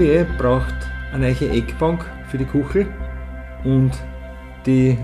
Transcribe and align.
Familie 0.00 0.26
braucht 0.38 0.74
eine 1.12 1.26
neue 1.26 1.50
Eckbank 1.50 2.06
für 2.30 2.38
die 2.38 2.46
Kuchel 2.46 2.86
und 3.64 3.90
die 4.64 4.92
äh, 4.92 4.96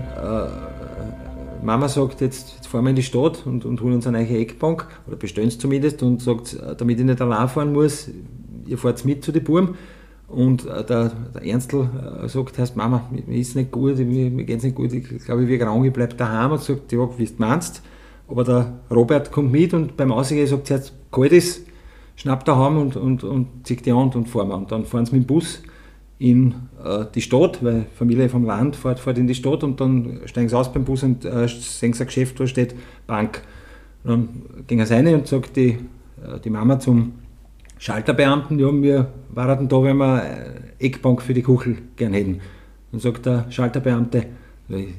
Mama 1.61 1.87
sagt, 1.87 2.19
jetzt, 2.21 2.55
jetzt 2.55 2.65
fahren 2.65 2.85
wir 2.85 2.89
in 2.89 2.95
die 2.95 3.03
Stadt 3.03 3.45
und, 3.45 3.63
und 3.63 3.79
holen 3.79 3.93
uns 3.93 4.07
eine 4.07 4.23
neue 4.23 4.39
Eckbank, 4.39 4.87
oder 5.05 5.15
bestellen 5.15 5.49
es 5.49 5.59
zumindest, 5.59 6.01
und 6.01 6.23
sagt, 6.23 6.57
damit 6.79 6.97
ich 6.99 7.05
nicht 7.05 7.21
allein 7.21 7.47
fahren 7.47 7.73
muss, 7.73 8.09
ihr 8.65 8.79
fahrt 8.79 9.05
mit 9.05 9.23
zu 9.23 9.31
den 9.31 9.43
Buben. 9.43 9.75
Und 10.27 10.65
äh, 10.65 10.83
der, 10.83 11.11
der 11.31 11.45
Ernstl 11.45 11.87
äh, 12.23 12.27
sagt, 12.27 12.57
heißt, 12.57 12.75
Mama, 12.75 13.07
mir 13.11 13.37
ist 13.37 13.55
nicht 13.55 13.69
gut, 13.69 13.99
mir, 13.99 14.31
mir 14.31 14.45
geht 14.45 14.57
es 14.57 14.63
nicht 14.63 14.75
gut, 14.75 14.93
ich 14.93 15.23
glaube, 15.25 15.43
ich 15.43 15.47
werde 15.47 15.65
krank, 15.65 15.85
ich 15.85 15.93
bleibe 15.93 16.15
daheim. 16.15 16.53
Und 16.53 16.63
sagt, 16.63 16.91
ja, 16.91 17.07
wie 17.19 17.25
du 17.25 17.33
meinst. 17.37 17.83
Aber 18.27 18.43
der 18.43 18.79
Robert 18.89 19.31
kommt 19.31 19.51
mit 19.51 19.75
und 19.75 19.95
beim 19.95 20.11
Ausgehen 20.11 20.47
sagt 20.47 20.71
jetzt 20.71 20.91
kalt 21.11 21.33
ist, 21.33 21.66
schnappt 22.17 22.47
daheim 22.47 22.77
und, 22.77 22.97
und, 22.97 23.23
und 23.23 23.65
zieht 23.65 23.85
die 23.85 23.93
Hand 23.93 24.15
und 24.15 24.27
fahren 24.27 24.49
wir. 24.49 24.57
Und 24.57 24.71
dann 24.71 24.83
fahren 24.83 25.05
sie 25.05 25.15
mit 25.15 25.23
dem 25.23 25.27
Bus 25.27 25.61
in 26.19 26.55
äh, 26.83 27.05
die 27.13 27.21
Stadt, 27.21 27.63
weil 27.63 27.85
Familie 27.95 28.27
vom 28.27 28.43
Land 28.43 28.75
fährt, 28.75 28.99
fährt 28.99 29.19
in 29.19 29.27
die 29.27 29.35
Stadt 29.35 29.63
und 29.63 29.79
dann 29.79 30.21
steigen 30.25 30.49
sie 30.49 30.57
aus 30.57 30.73
beim 30.73 30.83
Bus 30.83 31.03
und 31.03 31.23
äh, 31.23 31.47
sehen 31.47 31.93
sie 31.93 32.03
ein 32.03 32.07
Geschäft, 32.07 32.39
wo 32.39 32.47
steht 32.47 32.75
Bank. 33.05 33.43
Und 34.03 34.09
dann 34.09 34.65
gehen 34.65 34.85
sie 34.85 34.93
rein 34.93 35.07
und 35.13 35.27
sagt 35.27 35.55
die, 35.55 35.69
äh, 35.69 36.39
die 36.43 36.49
Mama 36.49 36.79
zum 36.79 37.13
Schalterbeamten, 37.77 38.57
ja, 38.57 38.73
wir 38.73 39.07
waren 39.29 39.67
da, 39.67 39.83
wenn 39.83 39.97
wir 39.97 40.23
äh, 40.23 40.85
Eckbank 40.85 41.21
für 41.21 41.35
die 41.35 41.43
Kuchel 41.43 41.77
gern 41.95 42.13
hätten. 42.13 42.41
Dann 42.91 42.99
sagt 42.99 43.27
der 43.27 43.45
Schalterbeamte, 43.51 44.25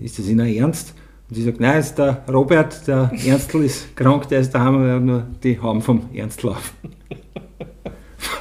ist 0.00 0.19
das 0.19 0.28
Ihnen 0.28 0.47
ernst? 0.47 0.95
Und 1.29 1.37
sie 1.37 1.43
sagt, 1.43 1.61
nein, 1.61 1.79
ist 1.81 1.97
der 1.97 2.23
Robert, 2.33 2.87
der 2.87 3.11
Ernstl 3.27 3.65
ist 3.65 3.95
krank, 3.95 4.29
der 4.29 4.41
ist 4.41 4.55
daheim, 4.55 4.83
wir 4.83 4.93
haben 4.93 5.05
nur 5.05 5.27
die 5.43 5.61
Haum 5.61 5.83
vom 5.83 6.09
Ernstl 6.15 6.48
auf. 6.48 6.73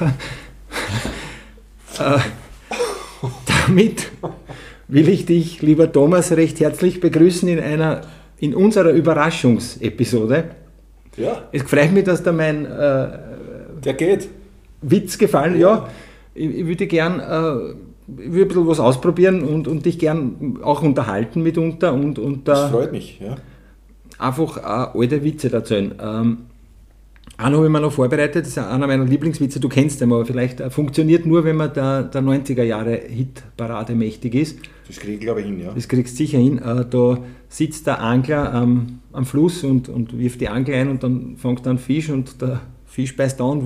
äh, 1.98 2.18
damit 3.46 4.10
will 4.88 5.08
ich 5.08 5.26
dich, 5.26 5.60
lieber 5.60 5.92
Thomas, 5.92 6.32
recht 6.32 6.60
herzlich 6.60 7.00
begrüßen 7.00 7.48
in 7.48 7.60
einer 7.60 8.02
in 8.40 8.54
unserer 8.54 8.90
Überraschungsepisode. 8.90 10.44
Ja. 11.16 11.42
Es 11.52 11.62
freut 11.64 11.92
mich, 11.92 12.04
dass 12.04 12.22
da 12.22 12.32
mein 12.32 12.64
äh, 12.64 13.08
der 13.84 13.94
geht. 13.94 14.28
Witz 14.80 15.18
gefallen. 15.18 15.58
Ja, 15.58 15.68
ja 15.68 15.88
ich, 16.34 16.58
ich, 16.58 16.66
würde 16.66 16.86
gern 16.86 17.20
äh, 17.20 17.74
ich 18.16 18.32
würde 18.32 18.44
ein 18.44 18.48
bisschen 18.48 18.66
was 18.66 18.80
ausprobieren 18.80 19.42
und, 19.42 19.68
und 19.68 19.84
dich 19.84 19.98
gern 19.98 20.58
auch 20.62 20.82
unterhalten 20.82 21.42
mitunter. 21.42 21.92
Und, 21.92 22.18
und, 22.18 22.40
äh, 22.40 22.44
das 22.44 22.70
freut 22.70 22.92
mich, 22.92 23.20
ja. 23.20 23.36
Einfach 24.18 24.56
äh, 24.56 24.98
alte 24.98 25.22
Witze 25.22 25.52
erzählen. 25.52 25.94
Ähm, 26.00 26.38
einen 27.36 27.54
habe 27.54 27.66
ich 27.66 27.72
mir 27.72 27.80
noch 27.80 27.92
vorbereitet, 27.92 28.46
das 28.46 28.48
ist 28.48 28.58
einer 28.58 28.88
meiner 28.88 29.04
Lieblingswitze, 29.04 29.60
du 29.60 29.68
kennst 29.68 30.00
den, 30.00 30.12
aber 30.12 30.26
vielleicht 30.26 30.60
äh, 30.60 30.70
funktioniert 30.70 31.24
nur, 31.24 31.44
wenn 31.44 31.54
man 31.54 31.72
der, 31.72 32.02
der 32.02 32.20
90er 32.20 32.64
Jahre 32.64 32.96
Hitparade 32.96 33.94
mächtig 33.94 34.34
ist. 34.34 34.58
Das 34.88 34.96
kriege 34.96 35.14
ich, 35.14 35.20
glaube 35.20 35.40
ich, 35.40 35.46
hin, 35.46 35.60
ja. 35.60 35.72
Das 35.72 35.86
kriegst 35.86 36.14
du 36.14 36.16
sicher 36.16 36.38
hin. 36.38 36.58
Äh, 36.58 36.86
da 36.88 37.18
sitzt 37.48 37.86
der 37.86 38.02
Angler 38.02 38.52
am, 38.52 39.00
am 39.12 39.24
Fluss 39.24 39.62
und, 39.62 39.88
und 39.88 40.18
wirft 40.18 40.40
die 40.40 40.48
Angel 40.48 40.74
ein 40.74 40.88
und 40.88 41.04
dann 41.04 41.36
fängt 41.36 41.64
er 41.66 41.70
einen 41.70 41.78
Fisch 41.78 42.10
und 42.10 42.40
der 42.42 42.60
Fisch 42.98 43.14
beißt 43.14 43.40
an, 43.40 43.62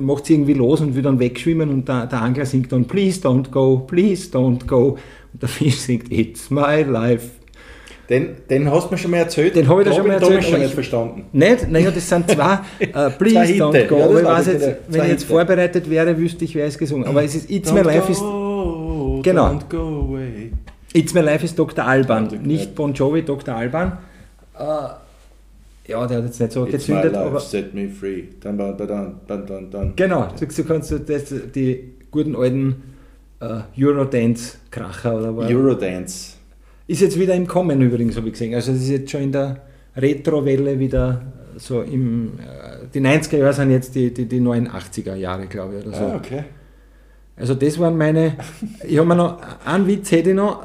macht 0.00 0.24
es 0.24 0.30
irgendwie 0.30 0.54
los 0.54 0.80
und 0.80 0.94
will 0.94 1.02
dann 1.02 1.18
wegschwimmen 1.18 1.68
und 1.68 1.86
der, 1.86 2.06
der 2.06 2.22
Angler 2.22 2.46
singt 2.46 2.72
dann 2.72 2.86
Please 2.86 3.20
don't 3.20 3.50
go, 3.50 3.80
please 3.86 4.30
don't 4.32 4.66
go. 4.66 4.96
Und 5.34 5.42
der 5.42 5.48
Fisch 5.50 5.76
singt 5.80 6.10
It's 6.10 6.48
my 6.48 6.82
life. 6.82 7.32
Den, 8.08 8.28
den 8.48 8.70
hast 8.70 8.86
du 8.86 8.94
mir 8.94 8.98
schon 8.98 9.10
mal 9.10 9.18
erzählt. 9.18 9.56
Den 9.56 9.68
habe 9.68 9.82
ich 9.82 9.88
dir 9.88 9.94
schon 9.94 10.06
mal 10.06 10.14
erzählt. 10.14 10.40
Ich 10.40 10.48
schon 10.48 10.60
nicht 10.60 10.72
verstanden. 10.72 11.26
Nicht? 11.32 11.70
Naja, 11.70 11.90
das 11.90 12.08
sind 12.08 12.30
zwei. 12.30 12.54
uh, 12.54 13.10
please 13.18 13.58
zwei 13.58 13.58
don't 13.58 13.86
go. 13.88 13.98
Ja, 13.98 14.18
ich 14.20 14.24
weiß 14.24 14.46
jetzt, 14.46 14.68
wenn 14.88 15.02
ich 15.02 15.08
jetzt 15.10 15.24
vorbereitet 15.24 15.90
wäre, 15.90 16.16
wüsste 16.16 16.46
ich, 16.46 16.54
wer 16.54 16.64
es 16.64 16.78
gesungen 16.78 17.04
Aber 17.04 17.22
es 17.22 17.34
ist 17.34 17.50
It's 17.50 17.70
don't 17.70 17.74
my 17.74 17.80
life 17.82 18.10
ist. 18.10 18.20
Genau. 19.22 19.48
Don't 19.48 19.68
go 19.68 20.06
away. 20.08 20.52
It's 20.94 21.12
my 21.12 21.20
life 21.20 21.44
ist 21.44 21.58
Dr. 21.58 21.84
Alban. 21.84 22.28
Nicht 22.42 22.74
Bon 22.74 22.94
Jovi, 22.94 23.20
Dr. 23.20 23.54
Alban. 23.54 23.98
Uh, 24.58 24.88
ja, 25.86 26.06
der 26.06 26.18
hat 26.18 26.24
jetzt 26.24 26.40
nicht 26.40 26.52
so 26.52 26.64
It's 26.64 26.72
gezündet. 26.72 27.12
My 27.12 27.18
life, 27.18 27.28
aber 27.28 27.40
set 27.40 27.74
me 27.74 27.88
free. 27.88 28.24
Dann, 28.40 28.58
dann, 28.58 28.76
dann, 28.76 29.20
dann, 29.26 29.70
dann. 29.70 29.96
Genau, 29.96 30.28
du, 30.38 30.46
du 30.46 30.64
kannst 30.64 30.92
das, 30.92 31.34
die 31.54 31.94
guten 32.10 32.34
alten 32.34 32.82
uh, 33.42 33.60
Eurodance-Kracher 33.78 35.16
oder 35.16 35.36
was? 35.36 35.50
Eurodance. 35.50 36.34
Ist 36.88 37.00
jetzt 37.00 37.18
wieder 37.18 37.34
im 37.34 37.46
Kommen 37.46 37.80
übrigens, 37.80 38.16
habe 38.16 38.28
ich 38.28 38.32
gesehen. 38.32 38.54
Also 38.54 38.72
es 38.72 38.82
ist 38.82 38.90
jetzt 38.90 39.10
schon 39.10 39.22
in 39.22 39.32
der 39.32 39.62
Retro-Welle 39.96 40.78
wieder 40.78 41.22
so 41.56 41.82
im. 41.82 42.38
Äh, 42.38 42.86
die 42.92 43.00
90er 43.00 43.38
Jahre 43.38 43.52
sind 43.52 43.70
jetzt 43.70 43.94
die, 43.94 44.12
die, 44.12 44.26
die 44.26 44.40
89er 44.40 45.14
Jahre, 45.14 45.46
glaube 45.46 45.78
ich. 45.78 45.86
Oder 45.86 45.96
so. 45.96 46.04
Ah, 46.04 46.16
okay. 46.16 46.44
Also 47.36 47.54
das 47.54 47.78
waren 47.78 47.96
meine. 47.96 48.34
ich 48.86 48.98
habe 48.98 49.08
mir 49.08 49.16
noch 49.16 49.40
einen 49.64 49.86
Witz 49.86 50.10
hätte 50.10 50.30
ich 50.30 50.36
noch. 50.36 50.62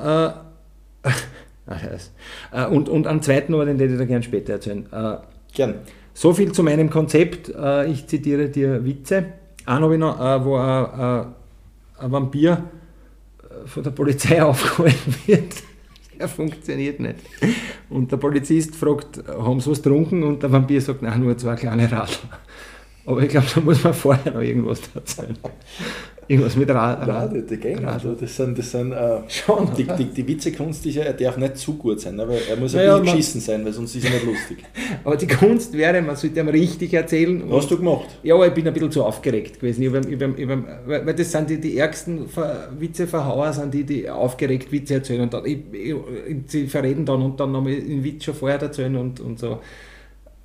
Äh, 1.73 2.63
äh, 2.63 2.67
und, 2.67 2.89
und 2.89 3.07
einen 3.07 3.21
zweiten, 3.21 3.53
aber 3.53 3.65
den 3.65 3.79
hätte 3.79 3.93
ich 3.93 3.99
da 3.99 4.05
gerne 4.05 4.23
später 4.23 4.53
erzählen. 4.53 4.85
Äh, 4.91 5.17
Gern. 5.53 5.75
So 6.13 6.33
viel 6.33 6.51
zu 6.51 6.63
meinem 6.63 6.89
Konzept. 6.89 7.49
Äh, 7.49 7.91
ich 7.91 8.07
zitiere 8.07 8.49
dir 8.49 8.83
Witze. 8.85 9.25
Einen 9.65 9.83
habe 9.83 9.93
ich 9.93 9.99
noch, 9.99 10.17
wo 10.43 10.57
ein, 10.57 11.33
ein 11.99 12.11
Vampir 12.11 12.63
von 13.65 13.83
der 13.83 13.91
Polizei 13.91 14.41
aufgeholt 14.43 15.27
wird. 15.27 15.53
Er 16.17 16.27
funktioniert 16.27 16.99
nicht. 16.99 17.15
Und 17.89 18.11
der 18.11 18.17
Polizist 18.17 18.75
fragt, 18.75 19.23
haben 19.27 19.59
sie 19.59 19.69
was 19.69 19.81
getrunken? 19.81 20.23
Und 20.23 20.41
der 20.41 20.51
Vampir 20.51 20.81
sagt, 20.81 21.01
nein, 21.01 21.19
nur 21.19 21.37
zwei 21.37 21.55
kleine 21.55 21.91
Radler. 21.91 22.39
Aber 23.05 23.21
ich 23.23 23.29
glaube, 23.29 23.47
da 23.53 23.61
muss 23.61 23.83
man 23.83 23.93
vorher 23.93 24.33
noch 24.33 24.41
irgendwas 24.41 24.81
erzählen. 24.93 25.37
Irgendwas 26.27 26.55
mit 26.55 26.69
Rad. 26.69 27.07
Rad, 27.07 27.49
die, 27.49 27.57
gehen 27.57 27.83
also 27.83 28.13
das 28.13 28.35
sind, 28.35 28.57
das 28.57 28.71
sind 28.71 28.93
äh, 28.93 29.17
Schon, 29.27 29.69
die, 29.75 29.83
die, 29.83 30.05
die 30.05 30.27
Witzekunst 30.27 30.85
ist 30.85 30.95
ja, 30.95 31.03
er 31.03 31.13
darf 31.13 31.35
nicht 31.37 31.57
zu 31.57 31.73
gut 31.73 31.99
sein, 31.99 32.19
aber 32.19 32.33
er 32.33 32.55
muss 32.57 32.73
ein 32.73 32.77
naja, 32.77 32.99
bisschen 32.99 33.17
geschissen 33.17 33.41
sein, 33.41 33.65
weil 33.65 33.73
sonst 33.73 33.95
ist 33.95 34.05
er 34.05 34.11
nicht 34.11 34.25
lustig. 34.25 34.59
aber 35.03 35.17
die 35.17 35.27
Kunst 35.27 35.73
wäre, 35.73 36.01
man 36.01 36.15
sollte 36.15 36.39
ihm 36.39 36.47
richtig 36.47 36.93
erzählen. 36.93 37.43
Was 37.47 37.63
hast 37.63 37.71
du 37.71 37.77
gemacht? 37.77 38.07
Ja, 38.23 38.35
aber 38.35 38.47
ich 38.47 38.53
bin 38.53 38.67
ein 38.67 38.73
bisschen 38.73 38.91
zu 38.91 39.03
aufgeregt 39.03 39.59
gewesen. 39.59 39.81
Ich 39.81 39.93
hab, 39.93 40.05
ich 40.05 40.21
hab, 40.21 40.39
ich 40.39 40.49
hab, 40.49 40.87
weil 40.87 41.13
das 41.13 41.31
sind 41.31 41.49
die, 41.49 41.59
die 41.59 41.77
ärgsten 41.77 42.25
Witzeverhauer, 42.79 43.51
sind 43.53 43.73
die, 43.73 43.83
die 43.83 44.09
aufgeregt 44.09 44.71
Witze 44.71 44.95
erzählen 44.95 45.21
und 45.21 45.33
dann, 45.33 45.45
ich, 45.45 45.59
ich, 45.73 45.95
sie 46.47 46.67
verreden 46.67 47.05
dann 47.05 47.21
und 47.21 47.39
dann 47.39 47.51
nochmal 47.51 47.75
den 47.75 48.03
Witz 48.03 48.25
schon 48.25 48.35
vorher 48.35 48.61
erzählen 48.61 48.95
und, 48.95 49.19
und 49.19 49.39
so. 49.39 49.59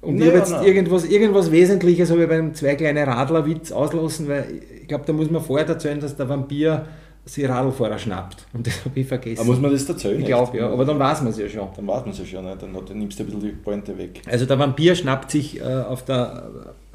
Und 0.06 0.16
naja, 0.16 0.34
ich 0.34 0.40
habe 0.40 0.50
jetzt 0.50 0.66
irgendwas, 0.66 1.04
irgendwas 1.04 1.50
Wesentliches 1.50 2.10
habe 2.10 2.22
ich 2.22 2.28
beim 2.28 2.54
zwei 2.54 2.76
kleine 2.76 3.06
Radler-Witz 3.06 3.72
auslassen, 3.72 4.28
weil 4.28 4.62
ich 4.80 4.86
glaube, 4.86 5.04
da 5.04 5.12
muss 5.12 5.30
man 5.30 5.42
vorher 5.42 5.66
erzählen, 5.66 5.98
dass 5.98 6.16
der 6.16 6.28
Vampir 6.28 6.86
sich 7.24 7.48
Radlfahrer 7.48 7.98
schnappt. 7.98 8.46
Und 8.52 8.66
das 8.68 8.84
habe 8.84 9.00
ich 9.00 9.06
vergessen. 9.06 9.40
Aber 9.40 9.50
muss 9.50 9.60
man 9.60 9.72
das 9.72 9.88
erzählen? 9.88 10.20
Ich 10.20 10.26
glaube 10.26 10.56
ja, 10.56 10.70
aber 10.70 10.84
dann 10.84 10.96
weiß 10.96 11.22
man 11.22 11.32
es 11.32 11.38
ja 11.38 11.48
schon. 11.48 11.68
Dann 11.74 11.86
weiß 11.86 12.02
man 12.02 12.10
es 12.10 12.18
ja 12.20 12.24
schon, 12.24 12.44
ne? 12.44 12.56
dann, 12.58 12.72
dann 12.72 12.98
nimmst 12.98 13.18
du 13.18 13.24
ein 13.24 13.26
bisschen 13.26 13.40
die 13.40 13.48
Pointe 13.48 13.98
weg. 13.98 14.22
Also 14.30 14.46
der 14.46 14.56
Vampir 14.58 14.94
schnappt 14.94 15.32
sich 15.32 15.60
äh, 15.60 15.64
auf 15.64 16.04
der 16.04 16.50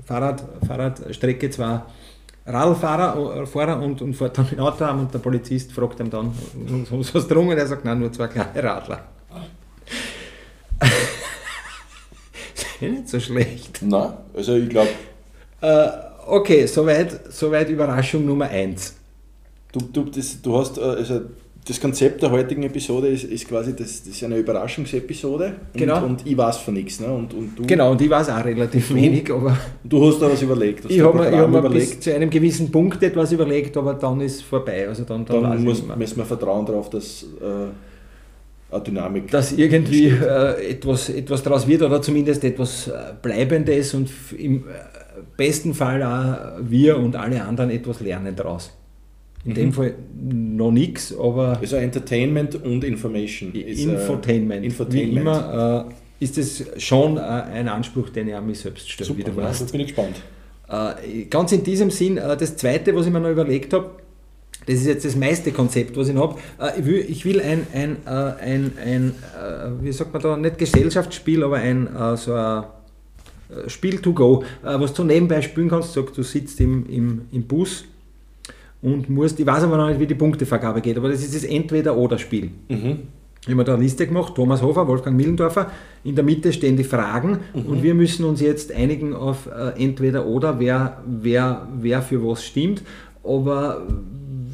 Fahrrad, 0.05 0.41
Fahrradstrecke 0.65 1.49
zwar 1.49 1.87
Radlfahrer 2.45 3.41
äh, 3.41 3.45
Fahrer 3.45 3.81
und, 3.81 4.01
und 4.01 4.13
fährt 4.13 4.37
dann 4.37 4.47
mit 4.49 4.59
Auto 4.59 4.85
an 4.85 5.01
und 5.01 5.13
der 5.13 5.19
Polizist 5.19 5.73
fragt 5.73 5.99
ihm 5.99 6.09
dann, 6.09 6.31
was 6.89 7.13
hast 7.13 7.27
du? 7.29 7.39
Und 7.39 7.57
er 7.57 7.67
sagt, 7.67 7.83
nein, 7.83 7.99
nur 7.99 8.11
zwei 8.13 8.27
kleine 8.27 8.63
Radler. 8.63 9.01
nicht 12.89 13.09
so 13.09 13.19
schlecht. 13.19 13.81
Nein, 13.81 14.13
also 14.33 14.55
ich 14.55 14.69
glaube. 14.69 14.89
Äh, 15.61 15.87
okay, 16.27 16.65
soweit, 16.65 17.33
soweit 17.33 17.69
Überraschung 17.69 18.25
Nummer 18.25 18.49
1. 18.49 18.95
Du, 19.71 19.79
du, 19.79 20.03
das, 20.09 20.41
du 20.41 20.57
hast, 20.57 20.77
äh, 20.77 20.81
also 20.81 21.21
das 21.65 21.79
Konzept 21.79 22.23
der 22.23 22.31
heutigen 22.31 22.63
Episode 22.63 23.07
ist, 23.09 23.23
ist 23.23 23.47
quasi, 23.47 23.75
das, 23.75 24.03
das 24.03 24.07
ist 24.07 24.23
eine 24.23 24.37
Überraschungsepisode 24.37 25.55
und, 25.73 25.79
genau. 25.79 26.03
und 26.05 26.25
ich 26.25 26.35
weiß 26.35 26.57
von 26.57 26.73
nichts. 26.73 26.99
Ne? 26.99 27.07
Und, 27.07 27.33
und 27.33 27.57
du, 27.57 27.65
genau, 27.67 27.91
und 27.91 28.01
ich 28.01 28.09
weiß 28.09 28.29
auch 28.29 28.43
relativ 28.43 28.89
du, 28.89 28.95
wenig. 28.95 29.31
Aber 29.31 29.55
du 29.83 30.07
hast 30.07 30.19
da 30.19 30.31
was 30.31 30.41
überlegt. 30.41 30.89
Ich 30.89 30.99
habe 31.01 31.19
mir, 31.19 31.37
hab 31.37 31.49
mir 31.49 31.69
bis 31.69 31.99
zu 31.99 32.13
einem 32.13 32.29
gewissen 32.29 32.71
Punkt 32.71 33.01
etwas 33.03 33.31
überlegt, 33.31 33.77
aber 33.77 33.93
dann 33.93 34.21
ist 34.21 34.41
vorbei. 34.41 34.87
Also 34.87 35.03
dann, 35.03 35.23
dann, 35.23 35.43
dann 35.43 35.63
muss, 35.63 35.83
müssen 35.95 36.17
wir 36.17 36.25
vertrauen 36.25 36.65
darauf, 36.65 36.89
dass... 36.89 37.23
Äh, 37.23 37.69
Dynamik. 38.79 39.29
Dass 39.29 39.51
irgendwie 39.51 40.07
äh, 40.07 40.71
etwas, 40.71 41.09
etwas 41.09 41.43
daraus 41.43 41.67
wird 41.67 41.81
oder 41.81 42.01
zumindest 42.01 42.43
etwas 42.43 42.87
äh, 42.87 42.91
Bleibendes 43.21 43.93
und 43.93 44.09
im 44.37 44.59
äh, 44.59 44.61
besten 45.35 45.73
Fall 45.73 46.01
auch 46.03 46.61
wir 46.61 46.97
und 46.97 47.15
alle 47.15 47.43
anderen 47.43 47.69
etwas 47.69 47.99
lernen 47.99 48.35
daraus. 48.35 48.71
In 49.43 49.51
mhm. 49.51 49.55
dem 49.55 49.73
Fall 49.73 49.95
noch 50.19 50.71
nichts, 50.71 51.15
aber. 51.17 51.57
Also 51.59 51.75
Entertainment 51.75 52.55
und 52.63 52.83
Information. 52.83 53.53
Äh, 53.53 53.71
Infotainment. 53.71 54.63
Infotainment. 54.63 55.15
Wie 55.15 55.19
immer 55.19 55.87
äh, 56.19 56.23
ist 56.23 56.37
es 56.37 56.65
schon 56.77 57.17
äh, 57.17 57.21
ein 57.21 57.67
Anspruch, 57.67 58.09
den 58.09 58.29
ich 58.29 58.35
an 58.35 58.45
mich 58.45 58.59
selbst 58.59 58.89
stelle, 58.89 59.07
Super, 59.07 59.19
wie 59.19 59.23
du 59.23 59.35
weißt. 59.35 59.71
bin 59.71 59.81
ich 59.81 59.87
gespannt. 59.87 60.21
ganz 61.29 61.51
in 61.51 61.63
diesem 61.63 61.89
Sinn, 61.89 62.15
das 62.15 62.55
zweite, 62.55 62.95
was 62.95 63.05
ich 63.05 63.11
mir 63.11 63.19
noch 63.19 63.31
überlegt 63.31 63.73
habe, 63.73 63.89
das 64.65 64.75
ist 64.75 64.85
jetzt 64.85 65.05
das 65.05 65.15
meiste 65.15 65.51
Konzept, 65.51 65.97
was 65.97 66.09
ich 66.09 66.15
habe. 66.15 66.35
Äh, 66.59 66.79
ich 66.79 66.85
will, 66.85 67.05
ich 67.07 67.25
will 67.25 67.41
ein, 67.41 67.67
ein, 67.73 67.97
äh, 68.05 68.09
ein, 68.09 68.71
ein, 68.83 69.09
äh, 69.09 69.83
wie 69.83 69.91
sagt 69.91 70.13
man 70.13 70.21
da, 70.21 70.37
nicht 70.37 70.57
Gesellschaftsspiel, 70.57 71.43
aber 71.43 71.57
ein 71.57 71.89
so 72.15 72.33
ein 72.33 72.63
Spiel 73.67 73.99
to 73.99 74.13
go, 74.13 74.45
was 74.63 74.93
du 74.93 75.03
nebenbei 75.03 75.41
spielen 75.41 75.67
kannst. 75.67 75.91
Sag, 75.91 76.13
du 76.13 76.23
sitzt 76.23 76.61
im, 76.61 76.85
im, 76.87 77.21
im 77.33 77.43
Bus 77.43 77.83
und 78.81 79.09
musst, 79.09 79.39
ich 79.41 79.45
weiß 79.45 79.63
aber 79.63 79.75
noch 79.75 79.89
nicht, 79.89 79.99
wie 79.99 80.07
die 80.07 80.15
Punktevergabe 80.15 80.79
geht, 80.79 80.97
aber 80.97 81.09
das 81.09 81.21
ist 81.21 81.35
das 81.35 81.43
Entweder-Oder-Spiel. 81.43 82.49
Mhm. 82.69 82.99
Ich 83.41 83.47
habe 83.47 83.55
mir 83.55 83.63
da 83.63 83.73
eine 83.73 83.83
Liste 83.83 84.05
gemacht, 84.05 84.35
Thomas 84.35 84.61
Hofer, 84.61 84.87
Wolfgang 84.87 85.17
Millendorfer. 85.17 85.71
In 86.03 86.15
der 86.15 86.23
Mitte 86.23 86.53
stehen 86.53 86.77
die 86.77 86.83
Fragen 86.83 87.39
mhm. 87.53 87.65
und 87.65 87.83
wir 87.83 87.95
müssen 87.95 88.23
uns 88.23 88.39
jetzt 88.39 88.71
einigen 88.71 89.15
auf 89.15 89.47
äh, 89.47 89.83
entweder 89.83 90.27
oder, 90.27 90.59
wer, 90.59 91.01
wer, 91.07 91.67
wer 91.75 92.01
für 92.03 92.23
was 92.23 92.45
stimmt. 92.45 92.83
Aber 93.23 93.87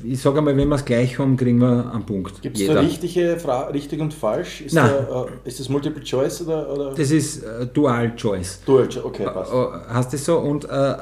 ich 0.09 0.21
sage 0.21 0.37
einmal, 0.37 0.55
wenn 0.55 0.67
wir 0.67 0.75
es 0.75 0.85
gleich 0.85 1.19
haben, 1.19 1.35
kriegen 1.35 1.59
wir 1.59 1.91
einen 1.93 2.05
Punkt. 2.05 2.41
Gibt 2.41 2.59
es 2.59 2.67
da 2.67 2.79
richtige 2.79 3.37
Fra 3.37 3.67
richtig 3.67 3.99
und 3.99 4.13
falsch? 4.13 4.61
Ist, 4.61 4.73
Nein. 4.73 4.89
Da, 4.89 5.25
äh, 5.25 5.47
ist 5.47 5.59
das 5.59 5.69
Multiple 5.69 6.03
Choice 6.03 6.41
oder? 6.41 6.71
oder? 6.71 6.93
Das 6.93 7.11
ist 7.11 7.43
äh, 7.43 7.65
Dual 7.67 8.15
Choice. 8.15 8.61
Dual 8.65 8.87
Choice, 8.87 9.03
okay, 9.03 9.25
passt. 9.25 9.53
Äh, 9.53 9.55
hast 9.89 10.13
du 10.13 10.17
so? 10.17 10.39
Und 10.39 10.65
äh, 10.69 10.95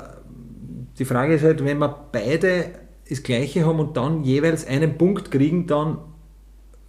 die 0.98 1.06
Frage 1.06 1.36
ist 1.36 1.44
halt, 1.44 1.64
wenn 1.64 1.78
wir 1.78 1.96
beide 2.12 2.72
das 3.08 3.22
Gleiche 3.22 3.66
haben 3.66 3.80
und 3.80 3.96
dann 3.96 4.24
jeweils 4.24 4.66
einen 4.66 4.98
Punkt 4.98 5.30
kriegen, 5.30 5.68
dann 5.68 5.98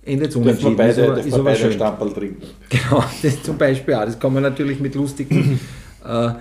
endet 0.02 0.30
es 0.30 0.36
unentschieden. 0.36 0.76
Dürfen 0.76 0.96
wir 0.96 1.14
beide, 1.14 1.28
ist 1.28 1.34
aber, 1.34 1.44
beide. 1.44 1.72
Stamperl 1.72 2.12
trinken. 2.12 2.42
Genau, 2.68 3.04
das 3.22 3.42
zum 3.42 3.58
Beispiel 3.58 3.94
auch. 3.94 4.04
Das 4.04 4.18
kann 4.18 4.32
man 4.32 4.42
natürlich 4.42 4.80
mit 4.80 4.94
lustigen 4.94 5.60
äh, 6.04 6.26
äh, 6.28 6.32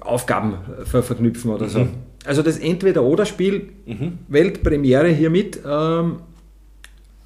Aufgaben 0.00 0.58
ver 0.84 1.02
verknüpfen 1.02 1.50
oder 1.50 1.68
so. 1.68 1.80
Mhm. 1.80 2.05
Also 2.26 2.42
das 2.42 2.58
Entweder-Oder-Spiel, 2.58 3.68
mhm. 3.86 4.18
Weltpremiere 4.28 5.08
hiermit. 5.08 5.60
Ähm, 5.64 6.16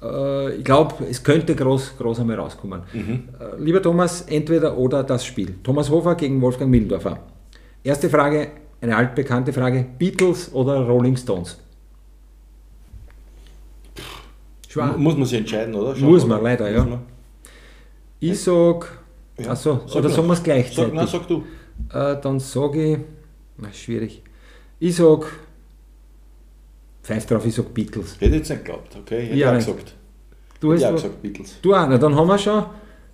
äh, 0.01 0.55
ich 0.55 0.63
glaube, 0.63 1.05
es 1.09 1.23
könnte 1.23 1.55
groß, 1.55 1.97
groß 1.97 2.19
einmal 2.19 2.37
rauskommen. 2.37 2.83
Mhm. 2.93 3.23
Äh, 3.39 3.61
lieber 3.61 3.81
Thomas, 3.81 4.21
entweder 4.21 4.77
oder 4.77 5.03
das 5.03 5.25
Spiel. 5.25 5.55
Thomas 5.63 5.89
Hofer 5.89 6.15
gegen 6.15 6.41
Wolfgang 6.41 6.69
Millendorfer. 6.69 7.19
Erste 7.83 8.09
Frage, 8.09 8.49
eine 8.81 8.95
altbekannte 8.95 9.53
Frage: 9.53 9.85
Beatles 9.97 10.53
oder 10.53 10.81
Rolling 10.81 11.17
Stones? 11.17 11.57
Muss 14.97 15.17
man 15.17 15.25
sich 15.25 15.37
entscheiden, 15.37 15.75
oder? 15.75 15.95
Schau 15.95 16.05
muss 16.05 16.25
man, 16.25 16.41
leider, 16.41 16.69
ja. 16.71 16.85
Man. 16.85 16.99
Ich 18.21 18.39
sage, 18.39 18.85
ja. 19.37 19.51
achso, 19.51 19.81
sag 19.85 19.97
oder 19.97 20.09
sagen 20.09 20.27
wir 20.27 20.33
es 20.33 20.43
gleichzeitig? 20.43 20.75
Sag, 20.75 20.93
nein, 20.93 21.07
sag 21.07 21.27
du. 21.27 21.43
Äh, 21.91 22.21
dann 22.21 22.39
sage 22.39 22.93
ich, 22.93 22.97
na, 23.57 23.73
schwierig. 23.73 24.23
Ich 24.81 24.95
sage, 24.95 25.27
pfeif 27.03 27.27
drauf, 27.27 27.45
ich 27.45 27.53
sage 27.53 27.69
Beatles. 27.71 28.15
Hätte 28.15 28.25
ich 28.25 28.31
jetzt 28.37 28.49
nicht 28.49 28.65
geglaubt, 28.65 28.97
okay? 28.99 29.27
Hätte 29.27 29.37
ja, 29.37 29.53
gesagt. 29.53 29.93
Du 30.59 30.73
hast 30.73 30.81
ja 30.81 30.89
gesagt 30.89 31.21
Beatles. 31.21 31.57
Du 31.61 31.75
auch, 31.75 31.87
na, 31.87 31.99
dann 31.99 32.15
haben 32.15 32.27
wir 32.27 32.37
schon, 32.39 32.65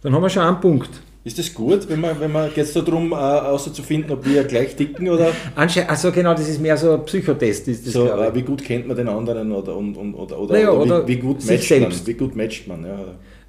dann 0.02 0.16
haben 0.16 0.22
wir 0.22 0.30
schon 0.30 0.44
einen 0.44 0.62
Punkt. 0.62 0.90
Ist 1.25 1.38
das 1.38 1.54
gut, 1.54 1.90
wenn 1.90 2.00
man, 2.00 2.18
wenn 2.22 2.31
man 2.31 2.54
geht 2.54 2.64
es 2.64 2.72
darum, 2.72 3.12
äh, 3.12 3.16
auszufinden, 3.16 4.12
ob 4.14 4.25
wir 4.25 4.46
gleich 4.46 4.78
ticken 4.78 5.10
oder? 5.10 5.34
Also 5.56 6.10
genau, 6.14 6.34
das 6.34 6.48
ist 6.48 6.62
mehr 6.62 6.78
so 6.78 6.94
ein 6.94 7.04
Psychotest. 7.04 7.68
Ist 7.68 7.86
das, 7.86 7.94
so, 7.94 8.08
äh, 8.08 8.34
wie 8.34 8.44
gut 8.44 8.63
kennt 8.63 8.88
man 8.88 8.96
den 8.96 9.10
anderen 9.10 9.52
oder, 9.52 9.75
und, 9.75 9.98
und, 9.98 10.16
oder, 10.16 10.40
oder, 10.40 10.54
naja, 10.54 10.72
oder, 10.72 11.06
wie, 11.06 11.16
wie, 11.16 11.20
gut 11.20 11.46
matcht 11.46 11.68
selbst. 11.68 12.00
man? 12.00 12.08
Wie 12.08 12.13
gut 12.13 12.34
matcht 12.38 12.68
man? 12.70 12.86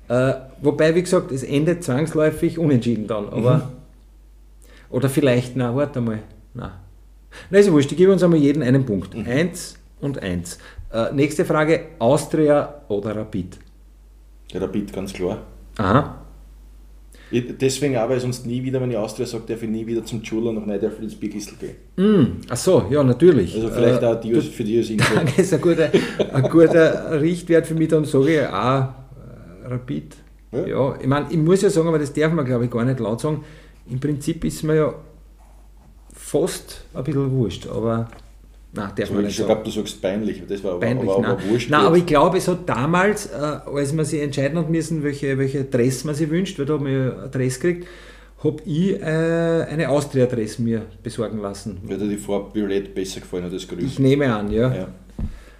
Ja. 0.08 0.30
Äh, 0.30 0.40
wobei, 0.60 0.92
wie 0.96 1.02
gesagt, 1.02 1.30
es 1.30 1.44
endet 1.44 1.84
zwangsläufig 1.84 2.58
unentschieden 2.58 3.06
dann. 3.06 3.28
Aber, 3.28 3.54
mhm. 3.58 3.62
Oder 4.90 5.08
vielleicht, 5.08 5.54
na, 5.54 5.76
warte 5.76 6.00
mal. 6.00 6.18
Na. 6.54 6.80
Na, 7.50 7.58
ist 7.58 7.66
ja 7.66 7.72
wurscht, 7.72 7.92
ich 7.92 7.98
gebe 7.98 8.12
uns 8.12 8.22
einmal 8.22 8.38
jeden 8.38 8.62
einen 8.62 8.84
Punkt. 8.84 9.14
Mhm. 9.14 9.26
Eins 9.26 9.78
und 10.00 10.22
eins. 10.22 10.58
Äh, 10.92 11.12
nächste 11.12 11.44
Frage: 11.44 11.86
Austria 11.98 12.82
oder 12.88 13.16
Rapid? 13.16 13.58
Rapid, 14.54 14.92
ganz 14.92 15.12
klar. 15.12 15.42
Aha. 15.76 16.24
Deswegen 17.30 17.96
auch, 17.98 18.08
weil 18.08 18.20
sonst 18.20 18.46
nie 18.46 18.64
wieder, 18.64 18.80
wenn 18.80 18.90
ich 18.90 18.96
Austria 18.96 19.26
sage, 19.26 19.44
darf 19.46 19.62
ich 19.62 19.68
nie 19.68 19.86
wieder 19.86 20.02
zum 20.02 20.24
Schul 20.24 20.46
und 20.46 20.54
noch 20.54 20.64
nicht 20.64 20.82
ins 20.82 21.14
Bierkistel 21.14 21.56
gehen. 21.58 21.76
Mm, 21.96 22.40
ach 22.48 22.56
so, 22.56 22.86
ja, 22.90 23.02
natürlich. 23.04 23.54
Also 23.54 23.68
vielleicht 23.68 24.02
äh, 24.02 24.06
auch 24.06 24.18
die, 24.18 24.40
für 24.40 24.64
die 24.64 24.78
als 24.78 24.88
Info. 24.88 25.14
Das 25.24 25.38
ist 25.38 25.52
ein 25.52 25.60
guter, 25.60 25.90
ein 26.32 26.42
guter 26.44 27.20
Richtwert 27.20 27.66
für 27.66 27.74
mich, 27.74 27.88
dann 27.88 28.06
sage 28.06 28.40
ich 28.40 28.46
auch 28.46 28.88
äh, 29.64 29.68
Rapid. 29.68 30.16
Ja. 30.52 30.66
ja, 30.66 30.98
ich 30.98 31.06
meine, 31.06 31.26
ich 31.28 31.36
muss 31.36 31.60
ja 31.60 31.68
sagen, 31.68 31.88
aber 31.88 31.98
das 31.98 32.14
darf 32.14 32.32
man 32.32 32.46
glaube 32.46 32.64
ich 32.64 32.70
gar 32.70 32.84
nicht 32.84 32.98
laut 32.98 33.20
sagen, 33.20 33.44
im 33.90 34.00
Prinzip 34.00 34.42
ist 34.46 34.62
mir 34.62 34.76
ja 34.76 34.94
fast 36.28 36.82
ein 36.94 37.04
bisschen 37.04 37.30
wurscht, 37.30 37.66
aber 37.66 38.08
Nein, 38.72 38.90
darf 38.96 39.10
man 39.10 39.24
nicht 39.24 39.38
Ich 39.38 39.46
glaube, 39.46 39.64
du 39.64 39.70
sagst 39.70 40.02
peinlich, 40.02 40.42
das 40.46 40.62
war 40.62 40.78
peinlich, 40.78 41.08
aber, 41.08 41.18
aber, 41.18 41.28
aber 41.28 41.44
wurscht. 41.48 41.70
Nein, 41.70 41.80
aber 41.80 41.96
ich 41.96 42.06
glaube, 42.06 42.36
es 42.36 42.48
hat 42.48 42.68
damals, 42.68 43.26
äh, 43.26 43.36
als 43.36 43.92
man 43.94 44.04
sich 44.04 44.20
entscheiden 44.20 44.58
hat 44.58 44.68
müssen, 44.68 45.02
welche, 45.02 45.38
welche 45.38 45.64
Dress 45.64 46.04
man 46.04 46.14
sich 46.14 46.28
wünscht, 46.28 46.58
weil 46.58 46.66
da 46.66 46.74
haben 46.74 46.86
wir 46.86 47.28
Dress 47.32 47.58
gekriegt, 47.58 47.88
habe 48.44 48.62
ich 48.66 49.00
äh, 49.00 49.66
eine 49.70 49.88
Austria-Dress 49.88 50.58
mir 50.58 50.82
besorgen 51.02 51.38
lassen. 51.38 51.78
Wird 51.84 52.02
dir 52.02 52.08
die 52.08 52.18
Farbe 52.18 52.54
Violett 52.54 52.94
besser 52.94 53.20
gefallen 53.20 53.44
als 53.44 53.54
das 53.54 53.66
Grün? 53.66 53.84
Ich 53.84 53.98
nehme 53.98 54.32
an, 54.32 54.52
ja. 54.52 54.74
ja. 54.74 54.88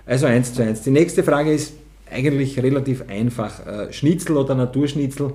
Also 0.05 0.27
eins 0.27 0.53
zu 0.53 0.63
eins. 0.63 0.83
Die 0.83 0.91
nächste 0.91 1.25
Frage 1.25 1.53
ist 1.53 1.73
eigentlich 2.11 2.63
relativ 2.63 3.09
einfach. 3.09 3.67
Äh, 3.67 3.93
Schnitzel 3.93 4.37
oder 4.37 4.55
Naturschnitzel? 4.55 5.33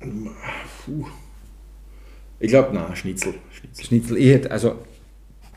Puh. 0.00 1.06
Ich 2.38 2.48
glaube, 2.48 2.74
nein, 2.74 2.94
Schnitzel. 2.94 3.34
Schnitzel. 3.50 3.84
Schnitzel. 3.84 4.16
Ich 4.18 4.28
hätte, 4.32 4.50
also 4.50 4.76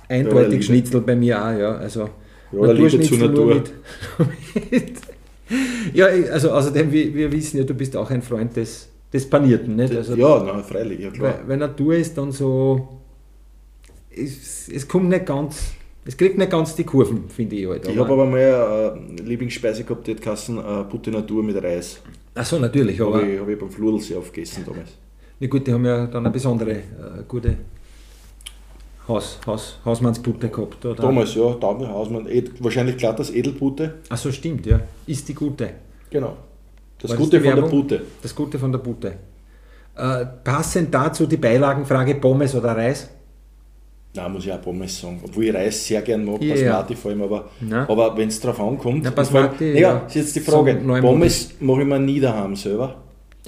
Eindeutig 0.09 0.55
ja, 0.55 0.61
Schnitzel 0.63 1.01
bei 1.01 1.15
mir 1.15 1.39
auch, 1.39 1.57
ja. 1.57 1.75
Also 1.75 2.09
ja, 2.51 2.71
Liebe 2.71 2.99
zur 2.99 3.17
Natur. 3.19 3.63
Mit, 4.71 4.93
ja, 5.93 6.07
also 6.07 6.51
außerdem, 6.51 6.91
wir, 6.91 7.13
wir, 7.13 7.31
wissen 7.31 7.57
ja, 7.57 7.63
du 7.63 7.75
bist 7.75 7.95
auch 7.95 8.09
ein 8.09 8.23
Freund 8.23 8.55
des, 8.55 8.89
des 9.13 9.29
Panierten, 9.29 9.75
nicht? 9.75 9.95
Also, 9.95 10.15
ja, 10.15 10.43
nein, 10.43 10.63
freilich, 10.63 10.99
ja 10.99 11.11
klar. 11.11 11.35
Weil, 11.41 11.47
weil 11.49 11.57
Natur 11.57 11.93
ist 11.93 12.17
dann 12.17 12.31
so, 12.31 12.87
es, 14.09 14.67
es 14.67 14.87
kommt 14.87 15.09
nicht 15.09 15.27
ganz, 15.27 15.73
es 16.05 16.17
kriegt 16.17 16.39
nicht 16.39 16.49
ganz 16.49 16.75
die 16.75 16.85
Kurven, 16.85 17.29
finde 17.29 17.55
ich 17.55 17.67
halt. 17.67 17.87
Ich 17.87 17.95
habe 17.95 18.11
aber 18.11 18.25
mal 18.25 18.95
eine 18.95 19.21
Lieblingsspeise 19.21 19.83
gehabt, 19.83 20.07
die 20.07 20.11
hat 20.15 20.21
Kassen 20.23 20.57
äh, 20.57 20.83
Butte 20.89 21.11
Natur 21.11 21.43
mit 21.43 21.61
Reis. 21.61 22.01
Ach 22.33 22.51
natürlich. 22.59 22.99
Habe 22.99 23.27
ich, 23.27 23.39
hab 23.39 23.47
ich 23.47 23.59
beim 23.59 23.69
Fludel 23.69 23.99
sehr 23.99 24.17
oft 24.17 24.33
gegessen 24.33 24.63
damals. 24.65 24.97
Na 25.39 25.47
gut, 25.47 25.65
die 25.65 25.73
haben 25.73 25.85
ja 25.85 26.05
dann 26.05 26.25
eine 26.25 26.31
besondere 26.31 26.71
äh, 26.71 26.81
gute 27.27 27.55
Haus, 29.07 29.39
Haus, 29.47 29.79
Hausmannsbutte 29.83 30.49
gehabt, 30.49 30.85
oder? 30.85 31.01
Damals, 31.01 31.33
ja, 31.33 31.53
Taube 31.53 31.87
Hausmann. 31.87 32.27
Ed, 32.27 32.63
wahrscheinlich 32.63 32.97
klar 32.97 33.15
das 33.15 33.31
Edelbutte. 33.31 33.95
Ach 34.07 34.17
so, 34.17 34.31
stimmt, 34.31 34.65
ja. 34.67 34.79
Ist 35.07 35.27
die 35.27 35.33
gute. 35.33 35.69
Genau. 36.11 36.37
Das 36.99 37.11
War 37.11 37.17
Gute 37.17 37.39
das 37.39 37.47
von 37.47 37.55
der 37.63 37.69
Butte. 37.69 38.01
Das 38.21 38.35
Gute 38.35 38.59
von 38.59 38.71
der 38.71 38.79
Butte. 38.79 39.13
Äh, 39.95 40.25
passend 40.43 40.93
dazu 40.93 41.25
die 41.25 41.37
Beilagenfrage 41.37 42.15
Pommes 42.15 42.53
oder 42.53 42.77
Reis? 42.77 43.09
Nein, 44.13 44.31
muss 44.31 44.45
ich 44.45 44.51
auch 44.51 44.61
Pommes 44.61 44.99
sagen. 44.99 45.19
Obwohl 45.23 45.45
ich 45.45 45.53
Reis 45.55 45.87
sehr 45.87 46.01
gern 46.01 46.25
mag, 46.25 46.41
ja, 46.41 46.53
Basmati 46.53 46.95
vor 46.95 47.11
allem, 47.11 47.21
aber, 47.23 47.49
aber 47.87 48.17
wenn 48.17 48.27
es 48.27 48.39
darauf 48.39 48.59
ankommt. 48.59 49.03
Na, 49.03 49.11
Basmati, 49.11 49.71
allem, 49.71 49.77
ja, 49.77 49.97
ist 50.05 50.15
jetzt 50.15 50.35
die 50.35 50.39
Frage. 50.41 50.79
So 50.85 51.01
Pommes 51.01 51.51
mache 51.59 51.81
ich 51.81 51.87
mir 51.87 51.99
nie 51.99 52.19
daheim 52.19 52.55
selber. 52.55 52.95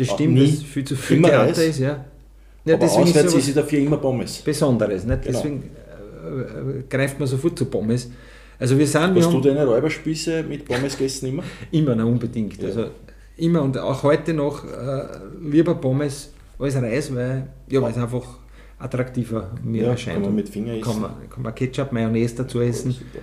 Das 0.06 0.16
stimmt, 0.16 0.34
nie. 0.34 0.52
das 0.52 0.64
viel 0.64 0.84
zu 0.84 0.96
viel 0.96 1.22
Theater 1.22 1.64
ist, 1.64 1.80
ja. 1.80 2.06
Ja, 2.66 2.76
aber 2.76 2.86
deswegen 2.86 3.04
auswärts 3.04 3.34
ist, 3.34 3.48
ist 3.48 3.58
dafür 3.58 3.80
immer 3.80 3.98
Pommes. 3.98 4.42
Besonderes, 4.42 5.04
nicht? 5.06 5.24
Genau. 5.24 5.38
deswegen 5.38 5.64
äh, 5.64 6.80
äh, 6.80 6.84
greift 6.90 7.20
man 7.20 7.28
sofort 7.28 7.58
zu 7.58 7.66
Pommes. 7.66 8.10
Also 8.60 8.78
wir 8.78 8.86
sind, 8.86 9.16
Hast 9.16 9.34
du 9.34 9.42
deine 9.42 9.66
Räuberspieße 9.66 10.44
mit 10.44 10.66
Pommes 10.66 10.98
gegessen 10.98 11.28
immer? 11.28 11.44
immer, 11.72 11.96
na, 11.96 12.06
unbedingt. 12.06 12.62
Ja. 12.62 12.68
Also 12.68 12.86
immer 13.38 13.64
und 13.64 13.78
auch 13.78 14.04
heute 14.04 14.34
noch 14.34 14.64
äh, 14.66 15.04
lieber 15.42 15.76
Pommes 15.76 16.32
als 16.60 16.76
Reis, 16.76 17.14
weil 17.16 17.48
ja, 17.70 17.88
es 17.88 17.98
einfach 17.98 18.38
attraktiver 18.78 19.52
mir 19.64 19.84
ja, 19.84 19.90
erscheint. 19.92 20.18
Kann 20.18 20.26
man 20.26 20.36
mit 20.36 20.50
Finger 20.50 20.74
essen. 20.74 20.84
Kann 20.84 21.02
man, 21.02 21.30
kann 21.30 21.44
man 21.44 21.56
Ketchup, 21.56 21.92
Mayonnaise 21.92 22.36
dazu 22.36 22.62
essen. 22.62 22.96
Oh, 23.00 23.20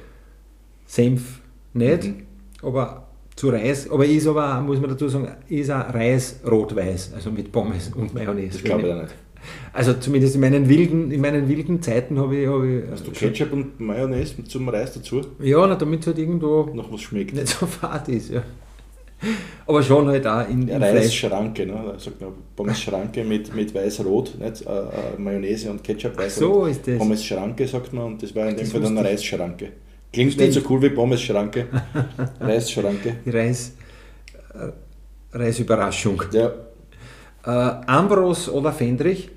Senf 0.86 1.40
nicht, 1.74 2.04
mhm. 2.04 2.22
aber 2.62 3.07
zu 3.38 3.50
Reis, 3.50 3.88
aber 3.88 4.04
ist 4.04 4.26
aber, 4.26 4.60
muss 4.60 4.80
man 4.80 4.90
dazu 4.90 5.08
sagen, 5.08 5.28
ist 5.48 5.70
auch 5.70 5.94
Reis 5.94 6.40
rot-weiß, 6.44 7.12
also 7.14 7.30
mit 7.30 7.52
Pommes 7.52 7.92
und 7.94 8.12
Mayonnaise. 8.12 8.54
Das 8.54 8.64
glaube 8.64 8.88
ich 8.88 8.94
nicht. 8.94 9.14
Also 9.72 9.94
zumindest 9.94 10.34
in 10.34 10.40
meinen 10.40 10.68
wilden, 10.68 11.12
in 11.12 11.20
meinen 11.20 11.48
wilden 11.48 11.80
Zeiten 11.80 12.18
habe 12.18 12.36
ich, 12.36 12.48
hab 12.48 12.64
ich. 12.64 12.90
Hast 12.90 13.06
du 13.06 13.12
Ketchup 13.12 13.52
und 13.52 13.78
Mayonnaise 13.78 14.42
zum 14.44 14.68
Reis 14.68 14.92
dazu? 14.92 15.20
Ja, 15.38 15.64
na, 15.68 15.76
damit 15.76 16.00
es 16.00 16.08
halt 16.08 16.18
irgendwo 16.18 16.68
noch 16.74 16.92
was 16.92 17.00
schmeckt. 17.00 17.32
Nicht 17.32 17.48
so 17.48 17.64
fad 17.64 18.08
ist, 18.08 18.30
ja. 18.30 18.42
Aber 19.66 19.82
schon 19.82 20.08
halt 20.08 20.26
auch 20.26 20.48
in, 20.48 20.66
in 20.66 20.82
Reisschranke, 20.82 21.64
ne? 21.64 21.80
Da 21.92 21.98
sagt 21.98 22.20
man 22.20 22.32
Pommes 22.56 22.80
Schranke 22.80 23.22
mit, 23.22 23.54
mit 23.54 23.72
weiß-rot, 23.72 24.36
nicht? 24.38 24.66
Äh, 24.66 24.70
äh, 24.70 24.84
Mayonnaise 25.16 25.70
und 25.70 25.84
Ketchup 25.84 26.18
weiß 26.18 26.36
So 26.36 26.66
ist 26.66 26.86
das. 26.88 26.98
Pommes 26.98 27.24
Schranke 27.24 27.68
sagt 27.68 27.92
man 27.92 28.04
und 28.06 28.22
das 28.22 28.34
war 28.34 28.48
in 28.48 28.56
dem 28.56 28.66
Fall 28.66 28.80
dann 28.80 28.98
eine 28.98 29.08
Reisschranke. 29.08 29.68
Klingt 30.12 30.36
nicht 30.38 30.52
so 30.52 30.60
cool 30.68 30.82
wie 30.82 30.90
Pommes 30.90 31.20
Schranke. 31.20 31.66
Reisschranke. 32.40 33.16
Reis, 33.26 33.74
äh, 34.54 35.36
Reisüberraschung. 35.36 36.22
Ja. 36.32 36.52
Äh, 37.44 37.86
Ambros 37.86 38.48
oder 38.48 38.72
Fendrich? 38.72 39.30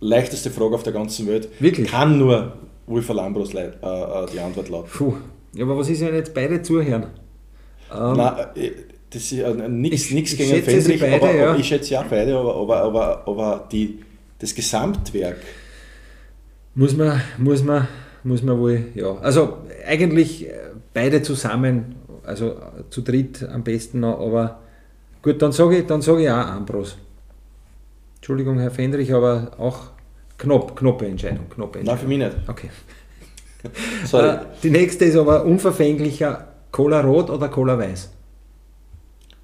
leichteste 0.00 0.50
Frage 0.50 0.74
auf 0.74 0.82
der 0.82 0.92
ganzen 0.92 1.26
Welt. 1.26 1.48
Wirklich? 1.60 1.90
Kann 1.90 2.18
nur 2.18 2.54
Wolfer 2.86 3.14
Lambros 3.14 3.54
äh, 3.54 3.66
äh, 3.66 4.26
die 4.32 4.40
Antwort 4.40 4.68
lauten. 4.68 4.90
Puh. 4.92 5.14
Ja, 5.54 5.64
aber 5.64 5.78
was 5.78 5.88
ist, 5.88 6.00
wenn 6.00 6.14
jetzt 6.14 6.34
beide 6.34 6.62
zuhören? 6.62 7.06
Ähm, 7.92 8.16
Nein, 8.16 8.34
äh, 8.56 8.70
das 9.10 9.32
ist 9.32 9.32
äh, 9.32 9.68
nichts 9.68 10.08
gegen 10.08 10.62
Fendrich, 10.62 11.00
beide, 11.00 11.16
aber, 11.16 11.34
ja. 11.34 11.56
ich 11.56 11.66
schätze 11.66 11.94
ja 11.94 12.04
beide, 12.08 12.36
aber, 12.36 12.54
aber, 12.54 12.82
aber, 12.82 13.28
aber 13.28 13.68
die, 13.70 14.00
das 14.38 14.54
Gesamtwerk. 14.54 15.38
Muss 16.74 16.96
man, 16.96 17.20
muss 17.38 17.62
man 17.62 17.88
muss 18.24 18.42
man 18.42 18.58
wohl, 18.58 18.86
ja. 18.94 19.16
Also 19.18 19.58
eigentlich 19.86 20.48
äh, 20.48 20.52
beide 20.92 21.22
zusammen, 21.22 21.96
also 22.24 22.56
zu 22.90 23.02
dritt 23.02 23.42
am 23.48 23.62
besten 23.62 24.00
noch, 24.00 24.20
aber 24.20 24.60
gut, 25.22 25.40
dann 25.42 25.52
sage 25.52 25.78
ich, 25.78 25.86
dann 25.86 26.02
sage 26.02 26.22
ich 26.22 26.30
auch 26.30 26.46
Ambros. 26.46 26.96
Entschuldigung, 28.16 28.58
Herr 28.58 28.70
Fendrich, 28.70 29.14
aber 29.14 29.52
auch 29.58 29.90
knapp, 30.36 30.76
knappe 30.76 31.06
Entscheidung. 31.06 31.48
Knappe 31.48 31.78
Entscheidung. 31.78 31.86
Nein, 31.86 31.98
für 31.98 32.06
mich 32.06 32.18
nicht. 32.18 32.48
Okay. 32.48 32.70
Sorry. 34.04 34.28
Äh, 34.28 34.38
die 34.62 34.70
nächste 34.70 35.06
ist 35.06 35.16
aber 35.16 35.44
unverfänglicher 35.44 36.48
Cola 36.70 37.00
Rot 37.00 37.30
oder 37.30 37.48
Cola 37.48 37.78
Weiß? 37.78 38.10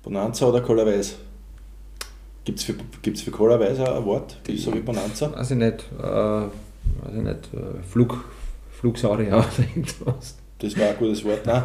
Bonanza 0.02 0.46
oder 0.46 0.60
Cola 0.60 0.86
Weiß? 0.86 1.16
Gibt 2.44 2.58
es 2.58 2.64
für, 2.64 2.74
gibt's 3.02 3.22
für 3.22 3.30
Cola 3.30 3.58
Weiß 3.58 3.80
ein 3.80 4.04
Wort, 4.04 4.36
so 4.56 4.72
wie 4.72 4.80
Bonanza? 4.80 5.32
Weiß 5.34 5.50
ich 5.50 5.56
nicht. 5.56 5.84
Äh, 5.98 6.02
weiß 6.04 6.50
ich 7.16 7.22
nicht. 7.22 7.54
Äh, 7.54 7.82
Flug, 7.90 8.24
Flugsaurier 8.86 9.28
oder 9.36 9.46
irgendwas. 9.58 10.36
Das 10.58 10.78
war 10.78 10.88
ein 10.88 10.96
gutes 10.98 11.24
Wort. 11.24 11.44
Nein. 11.44 11.64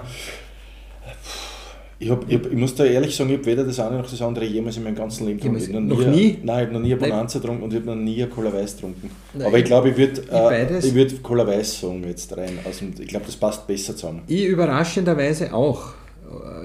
Ich, 1.99 2.09
hab, 2.09 2.27
ich, 2.27 2.35
hab, 2.35 2.47
ich 2.47 2.57
muss 2.57 2.73
da 2.73 2.83
ehrlich 2.83 3.15
sagen, 3.15 3.29
ich 3.29 3.37
habe 3.37 3.45
weder 3.45 3.63
das 3.63 3.79
eine 3.79 3.97
noch 3.97 4.09
das 4.09 4.19
andere 4.23 4.45
jemals 4.45 4.75
in 4.75 4.83
meinem 4.83 4.95
ganzen 4.95 5.27
Leben 5.27 5.39
getrunken. 5.39 5.87
Noch, 5.87 5.99
noch 5.99 6.07
nie? 6.07 6.39
Nein, 6.41 6.57
ich 6.57 6.65
habe 6.65 6.73
noch 6.73 6.79
nie 6.79 6.93
eine 6.93 7.01
Bonanza 7.01 7.37
getrunken 7.37 7.63
und 7.63 7.73
ich 7.73 7.79
habe 7.79 7.85
noch 7.85 7.95
nie 7.95 8.23
eine 8.23 8.31
Cola 8.31 8.51
Weiß 8.51 8.75
getrunken. 8.75 9.11
Nein, 9.35 9.47
Aber 9.47 9.59
ich 9.59 9.65
glaube, 9.65 9.89
ich 9.89 9.97
würde 9.97 10.21
äh, 10.31 10.95
würd 10.95 11.21
Cola 11.21 11.45
Weiß 11.45 11.79
sagen 11.79 12.03
jetzt 12.07 12.35
rein. 12.35 12.57
Also, 12.65 12.85
ich 12.99 13.07
glaube, 13.07 13.27
das 13.27 13.35
passt 13.35 13.67
besser 13.67 13.95
zusammen. 13.95 14.23
Ich 14.25 14.45
überraschenderweise 14.45 15.53
auch. 15.53 15.93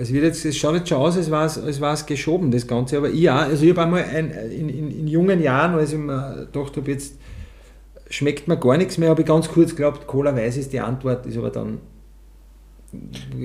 Es, 0.00 0.10
wird 0.10 0.25
jetzt, 0.25 0.44
es 0.44 0.56
schaut 0.56 0.76
jetzt 0.76 0.88
schon 0.88 0.98
aus, 0.98 1.18
als 1.18 1.30
war 1.30 1.44
es, 1.44 1.58
als 1.58 1.80
war 1.82 1.92
es 1.92 2.06
geschoben, 2.06 2.50
das 2.50 2.66
Ganze. 2.66 2.96
Aber 2.96 3.10
ich 3.10 3.28
auch. 3.28 3.36
Also 3.36 3.64
ich 3.64 3.70
habe 3.70 3.82
einmal 3.82 4.04
ein, 4.04 4.30
in, 4.30 4.68
in, 4.70 4.90
in, 5.00 5.08
jungen 5.08 5.42
Jahren, 5.42 5.75
als 5.75 5.92
ich 5.92 5.98
mir 5.98 6.48
gedacht 6.50 6.76
habe, 6.76 6.90
jetzt 6.90 7.14
schmeckt 8.08 8.48
mir 8.48 8.56
gar 8.56 8.76
nichts 8.76 8.98
mehr, 8.98 9.10
habe 9.10 9.22
ich 9.22 9.26
ganz 9.26 9.48
kurz 9.48 9.70
geglaubt, 9.70 10.06
Cola 10.06 10.34
Weiß 10.34 10.56
ist 10.56 10.72
die 10.72 10.80
Antwort, 10.80 11.26
ist 11.26 11.36
aber 11.36 11.50
dann 11.50 11.78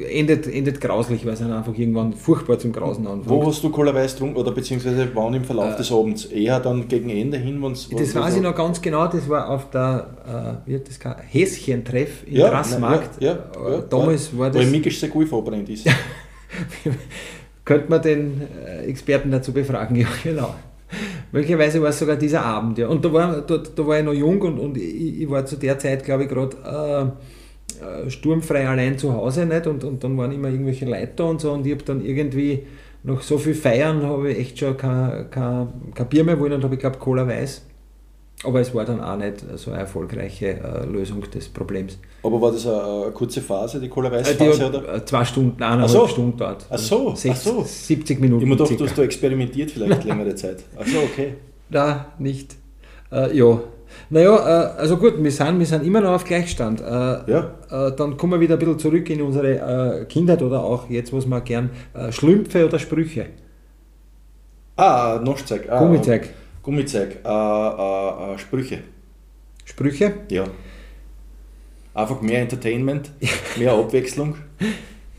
endet, 0.09 0.47
endet 0.47 0.79
grauslich, 0.79 1.25
weil 1.25 1.33
es 1.33 1.39
dann 1.39 1.51
einfach 1.51 1.75
irgendwann 1.75 2.13
furchtbar 2.13 2.59
zum 2.59 2.71
Grausen 2.71 3.07
anfängt. 3.07 3.29
Wo 3.29 3.45
hast 3.45 3.63
du 3.63 3.69
Cola 3.69 3.93
Weiß 3.93 4.13
getrunken 4.13 4.37
oder 4.37 4.51
beziehungsweise 4.51 5.09
wann 5.13 5.33
im 5.33 5.43
Verlauf 5.43 5.73
äh, 5.73 5.77
des 5.77 5.91
Abends? 5.91 6.25
Eher 6.25 6.59
dann 6.59 6.87
gegen 6.87 7.09
Ende 7.09 7.37
hin? 7.37 7.61
Wenn's, 7.61 7.89
das 7.89 8.15
weiß 8.15 8.35
ich 8.35 8.41
noch 8.41 8.55
ganz 8.55 8.81
genau, 8.81 9.07
das 9.07 9.27
war 9.27 9.49
auf 9.49 9.69
der 9.71 10.61
äh, 10.67 10.79
das 10.79 10.99
Häschen-Treff 11.31 12.27
in 12.27 12.37
ja, 12.37 12.49
Grassmarkt. 12.49 13.21
Ja, 13.21 13.39
ja, 13.55 13.71
ja, 13.71 13.81
Damals 13.81 14.37
war 14.37 14.49
das... 14.49 14.61
Weil 14.61 14.69
Mikisch 14.69 14.99
sehr 14.99 15.09
gut 15.09 15.27
verbrennt 15.27 15.69
ist. 15.69 15.87
Könnte 17.65 17.89
man 17.89 18.01
den 18.01 18.41
äh, 18.65 18.85
Experten 18.85 19.31
dazu 19.31 19.51
befragen, 19.51 19.95
ja 19.99 20.07
genau. 20.23 20.53
Möglicherweise 21.31 21.81
war 21.81 21.89
es 21.89 21.99
sogar 21.99 22.17
dieser 22.17 22.43
Abend, 22.43 22.77
ja. 22.77 22.87
Und 22.87 23.05
da 23.05 23.13
war, 23.13 23.41
da, 23.41 23.57
da 23.57 23.87
war 23.87 23.99
ich 23.99 24.05
noch 24.05 24.13
jung 24.13 24.41
und, 24.41 24.59
und 24.59 24.77
ich, 24.77 25.21
ich 25.21 25.29
war 25.29 25.45
zu 25.45 25.55
der 25.55 25.79
Zeit, 25.79 26.03
glaube 26.03 26.23
ich, 26.23 26.29
gerade 26.29 26.57
äh, 27.79 28.05
äh, 28.05 28.09
sturmfrei 28.09 28.67
allein 28.67 28.97
zu 28.97 29.13
Hause 29.13 29.45
nicht 29.45 29.65
und, 29.65 29.83
und 29.83 30.03
dann 30.03 30.17
waren 30.17 30.31
immer 30.31 30.49
irgendwelche 30.49 30.85
Leute 30.85 31.13
da 31.15 31.23
und 31.23 31.41
so 31.41 31.51
und 31.51 31.65
ich 31.65 31.73
habe 31.73 31.83
dann 31.83 32.03
irgendwie 32.05 32.63
nach 33.03 33.21
so 33.21 33.37
viel 33.37 33.55
Feiern 33.55 34.03
habe 34.03 34.31
ich 34.31 34.39
echt 34.39 34.59
schon 34.59 34.77
kein, 34.77 35.29
kein, 35.31 35.67
kein 35.93 36.07
Bier 36.07 36.23
mehr 36.23 36.39
wollen 36.39 36.53
und 36.53 36.63
habe 36.63 36.75
ich 36.75 36.81
glaube 36.81 36.97
Cola 36.97 37.27
Weiß. 37.27 37.65
Aber 38.43 38.59
es 38.59 38.73
war 38.73 38.85
dann 38.85 39.01
auch 39.01 39.17
nicht 39.17 39.43
so 39.55 39.71
eine 39.71 39.81
erfolgreiche 39.81 40.47
äh, 40.47 40.85
Lösung 40.85 41.21
des 41.29 41.47
Problems. 41.47 41.97
Aber 42.23 42.41
war 42.41 42.51
das 42.51 42.65
eine, 42.65 42.81
eine 42.81 43.11
kurze 43.11 43.39
Phase, 43.39 43.79
die 43.79 43.87
Cola 43.87 44.11
Weiß 44.11 44.31
Phase? 44.31 44.65
Äh, 44.65 45.05
zwei 45.05 45.23
Stunden, 45.25 45.61
eineinhalb 45.61 45.89
so. 45.89 46.07
Stunden 46.07 46.37
dort. 46.37 46.65
Ach 46.69 46.77
so, 46.79 47.13
60, 47.13 47.31
ach 47.31 47.35
so. 47.35 47.63
70 47.63 48.19
Minuten. 48.19 48.41
Ich 48.43 48.49
mir 48.49 48.57
gedacht, 48.57 48.79
du 48.79 48.85
hast 48.85 48.97
da 48.97 49.03
experimentiert 49.03 49.69
vielleicht 49.69 50.03
längere 50.05 50.33
Zeit. 50.33 50.63
Ach 50.75 50.85
so, 50.87 50.97
okay. 50.99 51.35
Na, 51.69 52.07
nicht. 52.17 52.55
Äh, 53.11 53.37
ja, 53.37 53.59
naja, 54.09 54.35
äh, 54.35 54.79
also 54.79 54.97
gut, 54.97 55.21
wir 55.21 55.31
sind, 55.31 55.59
wir 55.59 55.65
sind 55.65 55.85
immer 55.85 56.01
noch 56.01 56.13
auf 56.13 56.23
Gleichstand. 56.23 56.81
Äh, 56.81 56.83
ja. 56.83 57.51
Äh, 57.69 57.91
dann 57.95 58.17
kommen 58.17 58.33
wir 58.33 58.39
wieder 58.39 58.55
ein 58.55 58.59
bisschen 58.59 58.79
zurück 58.79 59.09
in 59.09 59.21
unsere 59.21 60.05
Kindheit 60.09 60.41
oder 60.41 60.63
auch 60.63 60.89
jetzt, 60.89 61.13
was 61.13 61.25
wir 61.25 61.41
gern, 61.41 61.69
Schlümpfe 62.09 62.65
oder 62.65 62.79
Sprüche. 62.79 63.27
Ah, 64.77 65.19
Noschzeug. 65.23 65.69
Ah, 65.69 65.79
Gummizeug. 65.79 66.29
Gummizeug. 66.63 67.17
Äh, 67.23 68.37
Sprüche. 68.37 68.79
Sprüche? 69.65 70.13
Ja. 70.29 70.45
Einfach 71.93 72.21
mehr 72.21 72.41
Entertainment, 72.41 73.11
mehr 73.57 73.73
Abwechslung. 73.73 74.35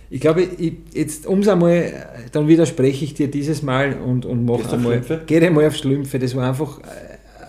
Ich 0.09 0.21
glaube, 0.21 0.43
ich, 0.43 0.75
jetzt 0.93 1.27
ums 1.27 1.49
einmal, 1.49 2.27
dann 2.33 2.49
widerspreche 2.49 3.05
ich 3.05 3.15
dir 3.15 3.31
dieses 3.31 3.63
Mal 3.63 3.95
und, 3.95 4.27
und 4.27 4.45
mache 4.45 4.75
einmal, 4.75 5.03
gehe 5.27 5.47
einmal 5.47 5.67
auf 5.67 5.75
Schlümpfe. 5.75 6.19
Das 6.19 6.35
war 6.37 6.49
einfach. 6.49 6.81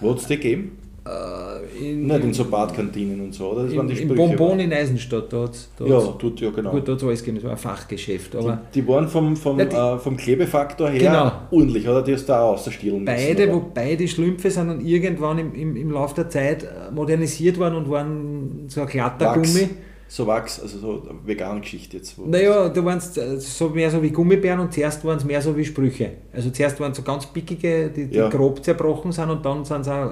Wo 0.02 0.12
hat 0.12 0.20
es 0.20 0.28
die 0.28 0.36
gegeben? 0.36 0.78
Äh, 1.06 1.53
in, 1.80 2.08
Nicht 2.08 2.24
in 2.24 2.34
so 2.34 2.46
Badkantinen 2.46 3.20
und 3.22 3.34
so, 3.34 3.52
oder? 3.52 3.64
Das 3.64 3.72
in, 3.72 3.78
waren 3.78 3.88
die 3.88 3.96
Sprüche, 3.96 4.12
Im 4.12 4.38
Bonbon 4.38 4.60
in 4.60 4.74
Eisenstadt, 4.74 5.32
da 5.32 5.44
hat 5.44 5.54
es 5.54 5.70
ja, 5.86 6.00
tut, 6.00 6.40
ja, 6.42 6.50
genau. 6.50 6.72
Gut, 6.72 6.88
da 6.88 6.94
alles 6.94 7.20
gegeben, 7.20 7.38
das 7.38 7.44
war 7.44 7.52
ein 7.52 7.58
Fachgeschäft. 7.58 8.36
Aber 8.36 8.60
die, 8.74 8.82
die 8.82 8.88
waren 8.88 9.08
vom, 9.08 9.36
vom, 9.36 9.60
ja, 9.60 9.66
die, 9.66 9.76
äh, 9.76 9.98
vom 9.98 10.18
Klebefaktor 10.18 10.90
her 10.90 11.00
genau. 11.00 11.32
ordentlich, 11.52 11.88
oder? 11.88 12.02
Die 12.02 12.14
hast 12.14 12.28
du 12.28 12.34
auch 12.34 12.54
ausstehlen 12.54 13.06
Beide, 13.06 13.48
müssen, 13.48 13.62
wobei 13.62 13.96
die 13.96 14.08
Schlümpfe 14.08 14.50
sind 14.52 14.68
dann 14.68 14.82
irgendwann 14.82 15.40
im, 15.40 15.54
im, 15.54 15.76
im 15.76 15.92
Laufe 15.92 16.16
der 16.16 16.30
Zeit 16.30 16.64
äh, 16.64 16.92
modernisiert 16.92 17.58
worden 17.58 17.76
und 17.76 17.90
waren 17.90 18.66
so 18.68 18.82
ein 18.82 18.88
Glattergummi. 18.88 19.70
So 20.08 20.28
Wachs, 20.28 20.62
also 20.62 20.78
so 20.78 21.02
vegane 21.26 21.62
Geschichte 21.62 21.98
jetzt. 21.98 22.20
Naja, 22.24 22.70
du 22.70 22.86
warst 22.86 23.18
äh, 23.18 23.40
so 23.40 23.70
mehr 23.70 23.90
so 23.90 24.04
wie 24.04 24.12
Gummibären 24.12 24.60
und 24.60 24.72
zuerst 24.72 25.04
waren 25.06 25.18
es 25.18 25.26
mehr 25.26 25.42
so 25.42 25.58
wie 25.58 25.66
Sprüche. 25.66 26.12
Also 26.32 26.52
zuerst 26.52 26.80
waren 26.80 26.92
es 26.92 26.98
so 26.98 27.04
ganz 27.04 27.26
pickige, 27.26 27.90
die, 27.90 28.06
die 28.06 28.18
ja. 28.18 28.30
grob 28.30 28.64
zerbrochen 28.64 29.12
sind 29.12 29.32
und 29.32 29.44
dann 29.44 29.66
sind 29.66 29.82
es 29.82 29.88
auch 29.88 30.12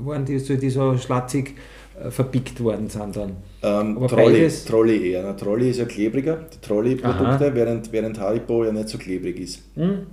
waren, 0.00 0.24
die 0.24 0.38
so, 0.38 0.54
die 0.54 0.70
so 0.70 0.96
schlatzig 0.96 1.54
äh, 2.02 2.10
verpickt 2.10 2.62
worden 2.62 2.88
sind 2.88 3.16
dann. 3.16 3.36
Ähm, 3.62 3.96
Aber 3.96 4.08
Trolli, 4.08 4.40
beides, 4.40 4.64
Trolli 4.64 5.10
eher. 5.10 5.22
Ne? 5.24 5.36
Trolli 5.36 5.70
ist 5.70 5.78
ja 5.78 5.84
klebriger, 5.84 6.46
die 6.52 6.60
Trolli-Produkte, 6.60 7.54
während, 7.54 7.92
während 7.92 8.20
Haribo 8.20 8.64
ja 8.64 8.72
nicht 8.72 8.88
so 8.88 8.98
klebrig 8.98 9.40
ist. 9.40 9.62
Hm? 9.74 10.06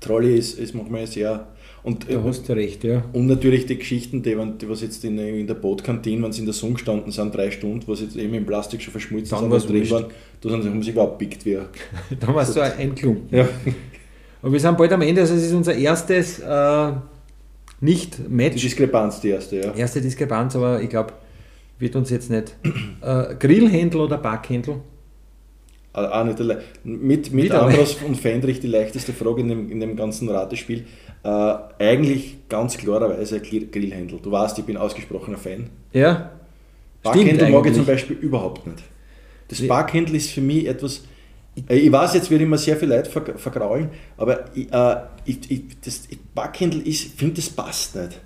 Trolli 0.00 0.36
ist, 0.36 0.58
ist 0.58 0.74
manchmal 0.74 1.06
sehr. 1.06 1.48
Und, 1.84 2.08
da 2.08 2.22
hast 2.22 2.48
du 2.48 2.52
recht, 2.52 2.84
ja. 2.84 3.04
Und 3.12 3.26
natürlich 3.26 3.66
die 3.66 3.76
Geschichten, 3.76 4.22
die, 4.22 4.36
die 4.60 4.68
was 4.68 4.82
jetzt 4.82 5.04
in, 5.04 5.18
in 5.18 5.46
der 5.46 5.54
Bootkantine, 5.54 6.22
wenn 6.22 6.32
sie 6.32 6.40
in 6.40 6.46
der 6.46 6.54
Sonne 6.54 6.74
gestanden 6.74 7.10
sind, 7.10 7.34
drei 7.34 7.50
Stunden, 7.50 7.82
was 7.86 8.00
jetzt 8.00 8.16
eben 8.16 8.34
im 8.34 8.46
Plastik 8.46 8.80
schon 8.80 8.92
verschmutzt 8.92 9.32
dann 9.32 9.50
sind, 9.50 9.70
drin 9.70 9.90
waren, 9.90 10.06
da 10.40 10.50
haben 10.50 10.82
sie 10.82 10.90
überhaupt 10.90 11.18
pickt 11.18 11.44
wie. 11.44 11.58
da 12.20 12.34
war 12.34 12.42
es 12.42 12.54
so 12.54 12.60
ein 12.60 12.94
Klumpen. 12.94 13.36
Ja. 13.36 13.48
Aber 14.42 14.52
wir 14.52 14.60
sind 14.60 14.78
bald 14.78 14.92
am 14.92 15.02
Ende, 15.02 15.20
also 15.20 15.34
es 15.34 15.42
ist 15.44 15.52
unser 15.52 15.74
erstes 15.74 16.38
äh, 16.38 16.92
nicht 17.82 18.30
Match. 18.30 18.54
Die 18.54 18.62
Diskrepanz, 18.62 19.20
die 19.20 19.30
erste, 19.30 19.56
ja. 19.56 19.72
Erste 19.74 20.00
Diskrepanz, 20.00 20.56
aber 20.56 20.80
ich 20.80 20.88
glaube, 20.88 21.12
wird 21.78 21.96
uns 21.96 22.10
jetzt 22.10 22.30
nicht. 22.30 22.56
Äh, 23.02 23.34
Grillhändel 23.34 24.02
oder 24.02 24.16
Backhändel? 24.16 24.76
Ah, 25.92 26.20
auch 26.20 26.24
nicht 26.24 26.38
mit 26.84 27.32
mit 27.32 27.50
Ambros 27.50 27.96
und 28.06 28.16
Fendrich 28.16 28.60
die 28.60 28.68
leichteste 28.68 29.12
Frage 29.12 29.40
in 29.40 29.48
dem, 29.48 29.72
in 29.72 29.80
dem 29.80 29.96
ganzen 29.96 30.28
Ratespiel. 30.28 30.84
Äh, 31.24 31.54
eigentlich 31.80 32.36
ganz 32.48 32.78
klarerweise 32.78 33.40
Grillhändel. 33.40 34.20
Du 34.22 34.30
weißt, 34.30 34.56
ich 34.60 34.64
bin 34.64 34.76
ausgesprochener 34.76 35.36
Fan. 35.36 35.68
Ja. 35.92 36.30
Backhändel 37.02 37.50
mag 37.50 37.66
ich 37.66 37.74
zum 37.74 37.84
Beispiel 37.84 38.16
überhaupt 38.16 38.66
nicht. 38.68 38.84
Das 39.48 39.66
Backhändel 39.66 40.14
ist 40.14 40.30
für 40.30 40.40
mich 40.40 40.68
etwas, 40.68 40.98
äh, 40.98 41.00
ich 41.54 41.92
weiß, 41.92 42.14
jetzt 42.14 42.30
wird 42.30 42.40
immer 42.40 42.56
sehr 42.56 42.76
viel 42.76 42.88
Leute 42.88 43.10
vergraulen, 43.10 43.90
aber 44.16 44.44
ich, 44.54 44.72
äh, 44.72 44.96
ich, 45.26 45.50
ich, 45.50 45.62
das 45.84 46.08
Backhändel 46.34 46.86
ist, 46.86 47.18
finde, 47.18 47.34
das 47.34 47.50
passt 47.50 47.94
nicht. 47.96 48.20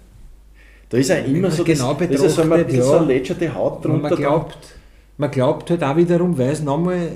Da 0.89 0.99
ist 0.99 1.09
ja 1.09 1.17
immer 1.17 1.51
so, 1.51 1.65
genau 1.65 1.95
das, 1.95 2.09
das 2.09 2.23
ist 2.23 2.37
so, 2.37 2.43
ein 2.43 2.51
bisschen 2.51 2.79
ja. 2.79 2.85
so 2.85 3.05
lätscherte 3.05 3.53
Haut 3.53 3.85
drunter. 3.85 4.09
Man 4.09 4.17
glaubt, 4.17 4.59
man 5.17 5.31
glaubt 5.31 5.71
halt 5.71 5.83
auch 5.83 5.97
wiederum, 5.97 6.39
weil 6.39 6.51
es 6.51 6.63
nochmal 6.63 7.11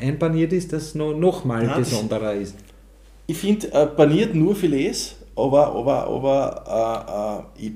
einpaniert 0.00 0.52
ist, 0.52 0.72
dass 0.72 0.82
es 0.82 0.94
noch, 0.94 1.14
noch 1.14 1.44
mal 1.46 1.64
Nein, 1.64 1.78
besonderer 1.78 2.34
ist. 2.34 2.56
Ich 3.26 3.38
finde, 3.38 3.72
äh, 3.72 3.86
paniert 3.86 4.34
nur 4.34 4.54
Filets, 4.54 5.16
aber, 5.34 5.74
aber, 5.74 6.06
aber 6.06 7.42
äh, 7.58 7.62
äh, 7.62 7.66
ich, 7.66 7.72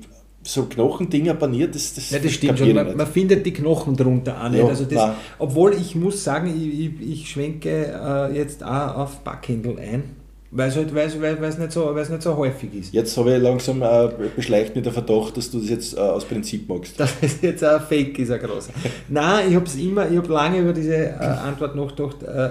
so 0.53 0.65
Knochendinger 0.65 1.35
paniert, 1.35 1.75
das, 1.75 1.93
das, 1.93 2.09
ja, 2.09 2.19
das 2.19 2.31
stimmt 2.31 2.59
schon. 2.59 2.73
Man, 2.73 2.95
man, 2.95 3.07
findet 3.07 3.45
die 3.45 3.53
Knochen 3.53 3.95
drunter 3.95 4.43
auch 4.43 4.49
nicht. 4.49 4.59
Ja, 4.59 4.67
also 4.67 4.85
das, 4.85 5.11
obwohl 5.37 5.73
ich 5.73 5.95
muss 5.95 6.23
sagen, 6.23 6.47
ich, 6.47 7.01
ich, 7.01 7.11
ich 7.11 7.29
schwenke 7.29 7.69
äh, 7.69 8.35
jetzt 8.35 8.63
auch 8.63 8.95
auf 8.95 9.19
Backhändel 9.19 9.77
ein. 9.79 10.03
Weil 10.51 10.69
es 10.69 10.75
halt, 10.75 10.95
weil's, 10.95 11.21
weil's 11.21 11.59
nicht, 11.59 11.71
so, 11.71 11.91
nicht 11.93 12.23
so 12.23 12.35
häufig 12.35 12.73
ist. 12.73 12.91
Jetzt 12.91 13.15
habe 13.17 13.35
ich 13.35 13.41
langsam 13.41 13.83
äh, 13.83 14.09
beschleicht 14.35 14.75
mit 14.75 14.83
der 14.83 14.93
Verdacht, 14.93 15.37
dass 15.37 15.51
du 15.51 15.59
das 15.59 15.69
jetzt 15.69 15.95
äh, 15.95 15.99
aus 15.99 16.25
Prinzip 16.25 16.67
magst. 16.67 16.99
Das 16.99 17.13
ist 17.21 17.43
jetzt 17.43 17.63
ein 17.63 17.79
Fake, 17.81 18.17
ist 18.17 18.31
ein 18.31 18.39
großer. 18.39 18.71
Nein, 19.09 19.49
ich 19.49 19.55
habe 19.55 19.65
es 19.65 19.75
immer, 19.75 20.09
ich 20.09 20.17
habe 20.17 20.33
lange 20.33 20.59
über 20.61 20.73
diese 20.73 20.95
äh, 20.95 21.13
Antwort 21.19 21.75
nachgedacht, 21.75 22.23
äh, 22.23 22.49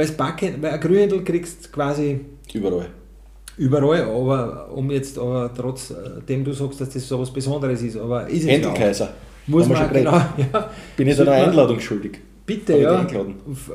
es 0.00 0.12
Backhändel, 0.12 0.62
weil 0.62 0.70
ein 0.70 0.80
Grünhändel 0.80 1.24
kriegst 1.24 1.72
quasi 1.72 2.20
überall 2.52 2.86
überall, 3.56 4.02
aber 4.02 4.68
um 4.72 4.90
jetzt 4.90 5.18
aber 5.18 5.50
trotzdem 5.54 6.44
du 6.44 6.52
sagst, 6.52 6.80
dass 6.80 6.90
das 6.90 7.06
so 7.06 7.20
was 7.20 7.32
Besonderes 7.32 7.82
ist, 7.82 7.96
aber 7.96 8.28
ist 8.28 8.44
es 8.44 8.48
Endelkaiser. 8.48 9.04
Ja 9.06 9.12
Muss 9.46 9.68
man 9.68 9.92
genau, 9.92 10.12
ja, 10.52 10.70
Bin 10.96 11.08
ich 11.08 11.16
da 11.16 11.22
eine 11.22 11.48
Einladung 11.48 11.80
schuldig? 11.80 12.20
Bitte, 12.44 12.76
ja. 12.76 13.06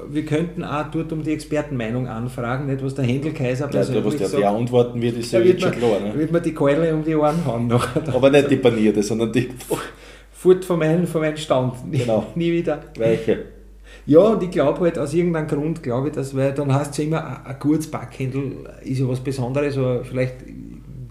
Wir 0.09 0.25
könnten 0.25 0.63
auch 0.63 0.91
dort 0.91 1.11
um 1.13 1.23
die 1.23 1.31
Expertenmeinung 1.31 2.07
anfragen, 2.07 2.67
nicht 2.67 2.83
was 2.83 2.95
der 2.95 3.05
Händelkaiser 3.05 3.67
persönlich 3.67 4.03
ja, 4.03 4.05
was 4.05 4.31
der. 4.31 4.39
Der 4.39 4.49
antworten 4.49 5.01
wird, 5.01 5.17
ist 5.17 5.31
ja 5.31 5.41
wird 5.41 5.61
schon 5.61 5.71
klar. 5.71 5.99
Ne? 6.01 6.13
Wird 6.15 6.31
man 6.33 6.43
die 6.43 6.53
Keule 6.53 6.93
um 6.93 7.03
die 7.03 7.15
Ohren 7.15 7.45
hauen. 7.45 7.67
Noch, 7.67 7.87
Aber 8.13 8.29
nicht 8.29 8.51
die 8.51 8.57
panierte, 8.57 9.01
sondern 9.01 9.31
die 9.31 9.49
fort 10.31 10.65
von 10.65 10.79
meinem, 10.79 11.07
von 11.07 11.21
meinem 11.21 11.37
Stand. 11.37 11.75
Genau. 11.91 12.27
Nie 12.35 12.51
wieder. 12.51 12.81
Weiche. 12.97 13.56
Ja, 14.05 14.19
und 14.19 14.41
ich 14.41 14.51
glaube 14.51 14.79
halt, 14.81 14.97
aus 14.97 15.13
irgendeinem 15.13 15.47
Grund 15.47 15.83
glaube 15.83 16.07
ich, 16.07 16.13
dass, 16.13 16.35
weil 16.35 16.53
dann 16.53 16.73
heißt 16.73 16.91
es 16.91 16.97
ja 16.97 17.03
immer, 17.03 17.45
ein, 17.45 17.55
gutes 17.59 17.87
Backhändel 17.91 18.53
ist 18.83 18.99
ja 18.99 19.07
was 19.07 19.19
Besonderes, 19.19 19.77
aber 19.77 20.05
vielleicht 20.05 20.35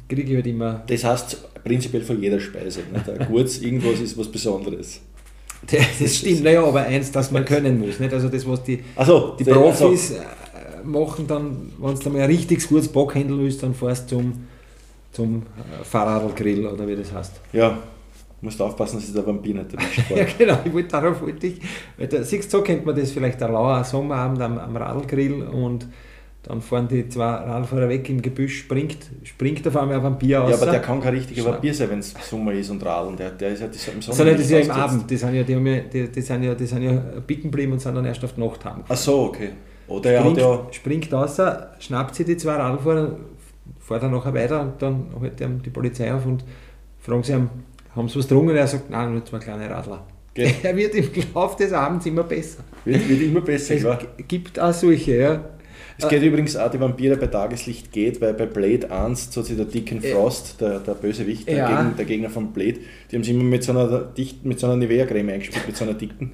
kriege 0.09 0.31
ich 0.31 0.35
halt 0.35 0.47
immer. 0.47 0.83
Das 0.87 1.05
heißt 1.05 1.63
prinzipiell 1.63 2.03
von 2.03 2.21
jeder 2.21 2.41
Speise. 2.41 2.81
Nicht? 2.93 3.09
Ein 3.09 3.27
gutes 3.29 3.61
irgendwas 3.63 4.01
ist 4.01 4.17
was 4.17 4.29
Besonderes. 4.29 5.01
Das, 5.71 5.81
das 6.01 6.17
stimmt, 6.17 6.45
naja, 6.45 6.65
aber 6.65 6.81
eins, 6.81 7.13
das 7.13 7.31
man 7.31 7.45
können 7.45 7.79
muss. 7.79 7.99
Nicht? 7.99 8.13
Also 8.13 8.29
das, 8.29 8.49
was 8.49 8.63
die, 8.63 8.83
so, 9.05 9.37
die 9.39 9.45
Profis 9.45 10.13
also. 10.13 10.89
machen, 10.89 11.27
dann, 11.27 11.73
wenn 11.79 11.99
du 11.99 12.11
mal 12.11 12.23
ein 12.23 12.31
richtig 12.31 12.67
gutes 12.67 12.89
Backhändel 12.89 13.39
willst, 13.39 13.63
dann 13.63 13.75
fährst 13.75 14.11
du 14.11 14.17
zum, 14.17 14.47
zum 15.13 15.43
Fahrradgrill 15.83 16.67
oder 16.67 16.87
wie 16.87 16.97
das 16.97 17.13
heißt. 17.13 17.33
Ja, 17.53 17.79
Du 18.41 18.47
musst 18.47 18.61
aufpassen, 18.61 19.01
dass 19.01 19.13
der 19.13 19.27
Vampir 19.27 19.55
nicht 19.55 19.73
erwischt. 19.73 20.11
ja, 20.15 20.27
genau, 20.37 20.59
ich 20.65 20.73
wollte 20.73 20.89
darauf 20.89 21.23
wollte 21.23 21.47
ich. 21.47 21.61
Weil 21.97 22.25
siehst 22.25 22.51
so 22.51 22.63
kennt 22.63 22.85
man 22.85 22.95
das 22.95 23.11
vielleicht 23.11 23.43
ein 23.43 23.53
lauer 23.53 23.83
Sommerabend 23.83 24.43
am, 24.43 24.59
am 24.59 24.77
Radlgrill 24.77 25.43
und 25.43 25.89
dann 26.43 26.61
fahren 26.61 26.87
die 26.87 27.09
zwei 27.09 27.25
Radfahrer 27.25 27.89
weg 27.89 28.09
im 28.09 28.23
Gebüsch, 28.23 28.61
springt, 28.61 28.99
springt 29.25 29.67
auf 29.67 29.77
einmal 29.77 29.97
ein 29.97 30.03
Vampir 30.03 30.45
aus. 30.45 30.51
Ja, 30.51 30.57
aber 30.57 30.71
der 30.71 30.81
kann 30.81 31.01
kein 31.01 31.15
richtiger 31.15 31.45
Vampir 31.45 31.75
sein, 31.75 31.91
wenn 31.91 31.99
es 31.99 32.15
Sommer 32.23 32.53
ist 32.53 32.71
und 32.71 32.85
Radeln. 32.85 33.17
Der, 33.17 33.31
der 33.31 33.51
ist 33.51 33.61
ja 33.61 33.67
im 33.67 34.01
Sommer. 34.01 34.21
Also, 34.21 34.25
das 34.25 34.41
ist 34.43 34.51
ja 34.51 34.59
im 34.61 34.71
Abend, 34.71 35.11
die 35.11 35.17
sind 35.17 35.35
ja, 35.35 35.43
die, 35.43 35.83
die, 35.93 36.09
die, 36.09 36.21
sind 36.21 36.45
ja, 36.45 36.55
die 36.55 36.67
sind 36.67 36.83
ja 36.83 36.93
bicken 37.27 37.51
geblieben 37.51 37.73
und 37.73 37.81
sind 37.81 37.97
dann 37.97 38.05
erst 38.05 38.23
auf 38.25 38.35
die 38.35 38.41
Nacht 38.41 38.65
heim. 38.65 38.85
Ach 38.89 38.97
so, 38.97 39.25
okay. 39.25 39.51
Oder 39.89 40.21
springt, 40.21 40.39
er 40.39 40.51
hat 40.53 40.61
ja 40.67 40.73
springt 40.73 41.13
raus, 41.13 41.41
schnappt 41.81 42.15
sich 42.15 42.27
die 42.27 42.37
zwei 42.37 42.55
Radlfahrer, 42.55 43.17
fährt 43.81 44.03
dann 44.05 44.13
nachher 44.13 44.35
weiter 44.35 44.61
und 44.61 44.81
dann 44.81 45.07
holt 45.19 45.41
die 45.41 45.71
Polizei 45.71 46.13
auf 46.15 46.27
und 46.27 46.45
fragen 47.01 47.25
sie 47.25 47.33
ihm, 47.33 47.51
haben 47.97 48.09
sie 48.09 48.19
was 48.19 48.29
getrunken? 48.29 48.55
Er 48.55 48.67
sagt, 48.67 48.91
nein, 48.91 49.13
nur 49.13 49.25
zwei 49.25 49.39
kleine 49.39 49.69
Radler. 49.71 50.07
Okay. 50.33 50.55
Er 50.63 50.77
wird 50.77 50.95
im 50.95 51.09
Laufe 51.35 51.57
des 51.63 51.73
Abends 51.73 52.05
immer 52.07 52.23
besser. 52.23 52.63
Wird, 52.85 53.09
wird 53.09 53.23
immer 53.23 53.41
besser, 53.41 53.75
Es 53.75 53.81
klar. 53.81 53.99
gibt 54.29 54.61
auch 54.61 54.73
solche, 54.73 55.17
ja. 55.17 55.45
Es 55.99 56.09
geht 56.09 56.23
äh, 56.23 56.27
übrigens 56.27 56.57
auch, 56.57 56.71
die 56.71 56.79
Vampire 56.79 57.17
bei 57.17 57.27
Tageslicht 57.27 57.91
geht, 57.91 58.21
weil 58.21 58.35
bei 58.35 58.45
Blade 58.45 58.91
1 58.91 59.33
so 59.33 59.43
der 59.43 59.65
Dicken 59.65 60.03
äh, 60.05 60.13
Frost, 60.13 60.61
der, 60.61 60.81
der 60.81 60.93
Bösewicht, 60.93 61.49
der, 61.49 61.57
ja. 61.57 61.67
Gegner, 61.69 61.95
der 61.97 62.05
Gegner 62.05 62.31
von 62.31 62.53
Blade, 62.53 62.81
die 63.11 63.17
haben 63.17 63.25
sie 63.25 63.31
immer 63.31 63.45
mit 63.45 63.65
so 63.65 63.73
einer, 63.73 64.01
dicht, 64.01 64.45
mit 64.45 64.61
so 64.61 64.67
einer 64.67 64.77
Nivea-Creme 64.77 65.31
eingespielt, 65.31 65.67
mit 65.67 65.77
so 65.77 65.85
einer 65.85 65.95
dicken, 65.95 66.33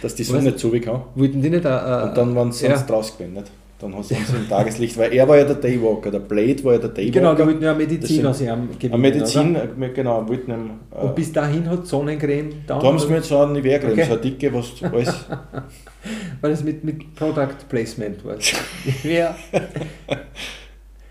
dass 0.00 0.14
die 0.14 0.24
Sonne 0.24 0.44
nicht 0.44 0.58
zu 0.58 0.70
kann. 0.80 1.02
Wollten 1.14 1.42
die 1.42 1.50
nicht 1.50 1.66
auch, 1.66 2.02
äh, 2.02 2.08
Und 2.08 2.16
dann 2.16 2.34
waren 2.34 2.50
sie 2.50 2.66
ja. 2.66 2.76
sonst 2.76 2.90
rausgewendet. 2.90 3.50
Dann 3.84 3.96
hast 3.96 4.10
du 4.10 4.14
uns 4.14 4.30
im 4.30 4.48
Tageslicht, 4.48 4.96
weil 4.96 5.12
er 5.12 5.28
war 5.28 5.36
ja 5.36 5.44
der 5.44 5.56
Daywalker, 5.56 6.10
der 6.10 6.20
Blade 6.20 6.64
war 6.64 6.72
ja 6.72 6.78
der 6.78 6.88
Daywalker. 6.88 7.20
Genau, 7.20 7.34
die 7.34 7.46
wollten 7.46 7.62
ja 7.62 7.74
Medizin 7.74 8.26
aus 8.26 8.40
ihm 8.40 8.70
gewinnen. 8.78 8.98
Medizin, 8.98 9.56
oder? 9.56 9.88
genau, 9.90 10.26
wollten 10.26 10.50
ihm, 10.52 10.70
äh, 10.90 11.04
Und 11.04 11.14
bis 11.14 11.30
dahin 11.30 11.68
hat 11.68 11.86
Sonnencreme 11.86 12.50
da. 12.66 12.78
Da 12.78 12.86
haben 12.86 12.98
sie 12.98 13.08
mir 13.08 13.16
jetzt 13.16 13.28
so 13.28 13.38
eine 13.40 13.52
Nivea-Creme, 13.52 13.92
okay. 13.92 14.04
so 14.04 14.12
eine 14.12 14.22
dicke, 14.22 14.54
was 14.54 14.72
alles. 14.82 15.26
weil 16.40 16.50
das 16.50 16.64
mit, 16.64 16.82
mit 16.82 17.14
Product 17.14 17.68
Placement 17.68 18.24
war. 18.24 18.36
ja. 19.04 19.34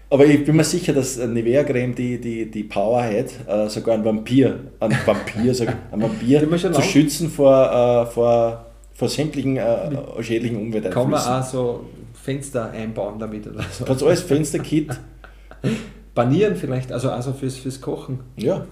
Aber 0.10 0.26
ich 0.26 0.44
bin 0.44 0.56
mir 0.56 0.64
sicher, 0.64 0.94
dass 0.94 1.18
Nivea-Creme 1.18 1.94
die, 1.94 2.20
die, 2.20 2.50
die 2.50 2.64
Power 2.64 3.04
hat, 3.04 3.28
äh, 3.48 3.70
sogar 3.70 3.94
ein 3.94 4.04
Vampir, 4.04 4.62
ein 4.80 4.98
Vampir, 5.06 5.54
ein 5.92 6.02
Vampir 6.02 6.72
zu 6.72 6.82
schützen 6.82 7.30
vor, 7.30 7.72
äh, 7.72 8.12
vor, 8.12 8.66
vor 8.96 9.10
sämtlichen 9.10 9.58
äh, 9.58 10.24
schädlichen 10.24 10.58
Umwelteinflüssen. 10.58 11.12
Kann 11.12 11.12
man 11.12 11.42
auch 11.44 11.46
so 11.46 11.86
Fenster 12.24 12.72
einbauen 12.72 13.20
damit 13.20 13.46
oder 13.48 13.64
so. 13.70 13.84
Kannst 13.84 14.02
alles 14.02 14.22
Fensterkit. 14.22 14.92
Banieren 16.16 16.56
vielleicht, 16.56 16.92
also, 16.92 17.10
also 17.10 17.34
fürs, 17.34 17.58
fürs 17.58 17.82
Kochen. 17.82 18.20
Ja. 18.38 18.66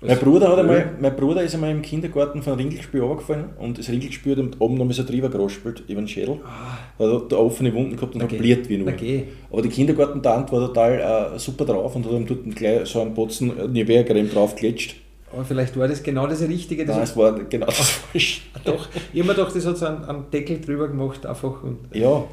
Mein 0.00 0.18
Bruder, 0.18 0.48
hat 0.48 0.58
einmal, 0.58 0.94
mein 1.00 1.14
Bruder 1.14 1.42
ist 1.42 1.54
einmal 1.54 1.70
im 1.70 1.82
Kindergarten 1.82 2.42
von 2.42 2.54
Ringelspiel 2.54 3.02
runtergefallen 3.02 3.50
und 3.58 3.78
das 3.78 3.88
Ringelspiel 3.88 4.36
hat 4.36 4.56
oben 4.58 4.76
noch 4.76 4.90
so 4.92 5.04
drüber 5.04 5.28
geraspelt 5.28 5.84
über 5.86 6.00
den 6.00 6.08
Schädel. 6.08 6.40
Ah. 6.44 7.04
Hat 7.04 7.30
da 7.30 7.36
offene 7.36 7.72
Wunden 7.74 7.94
gehabt 7.94 8.14
und 8.14 8.22
hat 8.22 8.30
bliert 8.30 8.68
wie 8.68 8.78
nur. 8.78 8.88
Okay. 8.88 9.28
Aber 9.50 9.62
die 9.62 9.68
Kindergartentante 9.68 10.50
war 10.52 10.66
total 10.66 11.34
äh, 11.34 11.38
super 11.38 11.66
drauf 11.66 11.94
und 11.94 12.06
hat 12.06 12.12
ihm 12.12 12.26
dort 12.26 12.56
gleich 12.56 12.88
so 12.88 13.00
einen 13.00 13.14
Botzen 13.14 13.52
Nivea-Creme 13.72 14.30
draufgeklatscht. 14.30 14.96
Aber 15.32 15.44
vielleicht 15.44 15.76
war 15.76 15.86
das 15.86 16.02
genau 16.02 16.26
das 16.26 16.42
Richtige. 16.42 16.84
Das 16.84 16.96
Nein, 16.96 17.04
es 17.04 17.16
war 17.16 17.38
genau 17.38 17.66
das 17.66 17.90
Falsche. 17.90 18.40
Doch, 18.64 18.88
ich 19.12 19.20
habe 19.20 19.28
mir 19.28 19.34
gedacht, 19.34 19.54
das 19.54 19.66
hat 19.66 19.78
so 19.78 19.86
einen, 19.86 20.04
einen 20.04 20.30
Deckel 20.32 20.60
drüber 20.60 20.88
gemacht 20.88 21.24
einfach. 21.26 21.62
Und 21.62 21.78
ja, 21.92 22.24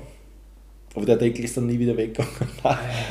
aber 1.00 1.06
der 1.06 1.18
Deckel 1.18 1.46
ist 1.46 1.56
dann 1.56 1.66
nie 1.66 1.80
wieder 1.80 1.96
weggegangen. 1.96 2.32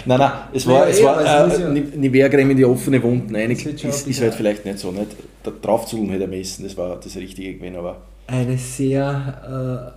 nein, 0.04 0.18
nein, 0.18 0.32
es 0.52 0.66
war, 0.66 0.84
ja, 0.84 0.88
es 0.88 1.02
war 1.02 1.20
äh, 1.20 1.60
ja 1.60 1.68
Nivea-Creme 1.68 2.50
in 2.50 2.56
die 2.56 2.64
offene 2.64 3.02
Wunden 3.02 3.34
rein. 3.34 3.50
Ist, 3.50 3.66
ist, 3.66 4.20
halt 4.20 4.34
vielleicht 4.34 4.64
nicht 4.64 4.78
so. 4.78 4.90
Nicht? 4.90 5.08
Da 5.42 5.50
draufzuholen 5.50 6.10
hätte 6.10 6.24
er 6.24 6.28
messen, 6.28 6.64
das 6.64 6.76
war 6.76 7.00
das 7.02 7.16
Richtige 7.16 7.54
gewesen. 7.54 7.76
Aber 7.76 8.02
Eine 8.26 8.58
sehr, 8.58 9.94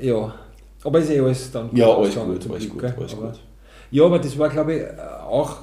äh, 0.00 0.06
ja, 0.06 0.34
aber 0.84 0.98
ist 0.98 1.10
eh 1.10 1.20
alles 1.20 1.50
dann 1.50 1.70
Ja, 1.72 1.88
alles 1.88 2.14
gut, 2.14 2.50
alles 2.50 2.68
gut, 2.68 2.84
alles 2.84 3.16
gut. 3.16 3.40
Ja, 3.90 4.04
aber 4.04 4.18
das 4.18 4.38
war 4.38 4.48
glaube 4.48 4.74
ich 4.74 4.82
auch 5.28 5.58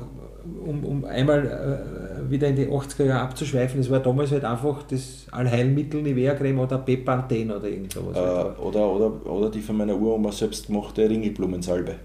um, 0.65 0.83
um 0.83 1.05
einmal 1.05 1.45
äh, 1.45 2.00
wieder 2.29 2.47
in 2.47 2.55
die 2.55 2.67
80er 2.67 3.05
Jahre 3.05 3.21
abzuschweifen, 3.21 3.79
es 3.79 3.89
war 3.89 3.99
damals 3.99 4.31
halt 4.31 4.43
einfach 4.43 4.83
das 4.83 5.27
Allheilmittel 5.31 6.01
Nivea-Creme 6.01 6.59
oder 6.59 6.77
Pepanthen 6.79 7.51
oder 7.51 7.67
irgend 7.67 7.93
sowas. 7.93 8.15
Äh, 8.15 8.19
halt. 8.19 8.59
oder, 8.59 8.89
oder, 8.89 9.31
oder 9.31 9.49
die 9.49 9.61
von 9.61 9.77
meiner 9.77 9.95
Uroma 9.95 10.31
selbst 10.31 10.67
gemachte 10.67 11.09
Ringelblumensalbe. 11.09 11.95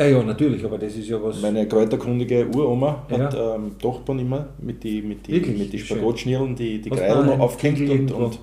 Ja, 0.00 0.06
ja, 0.06 0.22
natürlich, 0.22 0.64
aber 0.64 0.78
das 0.78 0.96
ist 0.96 1.08
ja 1.08 1.22
was. 1.22 1.40
Meine 1.42 1.68
kräuterkundige 1.68 2.46
Uroma 2.48 3.06
ja. 3.10 3.18
hat 3.18 3.34
ähm, 3.34 3.78
Tochbahn 3.78 4.18
immer 4.18 4.48
mit 4.58 4.82
den 4.82 5.06
mit 5.06 5.26
die, 5.26 5.38
mit 5.40 5.72
die 5.72 5.78
Spagatschnirlen 5.78 6.56
die, 6.56 6.80
die 6.80 6.90
Kreidel 6.90 7.24
noch 7.26 7.38
aufgehängt 7.38 8.10
und, 8.10 8.12
und 8.12 8.38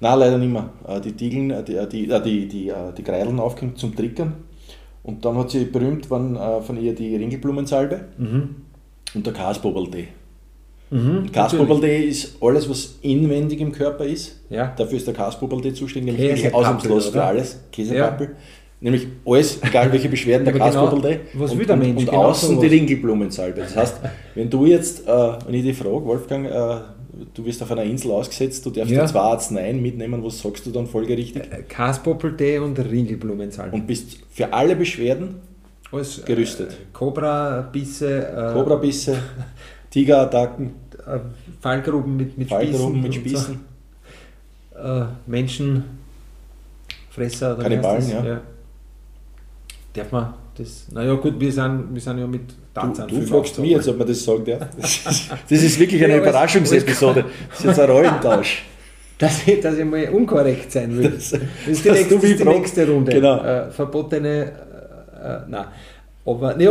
Nein, 0.00 0.18
leider 0.18 0.38
nicht 0.38 0.52
mehr. 0.52 0.70
Äh, 0.86 1.00
die 1.00 1.12
Diegeln, 1.12 1.50
äh, 1.50 1.62
die, 1.62 1.74
die, 1.88 2.06
die, 2.06 2.20
die, 2.20 2.48
die, 2.48 2.72
die 2.96 3.02
Kreideln 3.02 3.40
aufgehängt 3.40 3.78
zum 3.78 3.94
Trickern 3.94 4.34
und 5.02 5.24
dann 5.24 5.36
hat 5.38 5.50
sie 5.50 5.64
berühmt 5.64 6.10
waren, 6.10 6.36
äh, 6.36 6.60
von 6.60 6.80
ihr 6.80 6.94
die 6.94 7.16
Ringelblumensalbe 7.16 8.00
mhm. 8.18 8.56
Und 9.14 9.26
der 9.26 9.32
Kasbobeldee. 9.32 10.08
Mhm, 10.90 11.30
Kasbobeldee 11.32 12.04
ist 12.04 12.36
alles, 12.40 12.68
was 12.68 12.96
inwendig 13.02 13.60
im 13.60 13.72
Körper 13.72 14.04
ist. 14.04 14.40
Ja. 14.48 14.72
Dafür 14.76 14.96
ist 14.96 15.06
der 15.06 15.14
Kasbobeldee 15.14 15.74
zuständig, 15.74 16.16
nämlich 16.16 16.52
ausnahmslos 16.52 17.08
für 17.08 17.22
alles. 17.22 17.58
Käsepappel. 17.70 18.28
Ja. 18.28 18.34
Nämlich 18.80 19.08
alles, 19.26 19.58
egal 19.62 19.92
welche 19.92 20.08
Beschwerden, 20.08 20.44
der 20.44 20.54
Kasbobeldee. 20.54 21.20
Genau, 21.32 21.44
was 21.44 21.52
und, 21.52 21.58
will 21.58 21.66
der 21.66 21.76
Mensch? 21.76 21.90
Und, 21.90 21.98
und 21.98 22.04
genau 22.06 22.24
außen 22.26 22.60
die 22.60 22.66
Ringelblumensalbe. 22.66 23.60
Das 23.60 23.76
heißt, 23.76 23.96
wenn 24.34 24.48
du 24.48 24.66
jetzt, 24.66 25.06
äh, 25.06 25.32
wenn 25.46 25.54
ich 25.54 25.64
dich 25.64 25.76
frage, 25.76 26.04
Wolfgang, 26.04 26.46
äh, 26.46 26.76
du 27.34 27.44
wirst 27.44 27.62
auf 27.62 27.72
einer 27.72 27.82
Insel 27.82 28.12
ausgesetzt, 28.12 28.64
du 28.64 28.70
darfst 28.70 28.92
ja. 28.92 29.04
zwei 29.04 29.20
Arzneien 29.20 29.82
mitnehmen, 29.82 30.24
was 30.24 30.40
sagst 30.40 30.64
du 30.64 30.70
dann 30.70 30.86
folgerichtig? 30.86 31.42
Äh, 31.42 31.62
Kaspoppeltee 31.68 32.60
und 32.60 32.78
Ringelblumensalbe. 32.78 33.74
Und 33.74 33.86
bist 33.86 34.18
für 34.30 34.52
alle 34.52 34.76
Beschwerden 34.76 35.47
Alles, 35.90 36.22
gerüstet. 36.24 36.72
Äh, 36.72 36.76
Cobra-Bisse. 36.92 38.28
Äh, 38.28 38.52
Cobra-Bisse, 38.52 39.16
Tigerattacken. 39.90 40.74
Äh, 41.06 41.18
Fallgruben 41.60 42.16
mit, 42.16 42.36
mit 42.36 42.48
Fallgruben 42.48 43.00
Spießen. 43.00 43.02
Mit 43.02 43.14
Spießen. 43.14 43.60
So. 44.74 44.78
Äh, 44.78 45.06
Menschenfresser. 45.26 47.54
Oder 47.54 47.62
Kannibalen, 47.62 48.10
ja. 48.10 48.24
ja. 48.24 48.40
Darf 49.94 50.12
man 50.12 50.34
das? 50.56 50.86
Naja, 50.92 51.14
gut, 51.14 51.40
wir 51.40 51.52
sind, 51.52 51.86
wir 51.92 52.00
sind 52.00 52.18
ja 52.18 52.26
mit 52.26 52.42
Tarzan. 52.74 53.08
Du, 53.08 53.20
du 53.20 53.26
fragst 53.26 53.58
mich 53.58 53.70
jetzt, 53.70 53.88
ob 53.88 53.98
man 53.98 54.06
das 54.06 54.22
sagen 54.22 54.44
darf. 54.44 54.68
Das 54.80 55.06
ist, 55.06 55.30
das 55.30 55.62
ist 55.62 55.78
wirklich 55.78 56.04
eine 56.04 56.14
ja, 56.14 56.20
Überraschungsepisode. 56.20 57.24
Das 57.48 57.60
ist 57.60 57.64
jetzt 57.64 57.80
ein 57.80 57.90
Rollentausch. 57.90 58.64
Dass 59.18 59.48
ich, 59.48 59.60
dass 59.60 59.76
ich 59.76 59.84
mal 59.84 60.08
unkorrekt 60.10 60.70
sein 60.70 60.96
will. 60.96 61.10
Das, 61.10 61.30
das 61.30 61.40
ist 61.66 61.84
die, 61.84 61.90
nächste, 61.90 62.14
ist 62.14 62.40
die 62.40 62.44
nächste, 62.44 62.88
Runde. 62.88 63.12
Genau. 63.12 63.42
Äh, 63.42 63.70
verbotene. 63.70 64.52
Äh, 65.22 65.40
nein. 65.48 65.66
Aber 66.24 66.54
ne, 66.54 66.70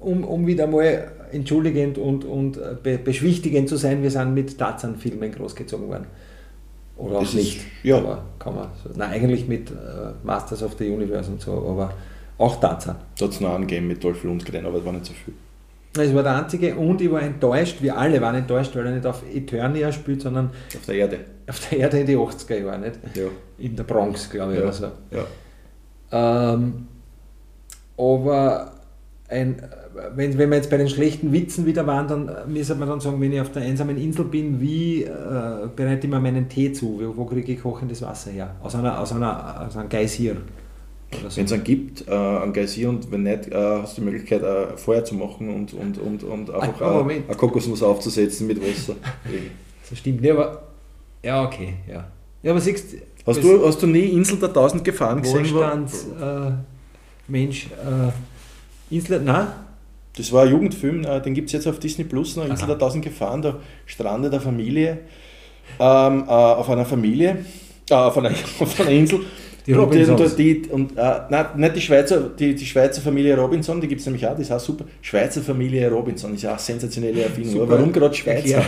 um, 0.00 0.24
um 0.24 0.46
wieder 0.46 0.66
mal 0.66 1.10
entschuldigend 1.32 1.98
und, 1.98 2.24
und 2.24 2.56
äh, 2.56 2.76
be 2.82 2.98
beschwichtigend 2.98 3.68
zu 3.68 3.76
sein, 3.76 4.02
wir 4.02 4.10
sind 4.10 4.34
mit 4.34 4.58
Tarzan-Filmen 4.58 5.32
großgezogen 5.32 5.88
worden. 5.88 6.06
Oder 6.96 7.16
auch 7.16 7.20
das 7.20 7.34
nicht. 7.34 7.58
Ist, 7.58 7.66
ja. 7.84 7.98
Aber 7.98 8.24
kann 8.38 8.54
man 8.54 8.68
so. 8.82 8.90
Nein, 8.96 9.10
eigentlich 9.10 9.46
mit 9.46 9.70
äh, 9.70 9.74
Masters 10.24 10.62
of 10.62 10.74
the 10.78 10.88
Universe 10.88 11.30
und 11.30 11.40
so, 11.40 11.52
aber 11.52 11.92
auch 12.38 12.60
Tarzan. 12.60 12.96
Da 13.18 13.24
hat 13.24 13.32
es 13.32 13.40
noch 13.40 13.54
einen 13.54 13.66
gegeben 13.66 13.88
mit 13.88 14.02
Dolph 14.02 14.24
Lundgren, 14.24 14.66
aber 14.66 14.78
es 14.78 14.84
war 14.84 14.92
nicht 14.92 15.06
so 15.06 15.12
viel. 15.12 15.34
Es 15.96 16.14
war 16.14 16.22
der 16.22 16.36
einzige 16.36 16.76
und 16.76 17.00
ich 17.00 17.10
war 17.10 17.22
enttäuscht, 17.22 17.78
wir 17.80 17.96
alle 17.96 18.20
waren 18.20 18.36
enttäuscht, 18.36 18.76
weil 18.76 18.86
er 18.86 18.92
nicht 18.92 19.06
auf 19.06 19.22
Eternia 19.32 19.90
spielt, 19.90 20.22
sondern 20.22 20.50
auf 20.74 20.86
der 20.86 20.94
Erde. 20.94 21.18
Auf 21.48 21.68
der 21.68 21.78
Erde 21.78 22.00
in 22.00 22.06
die 22.06 22.16
80er 22.16 22.58
Jahre, 22.58 22.78
nicht? 22.78 22.98
Ja. 23.14 23.24
In 23.58 23.74
der 23.74 23.84
Bronx, 23.84 24.28
glaube 24.28 24.52
ich. 24.52 24.58
Ja. 24.58 24.64
Oder 24.64 24.72
so. 24.72 24.90
ja. 25.10 26.52
Ähm, 26.52 26.86
aber 27.98 28.72
ein, 29.28 29.62
wenn, 30.14 30.38
wenn 30.38 30.50
wir 30.50 30.56
jetzt 30.56 30.70
bei 30.70 30.76
den 30.76 30.88
schlechten 30.88 31.32
Witzen 31.32 31.66
wieder 31.66 31.86
waren, 31.86 32.08
dann 32.08 32.52
müsste 32.52 32.74
man 32.74 32.88
dann 32.88 33.00
sagen, 33.00 33.20
wenn 33.20 33.32
ich 33.32 33.40
auf 33.40 33.52
der 33.52 33.62
einsamen 33.62 33.98
Insel 33.98 34.24
bin, 34.24 34.60
wie 34.60 35.02
äh, 35.02 35.08
bereite 35.74 36.06
ich 36.06 36.10
mir 36.10 36.20
meinen 36.20 36.48
Tee 36.48 36.72
zu? 36.72 37.00
Wo, 37.00 37.16
wo 37.16 37.24
kriege 37.24 37.52
ich 37.52 37.60
kochendes 37.60 38.00
Wasser 38.02 38.30
her? 38.30 38.54
Aus, 38.62 38.74
einer, 38.74 38.98
aus, 38.98 39.12
einer, 39.12 39.66
aus 39.66 39.76
einem 39.76 39.88
Geysir. 39.88 40.36
So. 41.10 41.36
Wenn 41.36 41.46
es 41.46 41.52
einen 41.52 41.64
gibt, 41.64 42.06
äh, 42.06 42.12
einen 42.12 42.52
Geysir 42.52 42.88
und 42.90 43.10
wenn 43.10 43.22
nicht, 43.22 43.48
äh, 43.48 43.54
hast 43.54 43.96
du 43.96 44.02
die 44.02 44.10
Möglichkeit, 44.10 44.42
äh, 44.42 44.76
Feuer 44.76 45.04
zu 45.04 45.14
machen 45.14 45.54
und, 45.54 45.72
und, 45.72 45.98
und, 45.98 46.22
und 46.22 46.50
einfach 46.50 46.80
äh, 46.80 47.12
eine 47.26 47.36
Kokosnuss 47.36 47.82
aufzusetzen 47.82 48.46
mit 48.46 48.60
Wasser. 48.60 48.94
Das 49.88 49.98
stimmt 49.98 50.20
nicht, 50.20 50.30
aber 50.30 50.62
ja, 51.22 51.44
okay, 51.44 51.74
ja. 51.88 52.06
Ja, 52.42 52.52
aber 52.52 52.60
siehst 52.60 52.94
Hast 53.26 53.42
du, 53.42 53.66
hast 53.66 53.82
du 53.82 53.86
nie 53.86 54.04
Insel 54.04 54.38
der 54.38 54.52
Tausend 54.52 54.84
Gefahren 54.84 55.20
gesehen? 55.20 55.40
Wohlstands, 55.40 56.06
äh, 56.18 56.50
Mensch, 57.28 57.66
äh, 57.66 58.94
Insel, 58.94 59.20
nein? 59.20 59.48
Das 60.16 60.32
war 60.32 60.44
ein 60.44 60.50
Jugendfilm, 60.50 61.04
äh, 61.04 61.20
den 61.20 61.34
gibt 61.34 61.46
es 61.46 61.52
jetzt 61.52 61.66
auf 61.66 61.78
Disney 61.78 62.04
Plus, 62.04 62.36
noch, 62.36 62.44
Insel 62.44 62.64
Aha. 62.64 62.72
der 62.72 62.78
Tausend 62.78 63.04
Gefahren, 63.04 63.42
da 63.42 63.56
strandet 63.86 64.32
eine 64.32 64.40
Familie 64.40 64.98
ähm, 65.78 66.24
äh, 66.26 66.30
auf 66.30 66.68
einer 66.70 66.84
Familie, 66.84 67.44
äh, 67.90 67.94
auf, 67.94 68.16
einer, 68.18 68.30
auf 68.58 68.80
einer 68.80 68.90
Insel 68.90 69.20
die 69.68 69.74
Robinsons. 69.74 70.34
Die, 70.34 70.62
und, 70.70 70.96
äh, 70.96 71.20
nein, 71.28 71.46
nicht 71.56 71.76
die 71.76 71.80
Schweizer, 71.82 72.30
die, 72.30 72.54
die 72.54 72.64
Schweizer 72.64 73.02
Familie 73.02 73.36
Robinson, 73.36 73.80
die 73.80 73.86
gibt 73.86 74.00
es 74.00 74.06
nämlich 74.06 74.26
auch, 74.26 74.34
die 74.34 74.42
ist 74.42 74.50
auch 74.50 74.58
super. 74.58 74.86
Schweizer 75.02 75.42
Familie 75.42 75.90
Robinson 75.90 76.34
ist 76.34 76.42
ja 76.42 76.54
auch 76.54 76.58
sensationelle 76.58 77.22
Erfindung. 77.22 77.68
Warum 77.68 77.92
gerade 77.92 78.14
Schweizer? 78.14 78.56
Erklär. 78.56 78.64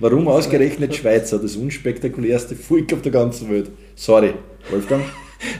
Warum 0.00 0.28
ausgerechnet 0.28 0.94
Schweizer? 0.94 1.38
Das 1.38 1.56
unspektakulärste 1.56 2.56
Volk 2.56 2.92
auf 2.92 3.00
der 3.00 3.12
ganzen 3.12 3.50
Welt. 3.50 3.70
Sorry, 3.94 4.34
Wolfgang. 4.70 5.02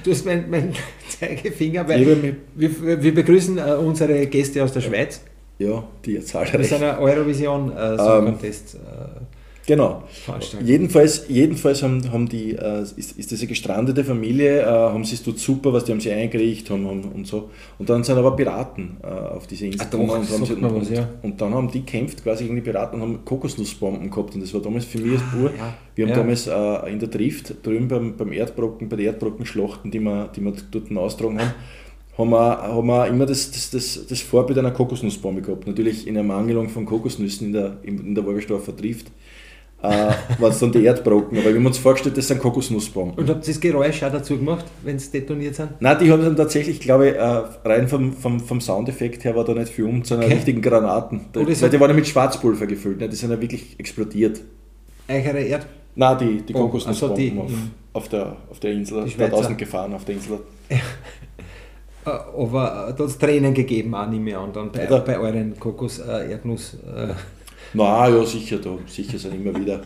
Du 0.04 0.10
hast 0.10 0.26
meinen 0.26 0.50
mein 0.50 0.74
Zeigefinger, 1.18 1.88
weil 1.88 2.36
wir, 2.54 3.02
wir, 3.02 3.14
begrüßen 3.14 3.58
äh, 3.58 3.74
unsere 3.74 4.26
Gäste 4.26 4.62
aus 4.62 4.72
der 4.72 4.80
Schweiz. 4.80 5.20
Ja, 5.58 5.84
die 6.04 6.12
jetzt 6.12 6.28
zahlreich. 6.28 6.52
Das 6.52 6.66
ist 6.66 6.82
ein 6.82 6.98
Eurovision 6.98 7.72
äh, 7.76 7.96
Song 7.96 8.24
Contest. 8.26 8.74
Ähm, 8.76 9.26
Genau. 9.68 10.02
Jedenfalls, 10.64 11.26
jedenfalls 11.28 11.82
haben, 11.82 12.10
haben 12.10 12.26
die, 12.26 12.52
äh, 12.54 12.80
ist, 12.96 13.18
ist 13.18 13.30
diese 13.30 13.46
gestrandete 13.46 14.02
Familie, 14.02 14.62
äh, 14.62 14.64
haben 14.64 15.04
sie 15.04 15.14
es 15.14 15.22
dort 15.22 15.38
super, 15.38 15.74
was 15.74 15.84
die 15.84 15.92
haben 15.92 16.00
sie 16.00 16.10
eingerichtet 16.10 16.70
haben, 16.70 16.86
haben, 16.86 17.02
und 17.02 17.26
so. 17.26 17.50
Und 17.78 17.90
dann 17.90 18.02
sind 18.02 18.16
aber 18.16 18.34
Piraten 18.34 18.96
äh, 19.02 19.06
auf 19.06 19.46
diese 19.46 19.66
Insel 19.66 19.84
gekommen 19.90 20.08
und, 20.08 20.24
sie, 20.24 20.54
und, 20.54 20.74
was, 20.74 20.88
ja. 20.88 21.06
und, 21.20 21.38
dann 21.38 21.52
haben 21.52 21.70
die 21.70 21.82
kämpft 21.82 22.22
quasi 22.22 22.44
gegen 22.44 22.56
die 22.56 22.62
Piraten 22.62 22.98
und 22.98 23.02
haben 23.02 23.24
Kokosnussbomben 23.26 24.08
gehabt. 24.08 24.34
Und 24.34 24.40
das 24.40 24.54
war 24.54 24.62
damals 24.62 24.86
für 24.86 25.00
mich 25.00 25.20
das 25.20 25.30
Pur. 25.30 25.50
Ja. 25.50 25.74
Wir 25.94 26.06
haben 26.06 26.12
ja. 26.12 26.16
damals 26.16 26.46
äh, 26.46 26.90
in 26.90 26.98
der 26.98 27.10
Drift 27.10 27.54
drüben 27.62 27.88
beim, 27.88 28.16
beim 28.16 28.32
Erdbrocken, 28.32 28.88
bei 28.88 28.96
der 28.96 29.04
Erdbrockenschlachten, 29.06 29.90
die 29.90 30.00
wir, 30.00 30.30
die 30.34 30.40
wir 30.40 30.54
dort 30.70 30.96
austragen 30.96 31.40
haben, 31.40 31.52
haben 32.16 32.30
wir, 32.30 32.62
haben 32.62 32.86
wir 32.86 33.06
immer 33.06 33.26
das, 33.26 33.50
das, 33.50 33.68
das, 33.68 34.06
das 34.06 34.22
Vorbild 34.22 34.58
einer 34.58 34.70
Kokosnussbombe 34.70 35.42
gehabt. 35.42 35.66
Natürlich 35.66 36.06
in 36.06 36.16
Ermangelung 36.16 36.70
von 36.70 36.86
Kokosnüssen 36.86 37.48
in 37.48 37.52
der, 37.52 37.76
in 37.82 38.14
der 38.14 38.24
Wolgersdorfer 38.24 38.72
Drift 38.72 39.08
äh, 39.82 39.88
war 40.38 40.50
es 40.50 40.58
dann 40.58 40.72
die 40.72 40.84
Erdbrocken. 40.84 41.38
Aber 41.38 41.48
wir 41.50 41.56
haben 41.56 41.66
uns 41.66 41.78
vorgestellt, 41.78 42.16
das 42.16 42.26
sind 42.26 42.40
Kokosnussbomben. 42.40 43.16
Und 43.16 43.30
habt 43.30 43.46
ihr 43.46 43.54
das 43.54 43.60
Geräusch 43.60 44.02
auch 44.02 44.10
dazu 44.10 44.36
gemacht, 44.36 44.66
wenn 44.82 44.98
sie 44.98 45.10
detoniert 45.12 45.54
sind? 45.54 45.80
Nein, 45.80 45.96
die 46.00 46.10
haben 46.10 46.22
dann 46.22 46.36
tatsächlich, 46.36 46.80
glaube 46.80 47.10
ich, 47.10 47.14
äh, 47.14 47.68
rein 47.68 47.88
vom, 47.88 48.12
vom, 48.12 48.40
vom 48.40 48.60
Soundeffekt 48.60 49.24
her 49.24 49.36
war 49.36 49.44
da 49.44 49.54
nicht 49.54 49.72
viel 49.72 49.84
um 49.84 50.02
zu 50.02 50.14
einer 50.14 50.24
okay. 50.24 50.34
richtigen 50.34 50.62
Granaten. 50.62 51.26
Da, 51.32 51.40
weil 51.40 51.70
die 51.70 51.80
waren 51.80 51.90
ja 51.90 51.96
mit 51.96 52.06
Schwarzpulver 52.06 52.66
gefüllt, 52.66 53.00
ne? 53.00 53.08
die 53.08 53.16
sind 53.16 53.30
ja 53.30 53.40
wirklich 53.40 53.78
explodiert. 53.78 54.40
Eichere 55.06 55.40
Erd? 55.40 55.66
Nein, 55.94 56.18
die, 56.18 56.42
die 56.42 56.54
oh, 56.54 56.62
Kokosnussbomben 56.62 57.40
also 57.40 57.54
auf, 57.92 58.04
auf, 58.04 58.08
der, 58.08 58.36
auf 58.50 58.60
der 58.60 58.72
Insel, 58.72 59.04
die 59.04 59.16
draußen 59.16 59.56
gefahren 59.56 59.94
auf 59.94 60.04
der 60.04 60.16
Insel. 60.16 60.40
Äh, 62.06 62.10
aber 62.10 62.94
da 62.96 63.02
hat 63.02 63.10
es 63.10 63.18
Tränen 63.18 63.52
gegeben, 63.52 63.92
auch 63.92 64.06
nicht 64.06 64.22
mehr 64.22 64.38
an, 64.38 64.52
dann 64.52 64.70
bei, 64.70 64.86
bei 64.86 65.18
euren 65.18 65.58
Kokos-Erdnuss. 65.58 66.74
Äh, 66.74 67.14
na 67.74 68.08
ja, 68.08 68.24
sicher, 68.24 68.58
da, 68.58 68.78
sicher 68.86 69.18
sind 69.18 69.34
immer 69.34 69.58
wieder. 69.58 69.82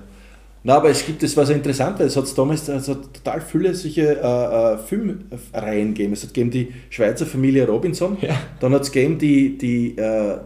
Na, 0.64 0.76
aber 0.76 0.90
es 0.90 1.04
gibt, 1.04 1.22
das 1.22 1.36
war 1.36 1.44
so 1.44 1.52
interessant, 1.52 1.98
es 2.00 2.16
hat 2.16 2.38
damals 2.38 2.70
also 2.70 2.94
total 2.94 3.40
viele 3.40 3.74
solche 3.74 4.20
äh, 4.20 4.74
äh, 4.74 4.78
Filmreihen 4.78 5.92
gegeben. 5.92 6.12
Es 6.12 6.22
hat 6.22 6.32
gegeben 6.32 6.50
die 6.52 6.72
Schweizer 6.88 7.26
Familie 7.26 7.66
Robinson, 7.66 8.16
ja. 8.20 8.38
dann 8.60 8.72
hat 8.72 8.82
es 8.82 8.92
gegeben 8.92 9.18
die, 9.18 9.58
die 9.58 9.98
äh, 9.98 10.38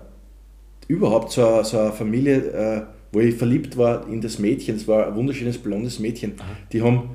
überhaupt 0.88 1.33
so, 1.33 1.62
so 1.62 1.79
eine 1.79 1.92
Familie, 1.92 2.37
äh, 2.37 2.83
wo 3.12 3.20
ich 3.20 3.35
verliebt 3.35 3.77
war 3.77 4.09
in 4.09 4.22
das 4.22 4.38
Mädchen, 4.38 4.77
es 4.77 4.88
war 4.88 5.07
ein 5.07 5.14
wunderschönes 5.14 5.59
blondes 5.59 5.99
Mädchen. 5.99 6.35
Die 6.72 6.81
haben 6.81 7.11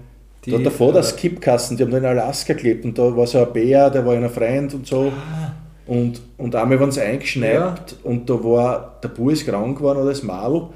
die, 0.45 0.51
da 0.51 0.57
davor 0.59 0.93
das 0.93 1.15
Kippkasten, 1.15 1.77
die 1.77 1.83
haben 1.83 1.91
da 1.91 1.97
in 1.97 2.05
Alaska 2.05 2.53
gelebt 2.53 2.85
und 2.85 2.97
da 2.97 3.15
war 3.15 3.27
so 3.27 3.43
ein 3.43 3.53
Bär, 3.53 3.89
der 3.89 4.05
war 4.05 4.15
ein 4.15 4.29
Freund 4.29 4.73
und 4.73 4.85
so. 4.85 5.11
Ah. 5.15 5.53
Und, 5.91 6.21
und 6.37 6.55
einmal 6.55 6.79
waren 6.79 6.89
sie 6.89 7.01
eingeschneit 7.01 7.53
ja. 7.53 7.75
und 8.03 8.29
da 8.29 8.41
war, 8.41 8.97
der 9.03 9.09
Bub 9.09 9.29
ist 9.29 9.45
krank 9.45 9.77
geworden 9.77 9.97
oder 9.97 10.11
das 10.11 10.23
Madel 10.23 10.67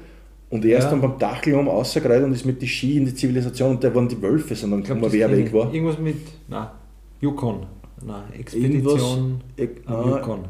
und 0.50 0.62
er 0.62 0.76
ist 0.76 0.84
ja. 0.84 0.90
dann 0.90 1.00
beim 1.00 1.18
Dachel 1.18 1.54
um 1.54 1.68
rausgereiht 1.68 2.22
und 2.22 2.34
ist 2.34 2.44
mit 2.44 2.60
den 2.60 2.68
Ski 2.68 2.98
in 2.98 3.06
die 3.06 3.14
Zivilisation 3.14 3.70
und 3.70 3.82
da 3.82 3.94
waren 3.94 4.06
die 4.08 4.20
Wölfe, 4.20 4.54
sondern 4.54 4.82
glaub, 4.82 5.10
wer 5.10 5.30
weg 5.30 5.50
war. 5.54 5.72
Irgendwas 5.72 5.98
mit, 5.98 6.18
na, 6.48 6.70
Yukon. 7.22 7.64
Nein, 8.04 8.24
Expedition 8.38 9.40
Irgendwas, 9.56 9.96
ah, 9.96 10.18
Yukon. 10.18 10.40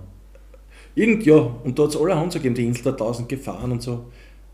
Irgend, 0.97 1.25
ja, 1.25 1.49
und 1.63 1.79
da 1.79 1.85
hat 1.85 1.91
es 1.91 1.97
allerhand 1.97 2.33
so 2.33 2.41
gegeben, 2.41 2.57
die 2.57 2.65
Insel 2.65 2.83
der 2.83 2.97
Tausend 2.97 3.29
Gefahren 3.29 3.71
und 3.71 3.83
so. 3.83 4.07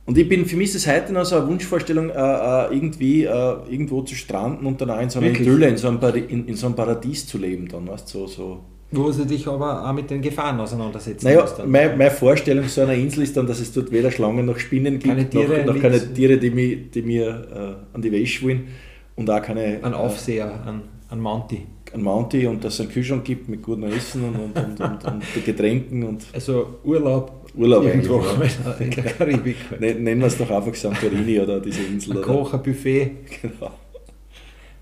Und 0.04 0.18
ich 0.18 0.28
bin, 0.28 0.44
für 0.44 0.58
mich 0.58 0.68
ist 0.68 0.74
es 0.74 0.86
heute 0.88 1.14
noch 1.14 1.24
so 1.24 1.36
eine 1.36 1.48
Wunschvorstellung, 1.48 2.10
äh, 2.10 2.12
äh, 2.12 2.74
irgendwie 2.74 3.24
äh, 3.24 3.56
irgendwo 3.70 4.02
zu 4.02 4.14
stranden 4.14 4.66
und 4.66 4.78
dann 4.78 4.90
auch 4.90 5.00
in 5.00 5.08
so 5.08 5.20
einer 5.20 5.30
Idylle, 5.30 5.68
in 5.68 5.78
so 5.78 5.88
einem, 5.88 6.00
in, 6.28 6.48
in 6.48 6.54
so 6.54 6.66
einem 6.66 6.76
Paradies 6.76 7.26
zu 7.26 7.38
leben, 7.38 7.66
dann, 7.68 7.88
weißt 7.88 8.12
du, 8.12 8.18
so, 8.18 8.26
so 8.26 8.60
wo 8.92 9.10
sie 9.10 9.26
dich 9.26 9.46
aber 9.48 9.88
auch 9.88 9.92
mit 9.92 10.10
den 10.10 10.22
Gefahren 10.22 10.60
auseinandersetzen 10.60 11.26
Naja, 11.26 11.46
meine, 11.66 11.96
meine, 11.96 12.10
Vorstellung 12.10 12.68
so 12.68 12.82
einer 12.82 12.94
Insel 12.94 13.24
ist 13.24 13.36
dann, 13.36 13.46
dass 13.46 13.60
es 13.60 13.72
dort 13.72 13.90
weder 13.90 14.10
Schlangen 14.10 14.46
noch 14.46 14.58
Spinnen 14.58 14.98
gibt, 14.98 15.06
keine 15.06 15.28
Tiere, 15.28 15.64
noch, 15.64 15.74
noch 15.74 15.82
keine 15.82 16.12
Tiere, 16.12 16.38
die, 16.38 16.50
mich, 16.50 16.90
die 16.90 17.02
mir 17.02 17.78
äh, 17.92 17.94
an 17.94 18.02
die 18.02 18.12
Wäsche 18.12 18.44
wollen 18.44 18.68
und 19.16 19.28
auch 19.30 19.42
keine... 19.42 19.80
Ein 19.82 19.94
Aufseher, 19.94 20.46
äh, 20.46 20.68
ein, 20.68 20.82
ein 21.08 21.20
Mountie. 21.20 21.66
Ein 21.92 22.02
Mountie 22.02 22.46
und 22.46 22.64
dass 22.64 22.74
es 22.74 22.80
einen 22.80 22.90
Kühlschrank 22.90 23.24
gibt 23.24 23.48
mit 23.48 23.62
gutem 23.62 23.84
Essen 23.84 24.24
und, 24.24 24.36
und, 24.56 24.80
und, 24.80 25.04
und, 25.04 25.22
Getränken. 25.44 26.04
Und 26.04 26.24
also 26.32 26.78
Urlaub 26.84 27.42
Urlaub 27.54 27.84
irgendwo 27.84 28.20
ja. 28.22 28.72
in 28.78 28.90
der 28.90 29.04
Karibik. 29.04 29.56
Nennen 29.78 30.20
wir 30.20 30.26
es 30.26 30.38
doch 30.38 30.50
einfach 30.50 30.74
Santorini 30.74 31.38
oder 31.40 31.60
diese 31.60 31.82
Insel. 31.82 32.16
Ein 32.16 32.22
Koch, 32.22 32.54
ein 32.54 32.62
Buffet. 32.62 33.10
Genau. 33.42 33.72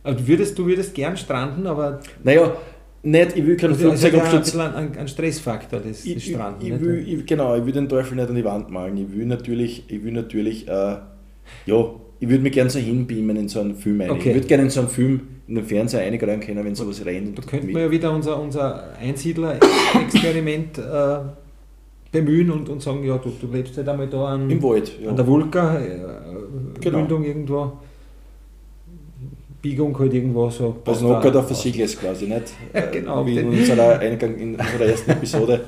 Also 0.02 0.26
würdest, 0.26 0.58
du 0.58 0.66
würdest 0.66 0.94
gern 0.94 1.16
stranden, 1.16 1.66
aber... 1.66 2.00
Naja, 2.22 2.56
nicht, 3.02 3.36
ich 3.36 3.46
will 3.46 3.56
keinen 3.56 3.72
also 3.72 3.88
Flugzeugabsturz. 3.88 4.52
Das 4.52 4.54
ist 4.54 4.60
ein, 4.60 4.96
ein 4.96 5.08
Stressfaktor, 5.08 5.80
das, 5.80 6.04
ich, 6.04 6.24
Stranden. 6.24 6.66
Ich, 6.66 6.72
ich 6.72 6.80
will, 6.80 7.08
ich, 7.08 7.26
genau, 7.26 7.56
ich 7.56 7.64
will 7.64 7.72
den 7.72 7.88
Teufel 7.88 8.16
nicht 8.16 8.28
an 8.28 8.34
die 8.34 8.44
Wand 8.44 8.70
malen. 8.70 8.96
Ich 8.98 9.14
will 9.14 9.24
natürlich, 9.26 9.84
ich 9.88 10.04
will 10.04 10.12
natürlich, 10.12 10.68
äh, 10.68 10.96
ja, 11.66 11.94
ich 12.20 12.28
würde 12.28 12.42
mich 12.42 12.52
gerne 12.52 12.68
so 12.68 12.78
hinbeamen 12.78 13.36
in 13.36 13.48
so 13.48 13.60
einen 13.60 13.74
Film 13.74 14.02
rein. 14.02 14.10
Okay. 14.10 14.28
Ich 14.28 14.34
würde 14.34 14.46
gerne 14.46 14.64
in 14.64 14.70
so 14.70 14.80
einen 14.80 14.90
Film 14.90 15.20
in 15.48 15.54
den 15.54 15.64
Fernseher 15.64 16.02
eingreifen 16.02 16.40
können, 16.40 16.64
wenn 16.64 16.74
sowas 16.74 17.04
rennt. 17.04 17.38
Da 17.38 17.42
könnten 17.42 17.68
wir 17.68 17.80
ja 17.80 17.90
wieder 17.90 18.12
unser, 18.12 18.38
unser 18.40 18.94
Einsiedler-Experiment 19.00 20.78
äh, 20.78 21.18
bemühen 22.12 22.50
und, 22.50 22.68
und 22.68 22.82
sagen, 22.82 23.02
ja, 23.04 23.16
du, 23.16 23.30
du 23.40 23.50
lebst 23.50 23.76
halt 23.78 23.88
einmal 23.88 24.08
da 24.08 24.26
an, 24.26 24.50
Im 24.50 24.62
Wald, 24.62 24.92
ja. 25.02 25.08
an 25.08 25.16
der 25.16 25.26
Vulka-Mündung 25.26 26.74
äh, 26.76 26.80
genau. 26.80 27.20
irgendwo 27.22 27.72
Biegung 29.60 29.98
halt 29.98 30.14
irgendwo 30.14 30.48
so. 30.50 30.76
Also 30.84 31.08
Nocker 31.08 31.30
der 31.30 31.42
Versiegel 31.42 31.82
ist 31.82 32.00
quasi, 32.00 32.26
nicht? 32.26 32.52
Genau. 32.92 33.24
Wie 33.26 33.38
in 33.38 33.48
unserer 33.48 33.98
Eingang 33.98 34.36
in 34.36 34.54
unserer 34.54 34.86
ersten 34.86 35.10
Episode. 35.10 35.60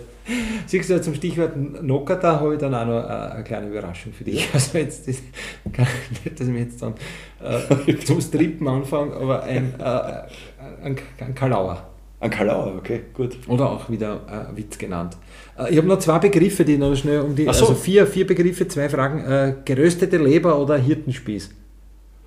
Siehst 0.66 0.88
du, 0.88 1.02
zum 1.02 1.14
Stichwort 1.14 1.83
Nocker, 1.83 2.16
da 2.16 2.38
habe 2.40 2.55
ich 2.55 2.61
dann 2.61 2.74
auch 2.74 2.87
noch 2.87 3.05
eine 3.05 3.42
kleine 3.42 3.66
Überraschung 3.66 4.12
für 4.12 4.24
dich. 4.24 4.48
Also 4.55 4.78
jetzt 4.78 5.09
das, 5.09 5.16
nicht, 6.24 6.40
dass 6.40 6.46
ich 6.46 6.55
jetzt 6.55 6.81
dann 6.81 6.94
äh, 7.42 7.96
zum 7.98 8.20
Strippen 8.20 8.68
anfange, 8.68 9.14
aber 9.16 9.42
ein, 9.42 9.74
äh, 9.78 10.85
ein, 10.85 10.96
ein 11.18 11.35
Kalauer. 11.35 11.88
Ein 12.20 12.31
Kalauer, 12.31 12.76
okay, 12.78 13.00
gut. 13.12 13.37
Oder 13.48 13.68
auch 13.68 13.90
wieder 13.90 14.20
äh, 14.52 14.57
Witz 14.57 14.78
genannt. 14.78 15.16
Äh, 15.59 15.72
ich 15.72 15.78
habe 15.78 15.88
noch 15.88 15.98
zwei 15.98 16.20
Begriffe, 16.20 16.64
die 16.64 16.78
noch 16.78 16.94
schnell 16.94 17.20
um 17.20 17.35
die, 17.35 17.44
so. 17.44 17.50
also 17.50 17.74
vier, 17.74 18.07
vier 18.07 18.24
Begriffe, 18.24 18.68
zwei 18.68 18.88
Fragen. 18.88 19.24
Äh, 19.24 19.55
geröstete 19.64 20.18
Leber 20.18 20.57
oder 20.57 20.78
Hirtenspieß? 20.78 21.50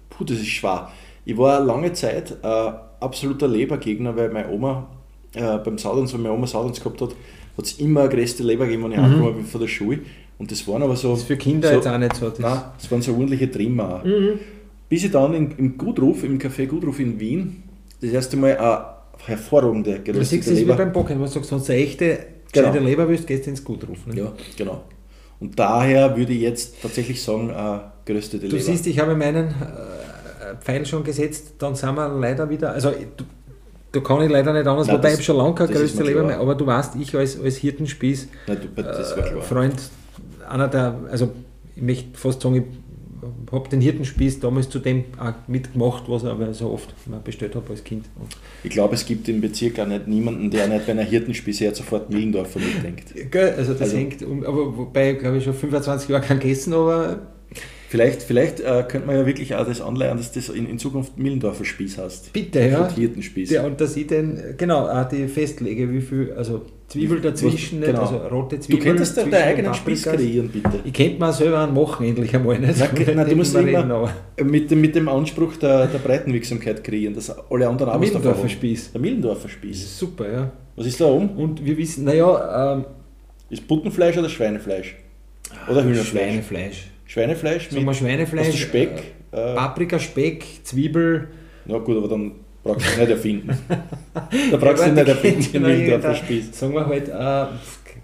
Puh, 0.09 0.23
das 0.25 0.39
ist 0.39 0.47
schwer. 0.47 0.91
Ich 1.25 1.37
war 1.37 1.59
lange 1.59 1.91
Zeit 1.93 2.37
äh, 2.43 2.71
absoluter 2.99 3.47
Lebergegner, 3.47 4.15
weil 4.15 4.29
meine 4.29 4.49
Oma 4.49 4.87
äh, 5.33 5.57
beim 5.57 5.77
Saudans, 5.77 6.13
wenn 6.13 6.21
meine 6.21 6.33
Oma 6.35 6.47
Saudans 6.47 6.79
gehabt 6.79 7.01
hat, 7.01 7.09
hat 7.57 7.65
es 7.65 7.73
immer 7.79 8.01
eine 8.01 8.09
größte 8.09 8.43
Leber 8.43 8.65
gegeben, 8.65 8.83
wenn 8.83 8.91
ich 8.91 8.97
mhm. 8.97 9.03
angekommen 9.03 9.35
bin 9.37 9.45
von 9.45 9.61
der 9.61 9.67
Schule. 9.67 9.99
Und 10.37 10.51
das 10.51 10.67
waren 10.67 10.83
aber 10.83 10.95
so. 10.95 11.11
Das 11.11 11.19
ist 11.19 11.27
für 11.27 11.37
Kinder 11.37 11.69
so, 11.69 11.75
jetzt 11.75 11.87
auch 11.87 11.97
nicht 11.97 12.15
so. 12.15 12.29
Das 12.29 12.39
nein, 12.39 12.61
das 12.77 12.91
waren 12.91 13.01
so 13.01 13.13
ordentliche 13.13 13.49
Trimmer. 13.49 14.03
Mhm. 14.03 14.39
Bis 14.89 15.03
ich 15.03 15.11
dann 15.11 15.33
im, 15.33 15.51
im 15.57 15.77
Gudruf, 15.77 16.23
im 16.23 16.37
Café 16.37 16.67
Gudruf 16.67 16.99
in 16.99 17.19
Wien, 17.19 17.63
das 18.01 18.11
erste 18.11 18.37
Mal 18.37 18.57
eine 18.57 18.85
hervorragende 19.25 19.99
geröstete 19.99 20.19
Du 20.19 20.23
siehst 20.23 20.51
das 20.51 20.57
wie 20.59 20.65
beim 20.65 20.91
Bocken, 20.91 21.15
wenn 21.15 21.25
du 21.25 21.31
sagst, 21.31 21.51
wenn 21.51 21.59
du 21.59 21.65
eine 21.65 21.81
echte 21.81 22.19
genau. 22.51 22.73
Leber 22.73 23.07
willst, 23.07 23.25
gehst 23.25 23.45
du 23.45 23.49
ins 23.49 23.63
Gudruf. 23.63 24.05
Ne? 24.05 24.15
Ja, 24.19 24.33
genau. 24.57 24.83
Und 25.39 25.57
daher 25.57 26.15
würde 26.15 26.33
ich 26.33 26.41
jetzt 26.41 26.81
tatsächlich 26.81 27.21
sagen, 27.21 27.49
äh, 27.49 27.79
geröstete 28.05 28.45
Leber. 28.45 28.57
Du 28.57 28.63
siehst, 28.63 28.85
ich 28.87 28.99
habe 28.99 29.15
meinen. 29.15 29.53
Pfeil 30.61 30.85
schon 30.85 31.03
gesetzt, 31.03 31.53
dann 31.59 31.75
sind 31.75 31.95
wir 31.95 32.09
leider 32.09 32.49
wieder, 32.49 32.71
also 32.71 32.91
da 33.91 33.99
kann 34.01 34.21
ich 34.23 34.29
leider 34.29 34.53
nicht 34.53 34.67
anders, 34.67 34.87
Nein, 34.87 34.97
wobei 34.97 35.11
das, 35.11 35.19
ich 35.19 35.25
schon 35.25 35.37
lange 35.37 35.55
kein 35.55 35.67
größte 35.67 36.03
Leber 36.03 36.23
mehr, 36.23 36.39
aber 36.39 36.55
du 36.55 36.65
weißt, 36.65 36.95
ich 36.97 37.15
als, 37.15 37.41
als 37.41 37.57
Hirtenspieß, 37.57 38.27
Nein, 38.47 38.57
du, 38.75 38.81
äh, 38.81 39.41
Freund, 39.41 39.75
einer 40.49 40.67
der, 40.67 40.95
also 41.09 41.31
ich 41.75 41.81
möchte 41.81 42.17
fast 42.17 42.41
sagen, 42.41 42.55
ich 42.55 42.63
habe 43.51 43.69
den 43.69 43.81
Hirtenspieß 43.81 44.39
damals 44.39 44.69
zu 44.69 44.79
dem 44.79 45.05
auch 45.17 45.33
mitgemacht, 45.47 46.03
was 46.07 46.23
ich 46.23 46.29
aber 46.29 46.53
so 46.53 46.71
oft 46.71 46.93
bestellt 47.23 47.55
habe 47.55 47.69
als 47.71 47.83
Kind. 47.83 48.05
Und 48.19 48.35
ich 48.63 48.69
glaube, 48.69 48.95
es 48.95 49.05
gibt 49.05 49.27
im 49.29 49.41
Bezirk 49.41 49.79
auch 49.79 49.87
nicht 49.87 50.07
niemanden, 50.07 50.51
der 50.51 50.67
nicht 50.67 50.85
bei 50.85 50.91
einer 50.91 51.03
Hirtenspieß 51.03 51.59
jetzt 51.59 51.77
sofort 51.77 52.09
Millendorfer 52.09 52.59
mitdenkt. 52.59 53.13
also 53.57 53.73
das 53.73 53.81
also, 53.81 53.97
hängt, 53.97 54.21
um, 54.23 54.43
aber 54.43 54.77
wobei, 54.77 55.13
glaube 55.13 55.37
ich, 55.37 55.43
schon 55.43 55.53
25 55.53 56.09
Jahre 56.09 56.23
kein 56.23 56.39
gegessen, 56.39 56.73
aber 56.73 57.19
Vielleicht, 57.87 58.23
vielleicht 58.23 58.59
äh, 58.59 58.83
könnte 58.87 59.07
man 59.07 59.15
ja 59.15 59.25
wirklich 59.25 59.53
auch 59.55 59.65
das 59.65 59.79
anleihen, 59.79 60.17
dass 60.17 60.31
das 60.31 60.49
in, 60.49 60.67
in 60.67 60.79
Zukunft 60.79 61.17
Millendorfer 61.17 61.65
Spieß 61.65 61.97
heißt. 61.99 62.33
Bitte, 62.33 62.59
ja. 62.61 62.89
Spieß. 62.89 63.51
Ja, 63.51 63.63
und 63.65 63.79
dass 63.79 63.95
ich 63.95 64.07
den, 64.07 64.55
genau, 64.57 64.87
auch 64.87 65.07
die 65.07 65.27
festlege, 65.27 65.91
wie 65.91 66.01
viel, 66.01 66.33
also 66.35 66.63
Zwiebel 66.87 67.19
dazwischen, 67.19 67.81
Was, 67.81 67.87
genau. 67.87 68.01
nicht, 68.01 68.11
also 68.13 68.27
rote 68.27 68.59
Zwiebel. 68.59 68.79
Du 68.79 68.85
könntest 68.85 69.17
deinen 69.17 69.33
eigenen 69.33 69.73
Spieß 69.73 70.03
kreieren, 70.03 70.49
bitte. 70.49 70.79
Ich 70.83 70.93
könnte 70.93 71.19
mal 71.19 71.33
selber 71.33 71.63
einen 71.63 71.73
machen, 71.73 72.05
endlich 72.05 72.35
einmal. 72.35 72.59
Nicht? 72.59 72.79
Nein, 72.79 73.15
nein, 73.15 73.29
du 73.29 73.35
musst 73.35 73.55
immer 73.55 74.11
mit 74.43 74.69
dem, 74.69 74.81
mit 74.81 74.95
dem 74.95 75.09
Anspruch 75.09 75.55
der, 75.57 75.87
der 75.87 75.99
Breitenwirksamkeit 75.99 76.83
kreieren, 76.83 77.15
dass 77.15 77.29
alle 77.49 77.67
anderen 77.67 77.91
auch 77.91 77.99
Millendorfer 77.99 78.49
Spieß. 78.49 78.91
Der 78.93 79.01
Millendorfer 79.01 79.49
Spieß. 79.49 79.97
Super, 79.97 80.31
ja. 80.31 80.51
Was 80.75 80.85
ist 80.85 81.01
da 81.01 81.05
oben? 81.05 81.29
Und 81.29 81.65
wir 81.65 81.77
wissen, 81.77 82.03
naja, 82.03 82.73
ähm, 82.73 82.85
ist 83.49 83.67
Buttenfleisch 83.67 84.17
oder 84.17 84.29
Schweinefleisch? 84.29 84.95
Oder 85.69 85.83
Hühnerfleisch? 85.83 86.09
Schweinefleisch. 86.09 86.87
Schweinefleisch? 87.15 87.69
Wir 87.71 87.93
Schweinefleisch, 87.93 88.61
Speck? 88.61 88.91
Äh, 89.31 89.55
Paprika, 89.55 89.97
Speck, 89.97 90.43
Zwiebel. 90.63 91.29
Na 91.63 91.77
gut, 91.77 91.95
aber 91.95 92.09
dann 92.09 92.33
brauchst 92.61 92.85
du 92.85 92.89
es 92.89 92.97
nicht 92.97 93.09
erfinden. 93.09 93.57
da 94.51 94.57
brauchst 94.57 94.85
du 94.85 94.91
nicht 94.91 95.07
erfinden, 95.07 95.51
den 95.53 95.61
Milchdorfer 95.61 96.13
Spieß. 96.13 96.59
Sagen 96.59 96.73
wir 96.73 96.85
halt, 96.85 97.07
äh, 97.07 97.11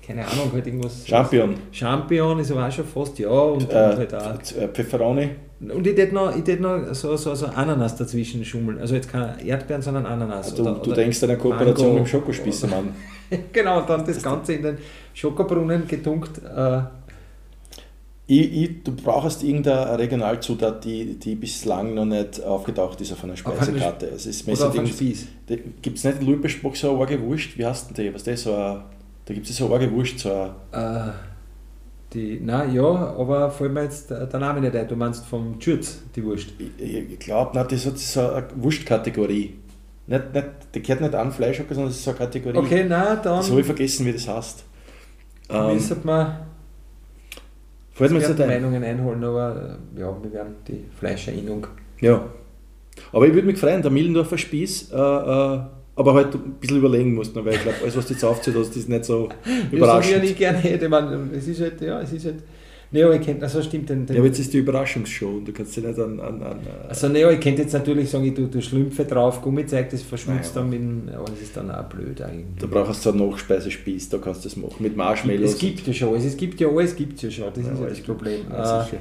keine 0.07 0.25
Ahnung, 0.25 0.49
halt 0.53 0.65
irgendwas. 0.65 1.05
Champion. 1.05 1.55
Champion 1.73 2.39
ist 2.39 2.53
aber 2.53 2.65
auch 2.65 2.71
schon 2.71 2.85
fast, 2.85 3.19
ja. 3.19 3.29
Und, 3.29 3.69
äh, 3.69 3.75
halt 3.75 4.13
auch. 4.13 4.39
Pfefferoni. 4.71 5.31
Und 5.59 5.85
ich 5.85 5.97
hätte 5.97 6.15
noch, 6.15 6.33
ich 6.33 6.59
noch 6.61 6.93
so, 6.93 7.17
so, 7.17 7.35
so 7.35 7.47
Ananas 7.47 7.97
dazwischen 7.97 8.45
schummeln. 8.45 8.79
Also 8.79 8.95
jetzt 8.95 9.11
keine 9.11 9.35
Erdbeeren, 9.43 9.81
sondern 9.81 10.05
Ananas. 10.05 10.51
Also, 10.51 10.63
oder, 10.63 10.75
du 10.75 10.89
oder 10.89 10.95
denkst 10.95 11.21
an 11.21 11.31
eine 11.31 11.37
Kooperation 11.37 11.87
Mango. 11.87 11.99
mit 11.99 12.07
dem 12.07 12.11
Schokospießemann. 12.11 12.95
genau, 13.51 13.81
und 13.81 13.89
dann 13.89 14.05
das 14.05 14.23
Ganze 14.23 14.53
in 14.53 14.63
den 14.63 14.77
Schokobrunnen 15.13 15.85
getunkt. 15.85 16.39
Äh, 16.39 16.81
ich, 18.31 18.63
ich, 18.63 18.83
du 18.83 18.95
brauchst 18.95 19.43
irgendeine 19.43 19.99
Regionalzutat, 19.99 20.85
die, 20.85 21.19
die 21.19 21.35
bislang 21.35 21.93
noch 21.93 22.05
nicht 22.05 22.41
aufgetaucht 22.41 23.01
ist 23.01 23.11
auf 23.11 23.25
einer 23.25 23.35
Speisekarte. 23.35 24.05
Es 24.07 24.25
ist 24.25 24.47
oder 24.47 24.69
auf 24.69 24.77
einem 24.77 24.87
Spieß. 24.87 25.27
Gibt 25.81 25.97
es 25.97 26.05
nicht 26.05 26.21
in 26.21 26.27
Lübecksburg 26.27 26.77
so 26.77 26.91
eine 26.91 27.01
arge 27.01 27.21
Wurst? 27.21 27.57
Wie 27.57 27.65
heißt 27.65 27.89
denn 27.89 28.05
die? 28.05 28.13
Was 28.13 28.23
das 28.23 28.43
so 28.43 28.55
eine, 28.55 28.83
da 29.25 29.33
gibt 29.33 29.49
es 29.49 29.57
so 29.57 29.65
eine 29.65 29.73
arge 29.73 29.91
Wurst. 29.91 30.19
So 30.19 30.31
eine, 30.31 31.09
äh, 31.09 31.11
die, 32.13 32.39
nein, 32.41 32.73
ja, 32.73 32.83
aber 32.83 33.51
fällt 33.51 33.73
mir 33.73 33.83
jetzt 33.83 34.09
der 34.09 34.39
Name 34.39 34.61
nicht 34.61 34.77
ein. 34.77 34.87
Du 34.87 34.95
meinst 34.95 35.25
vom 35.25 35.59
Schürz, 35.59 35.99
die 36.15 36.23
Wurst? 36.23 36.53
Ich, 36.77 36.95
ich 36.95 37.19
glaube, 37.19 37.65
das 37.69 37.85
hat 37.85 37.97
so 37.97 38.21
eine 38.21 38.47
Wurstkategorie. 38.55 39.55
Nicht, 40.07 40.33
nicht, 40.33 40.47
die 40.73 40.81
gehört 40.81 41.01
nicht 41.01 41.15
an 41.15 41.33
Fleisch, 41.33 41.57
sondern 41.57 41.87
das 41.87 41.97
ist 41.97 42.05
so 42.05 42.11
eine 42.11 42.19
Kategorie. 42.19 42.57
Okay, 42.57 42.85
nein, 42.87 43.19
dann. 43.23 43.39
Das 43.39 43.49
habe 43.49 43.59
ich 43.59 43.65
vergessen, 43.65 44.05
wie 44.05 44.13
das 44.13 44.25
heißt. 44.25 44.63
Ähm, 45.49 45.81
man 46.03 46.50
Falls 47.93 48.11
wir 48.13 48.19
die 48.19 48.43
Meinungen 48.43 48.83
einholen, 48.83 49.23
aber 49.23 49.77
ja, 49.97 50.15
wir 50.21 50.33
werden 50.33 50.55
die 50.67 50.85
Fleischerinnung. 50.97 51.67
Ja. 51.99 52.25
Aber 53.11 53.27
ich 53.27 53.33
würde 53.33 53.47
mich 53.47 53.57
freuen, 53.57 53.81
der 53.81 53.91
Millendorfer 53.91 54.37
Spieß, 54.37 54.91
äh, 54.91 54.95
äh, 54.95 55.59
aber 55.95 56.13
halt 56.13 56.33
ein 56.33 56.53
bisschen 56.59 56.77
überlegen 56.77 57.13
musst, 57.13 57.35
weil 57.35 57.53
ich 57.53 57.61
glaube, 57.61 57.77
alles, 57.81 57.97
was 57.97 58.07
du 58.07 58.13
jetzt 58.13 58.23
aufzählt 58.23 58.55
hast, 58.57 58.75
ist 58.75 58.89
nicht 58.89 59.05
so 59.05 59.29
überraschend. 59.71 59.99
Was 59.99 60.05
ich 60.05 60.11
ja 60.11 60.19
nicht 60.19 60.37
gerne 60.37 60.57
hätte, 60.59 60.85
ich 60.85 60.91
meine, 60.91 61.29
es 61.33 61.47
ist 61.47 61.61
halt, 61.61 61.81
ja, 61.81 62.01
es 62.01 62.13
ist 62.13 62.25
halt 62.25 62.43
Neo, 62.93 63.11
ich 63.13 63.21
kennt, 63.21 63.41
also 63.41 63.61
stimmt. 63.61 63.89
Den, 63.89 64.05
den 64.05 64.15
ja, 64.15 64.21
aber 64.21 64.27
jetzt 64.27 64.39
ist 64.39 64.53
die 64.53 64.57
Überraschungsshow 64.57 65.37
und 65.37 65.47
du 65.47 65.53
kannst 65.53 65.75
dich 65.77 65.83
nicht 65.83 65.97
an. 65.97 66.19
an, 66.19 66.43
an 66.43 66.59
äh, 66.59 66.89
also, 66.89 67.07
Neo, 67.07 67.29
ich 67.29 67.39
könnte 67.39 67.61
jetzt 67.61 67.71
natürlich 67.71 68.09
sagen, 68.09 68.25
ich, 68.25 68.33
du, 68.33 68.47
du 68.47 68.61
Schlümpfe 68.61 69.05
drauf, 69.05 69.41
Gummizeug, 69.41 69.89
das 69.89 70.01
verschmutzt 70.01 70.55
dann 70.55 70.69
mit. 70.69 71.13
Aber 71.13 71.25
das 71.25 71.41
ist 71.41 71.55
dann 71.55 71.71
auch 71.71 71.85
blöd 71.85 72.21
eigentlich. 72.21 72.59
Da 72.59 72.67
brauchst 72.67 73.05
du 73.05 73.11
einen 73.11 73.29
Nachspeisespieß, 73.29 74.09
da 74.09 74.17
kannst 74.17 74.43
du 74.43 74.49
das 74.49 74.57
machen. 74.57 74.75
Mit 74.79 74.97
Marshmallows. 74.97 75.51
Es 75.51 75.57
gibt 75.57 75.87
ja 75.87 75.93
schon, 75.93 76.15
es 76.15 76.35
gibt 76.35 76.59
ja 76.59 76.67
alles, 76.67 76.95
gibt 76.95 77.15
es 77.15 77.21
ja 77.21 77.31
schon, 77.31 77.53
das 77.53 77.65
ja, 77.65 77.71
ist 77.71 77.79
ja 77.79 77.87
das 77.87 78.01
Problem. 78.01 78.41
Ja, 78.51 78.83
sicher. 78.83 78.97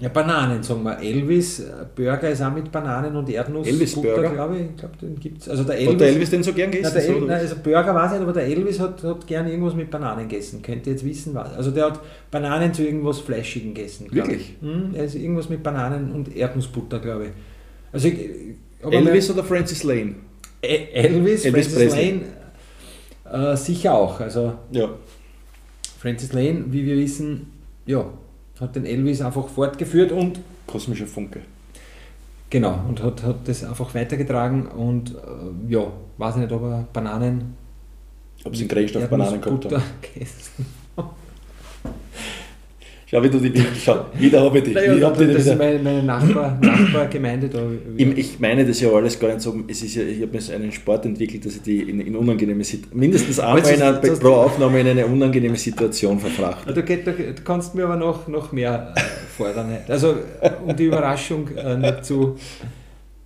Ja, 0.00 0.08
Bananen, 0.10 0.62
sagen 0.62 0.84
wir. 0.84 0.96
Elvis 1.00 1.64
Burger 1.96 2.30
ist 2.30 2.40
auch 2.40 2.52
mit 2.52 2.70
Bananen 2.70 3.16
und 3.16 3.28
Erdnuss. 3.28 3.66
Elvis 3.66 3.94
Burger? 3.96 4.30
glaube 4.30 4.56
ich. 4.56 4.62
ich 4.70 4.76
glaube, 4.76 4.96
den 5.02 5.18
gibt 5.18 5.42
es. 5.42 5.48
Also 5.48 5.64
der 5.64 5.76
Elvis, 5.76 5.92
hat 5.92 6.00
der 6.00 6.08
Elvis 6.08 6.30
den 6.30 6.42
so 6.44 6.52
gern 6.52 6.70
gegessen? 6.70 6.94
Der 6.94 7.08
El, 7.08 7.20
nein, 7.22 7.30
also 7.30 7.56
Burger 7.56 7.94
weiß 7.94 8.12
ich 8.12 8.18
nicht, 8.18 8.22
aber 8.22 8.32
der 8.32 8.46
Elvis 8.46 8.78
hat, 8.78 9.02
hat 9.02 9.26
gern 9.26 9.48
irgendwas 9.48 9.74
mit 9.74 9.90
Bananen 9.90 10.28
gegessen. 10.28 10.62
Könnt 10.62 10.86
ihr 10.86 10.92
jetzt 10.92 11.04
wissen, 11.04 11.34
was. 11.34 11.52
Also 11.54 11.72
der 11.72 11.86
hat 11.86 12.00
Bananen 12.30 12.72
zu 12.72 12.84
irgendwas 12.84 13.18
Fleischigem 13.18 13.74
gegessen. 13.74 14.06
Wirklich? 14.12 14.54
Hm, 14.60 14.94
also 14.96 15.18
irgendwas 15.18 15.48
mit 15.48 15.64
Bananen 15.64 16.12
und 16.12 16.34
Erdnussbutter, 16.34 17.00
glaube 17.00 17.26
ich. 17.26 17.30
Also 17.92 18.06
ich, 18.06 18.18
Elvis 18.88 19.30
oder 19.32 19.42
Francis 19.42 19.82
Lane? 19.82 20.14
Elvis, 20.62 21.44
Elvis 21.44 21.66
Francis 21.66 21.74
Presley. 21.74 22.20
Lane 23.32 23.52
äh, 23.52 23.56
sicher 23.56 23.94
auch. 23.94 24.20
Also 24.20 24.54
ja. 24.70 24.88
Francis 26.00 26.32
Lane, 26.32 26.66
wie 26.68 26.84
wir 26.86 26.96
wissen, 26.96 27.52
ja, 27.86 28.04
hat 28.60 28.76
den 28.76 28.84
Elvis 28.84 29.20
einfach 29.20 29.48
fortgeführt 29.48 30.12
und. 30.12 30.40
Kosmischer 30.66 31.06
Funke. 31.06 31.40
Genau, 32.50 32.80
und 32.88 33.02
hat, 33.02 33.22
hat 33.22 33.46
das 33.46 33.62
einfach 33.62 33.94
weitergetragen 33.94 34.66
und 34.66 35.14
äh, 35.14 35.72
ja, 35.72 35.92
weiß 36.16 36.36
ich 36.36 36.42
nicht, 36.42 36.52
ob 36.52 36.62
er 36.62 36.86
Bananen. 36.92 37.56
Ob 38.44 38.56
sie 38.56 38.66
Grenzstoff 38.66 39.08
Bananen 39.08 39.40
gehabt 39.40 39.64
haben. 39.66 39.82
Schau, 43.10 43.22
wie 43.22 43.30
du 43.30 43.38
die 43.38 43.48
Bilder 43.48 43.68
schau, 43.82 44.04
Wieder 44.18 44.42
habe 44.42 44.58
ich 44.58 44.64
die. 44.64 44.72
Naja, 44.72 44.94
da, 44.96 45.10
das 45.10 45.46
ist 45.46 45.56
meine, 45.56 45.78
meine 45.78 46.02
Nachbar, 46.02 46.58
Nachbargemeinde 46.60 47.48
da. 47.48 47.60
Ich 47.96 48.38
meine 48.38 48.66
das 48.66 48.80
ja 48.80 48.90
alles 48.90 49.18
gar 49.18 49.28
nicht 49.28 49.40
so. 49.40 49.58
Es 49.66 49.82
ist 49.82 49.94
ja, 49.94 50.02
ich 50.02 50.20
habe 50.20 50.32
mir 50.32 50.54
einen 50.54 50.72
Sport 50.72 51.06
entwickelt, 51.06 51.46
dass 51.46 51.56
ich 51.56 51.62
die 51.62 51.80
in, 51.88 52.00
in 52.00 52.14
unangenehme 52.14 52.62
Situationen, 52.62 53.00
mindestens 53.00 53.40
einmal 53.40 53.66
in 53.66 53.80
einer, 53.80 53.98
pro 53.98 54.28
Aufnahme 54.28 54.80
in 54.80 54.88
eine 54.88 55.06
unangenehme 55.06 55.56
Situation 55.56 56.18
verfrachte. 56.18 56.74
Du, 56.74 56.82
du, 56.82 57.12
du 57.12 57.42
kannst 57.42 57.74
mir 57.74 57.84
aber 57.84 57.96
noch, 57.96 58.28
noch 58.28 58.52
mehr 58.52 58.92
äh, 58.94 59.00
fordern. 59.34 59.78
Also, 59.88 60.16
um 60.66 60.76
die 60.76 60.84
Überraschung 60.84 61.48
äh, 61.56 61.78
nicht 61.78 62.04
zu 62.04 62.36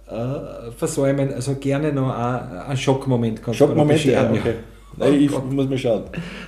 äh, 0.07 0.71
versäumen, 0.77 1.35
also 1.35 1.57
gerne 1.57 1.93
noch 1.93 2.15
einen 2.15 2.77
Schockmoment 2.77 3.43
kannst 3.43 3.59
Schockmoment, 3.59 4.05
ja, 4.05 4.31
okay. 4.31 4.55
Nein, 4.97 5.15
ich 5.15 5.31
muss 5.31 5.69
mal 5.69 5.79
schauen. 5.79 6.05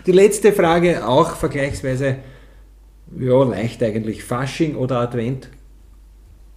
Die 0.06 0.12
letzte 0.12 0.52
Frage, 0.52 1.04
auch 1.04 1.34
vergleichsweise 1.34 2.18
ja, 3.18 3.42
leicht 3.42 3.82
eigentlich. 3.82 4.24
Fasching 4.24 4.76
oder 4.76 5.00
Advent? 5.00 5.48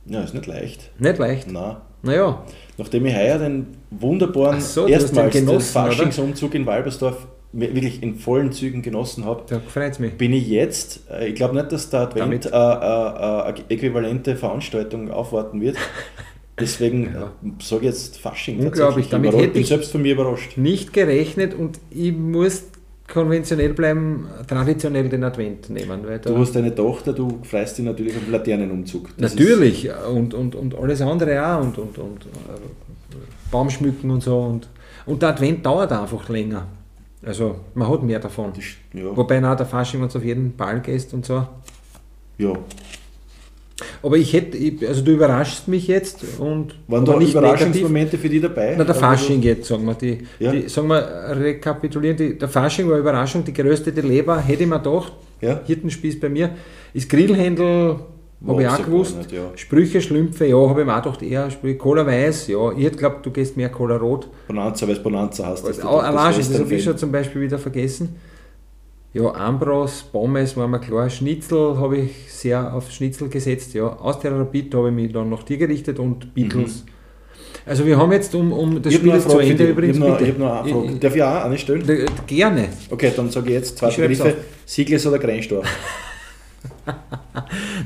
Ja, 0.06 0.22
ist 0.22 0.34
nicht 0.34 0.48
leicht. 0.48 0.92
Nicht 1.00 1.18
leicht? 1.18 1.52
Nein. 1.52 1.78
Naja. 2.04 2.44
Nachdem 2.78 3.06
ich 3.06 3.16
heuer 3.16 3.40
den 3.40 3.68
wunderbaren 3.90 4.62
so, 4.62 4.88
erstmals 4.88 5.34
den, 5.34 5.48
den 5.48 5.60
Faschingsumzug 5.60 6.54
in 6.54 6.66
Walbersdorf 6.66 7.28
wirklich 7.54 8.04
in 8.04 8.16
vollen 8.16 8.52
Zügen 8.52 8.82
genossen 8.82 9.26
habe, 9.26 9.62
bin 10.18 10.34
ich 10.34 10.48
jetzt, 10.48 11.10
äh, 11.10 11.30
ich 11.30 11.36
glaube 11.36 11.56
nicht, 11.56 11.72
dass 11.72 11.90
der 11.90 12.02
Advent 12.02 12.46
äh, 12.46 12.50
äh, 12.50 12.52
äh, 12.52 12.56
eine 12.56 13.56
äquivalente 13.70 14.36
Veranstaltung 14.36 15.10
aufwarten 15.10 15.62
wird. 15.62 15.78
Deswegen 16.60 17.14
ja. 17.14 17.32
sage 17.62 17.82
ich 17.82 17.88
jetzt 17.88 18.18
Fasching. 18.18 18.60
Unglaublich, 18.60 19.10
damit 19.10 19.36
hätte 19.36 19.60
ich 19.60 19.68
selbst 19.68 19.92
von 19.92 20.02
mir 20.02 20.14
überrascht. 20.14 20.58
Nicht 20.58 20.92
gerechnet 20.92 21.54
und 21.54 21.80
ich 21.92 22.14
muss 22.14 22.64
konventionell 23.08 23.74
bleiben, 23.74 24.28
traditionell 24.48 25.08
den 25.10 25.24
Advent 25.24 25.70
nehmen. 25.70 26.02
du 26.22 26.38
hast 26.38 26.58
eine 26.58 26.76
Tochter, 26.76 27.14
du 27.14 27.40
freust 27.44 27.78
dich 27.78 27.86
natürlich 27.86 28.16
am 28.16 28.32
Laternenumzug. 28.32 29.10
Das 29.18 29.34
natürlich, 29.34 29.90
und, 30.14 30.34
und, 30.34 30.56
und 30.56 30.76
alles 30.76 31.02
andere 31.02 31.46
auch, 31.46 31.62
und, 31.62 31.78
und, 31.78 31.98
und 31.98 32.26
äh, 32.26 33.18
Baumschmücken 33.50 34.12
und 34.12 34.24
so. 34.24 34.38
Und, 34.40 34.68
und 35.06 35.22
der 35.22 35.30
Advent 35.30 35.66
dauert 35.66 35.92
einfach 35.92 36.28
länger. 36.30 36.68
Also 37.26 37.56
man 37.74 37.90
hat 37.90 38.04
mehr 38.04 38.20
davon. 38.20 38.52
Das, 38.54 38.66
ja. 38.94 39.16
Wobei 39.16 39.40
nach 39.40 39.56
der 39.56 39.66
Fasching, 39.66 40.02
wenn 40.02 40.10
du 40.10 40.18
auf 40.18 40.24
jeden 40.24 40.56
Ball 40.56 40.82
gehst 40.82 41.14
und 41.14 41.26
so. 41.26 41.48
Ja, 42.38 42.54
aber 44.08 44.16
ich 44.16 44.32
hätte, 44.32 44.58
also 44.88 45.04
du 45.04 45.12
überraschst 45.12 45.68
mich 45.68 45.86
jetzt 45.88 46.24
und. 46.40 46.76
Waren 46.88 47.04
da 47.04 47.18
nicht 47.18 47.32
Überraschungsmomente 47.32 48.18
für 48.18 48.30
dich 48.30 48.42
dabei? 48.42 48.74
Na, 48.78 48.86
der 48.86 48.96
Fasching 48.96 49.42
jetzt, 49.42 49.68
sagen 49.68 49.86
wir. 49.86 49.96
Die, 49.96 50.20
ja. 50.40 50.52
die, 50.54 50.70
sagen 50.70 50.88
wir, 50.88 51.36
rekapitulieren, 51.38 52.16
die, 52.16 52.38
der 52.38 52.48
Fasching 52.48 52.90
war 52.90 52.98
Überraschung, 52.98 53.44
die 53.44 53.52
geröstete 53.52 54.00
Leber, 54.00 54.40
hätte 54.40 54.64
ich 54.64 54.70
mir 54.70 54.80
gedacht, 54.80 55.12
ja. 55.42 55.60
Hirtenspieß 55.66 56.22
bei 56.22 56.30
mir, 56.30 56.52
ist 56.94 57.10
Grillhändel, 57.10 57.98
habe 58.48 58.62
ich 58.62 58.70
auch 58.70 58.86
gewusst. 58.86 59.18
Nicht, 59.18 59.34
ja. 59.34 59.52
Sprüche, 59.56 60.00
Schlümpfe, 60.00 60.46
ja, 60.46 60.56
habe 60.56 60.80
ich 60.80 60.88
mir 60.88 60.98
auch 60.98 61.04
gedacht, 61.04 61.22
eher 61.22 61.52
Sprüche, 61.52 61.78
Cola 61.78 62.08
Weiß, 62.08 62.48
ja. 62.48 62.72
Ich 62.78 62.86
hätte 62.86 62.96
glaubt, 62.96 63.26
du 63.26 63.32
gehst 63.32 63.58
mehr 63.58 63.68
Cola 63.68 63.98
Rot. 63.98 64.30
Bonanza, 64.48 64.88
weil 64.88 64.96
es 64.96 65.04
Bonanza 65.04 65.48
hast. 65.48 65.68
Das, 65.68 65.80
das, 65.80 65.86
das, 65.86 66.48
das 66.48 66.60
habe 66.60 66.74
ich 66.74 66.82
schon 66.82 66.98
zum 66.98 67.12
Beispiel 67.12 67.42
wieder 67.42 67.60
vergessen. 67.60 68.16
Ja, 69.14 69.34
Ambros, 69.34 70.04
Pommes 70.04 70.56
war 70.58 70.68
mir 70.68 70.80
klar. 70.80 71.10
Schnitzel 71.10 71.78
habe 71.78 71.98
ich 71.98 72.32
sehr 72.32 72.74
auf 72.74 72.92
Schnitzel 72.92 73.30
gesetzt. 73.30 73.74
Ja, 73.74 73.88
aus 73.88 74.20
der 74.20 74.38
Rapid 74.38 74.74
habe 74.76 74.90
ich 74.90 74.94
mich 74.94 75.12
dann 75.12 75.30
nach 75.30 75.44
dir 75.44 75.58
gerichtet 75.58 75.98
und 76.00 76.34
Beatles. 76.34 76.84
Mhm. 76.86 76.92
Also 77.66 77.86
wir 77.86 77.98
haben 77.98 78.12
jetzt 78.12 78.34
um, 78.36 78.54
um 78.54 78.82
das 78.82 78.94
Spiel 78.94 79.20
zu 79.20 79.40
Ende 79.40 79.68
übrigens. 79.68 79.98
Ich 79.98 80.04
habe 80.04 80.40
noch, 80.40 80.50
hab 80.50 80.66
noch 80.66 80.82
eine 80.82 80.88
Frage. 80.88 81.00
Darf 81.00 81.16
ich 81.16 81.24
auch 81.24 81.44
eine 81.44 81.58
stellen? 81.58 82.06
Gerne. 82.26 82.70
Okay, 82.90 83.12
dann 83.16 83.30
sage 83.30 83.48
ich 83.48 83.54
jetzt 83.54 83.78
zwei 83.78 83.90
Begriffe. 83.90 84.36
Siegles 84.66 85.06
oder 85.06 85.20
Grenzstorf? 85.20 85.68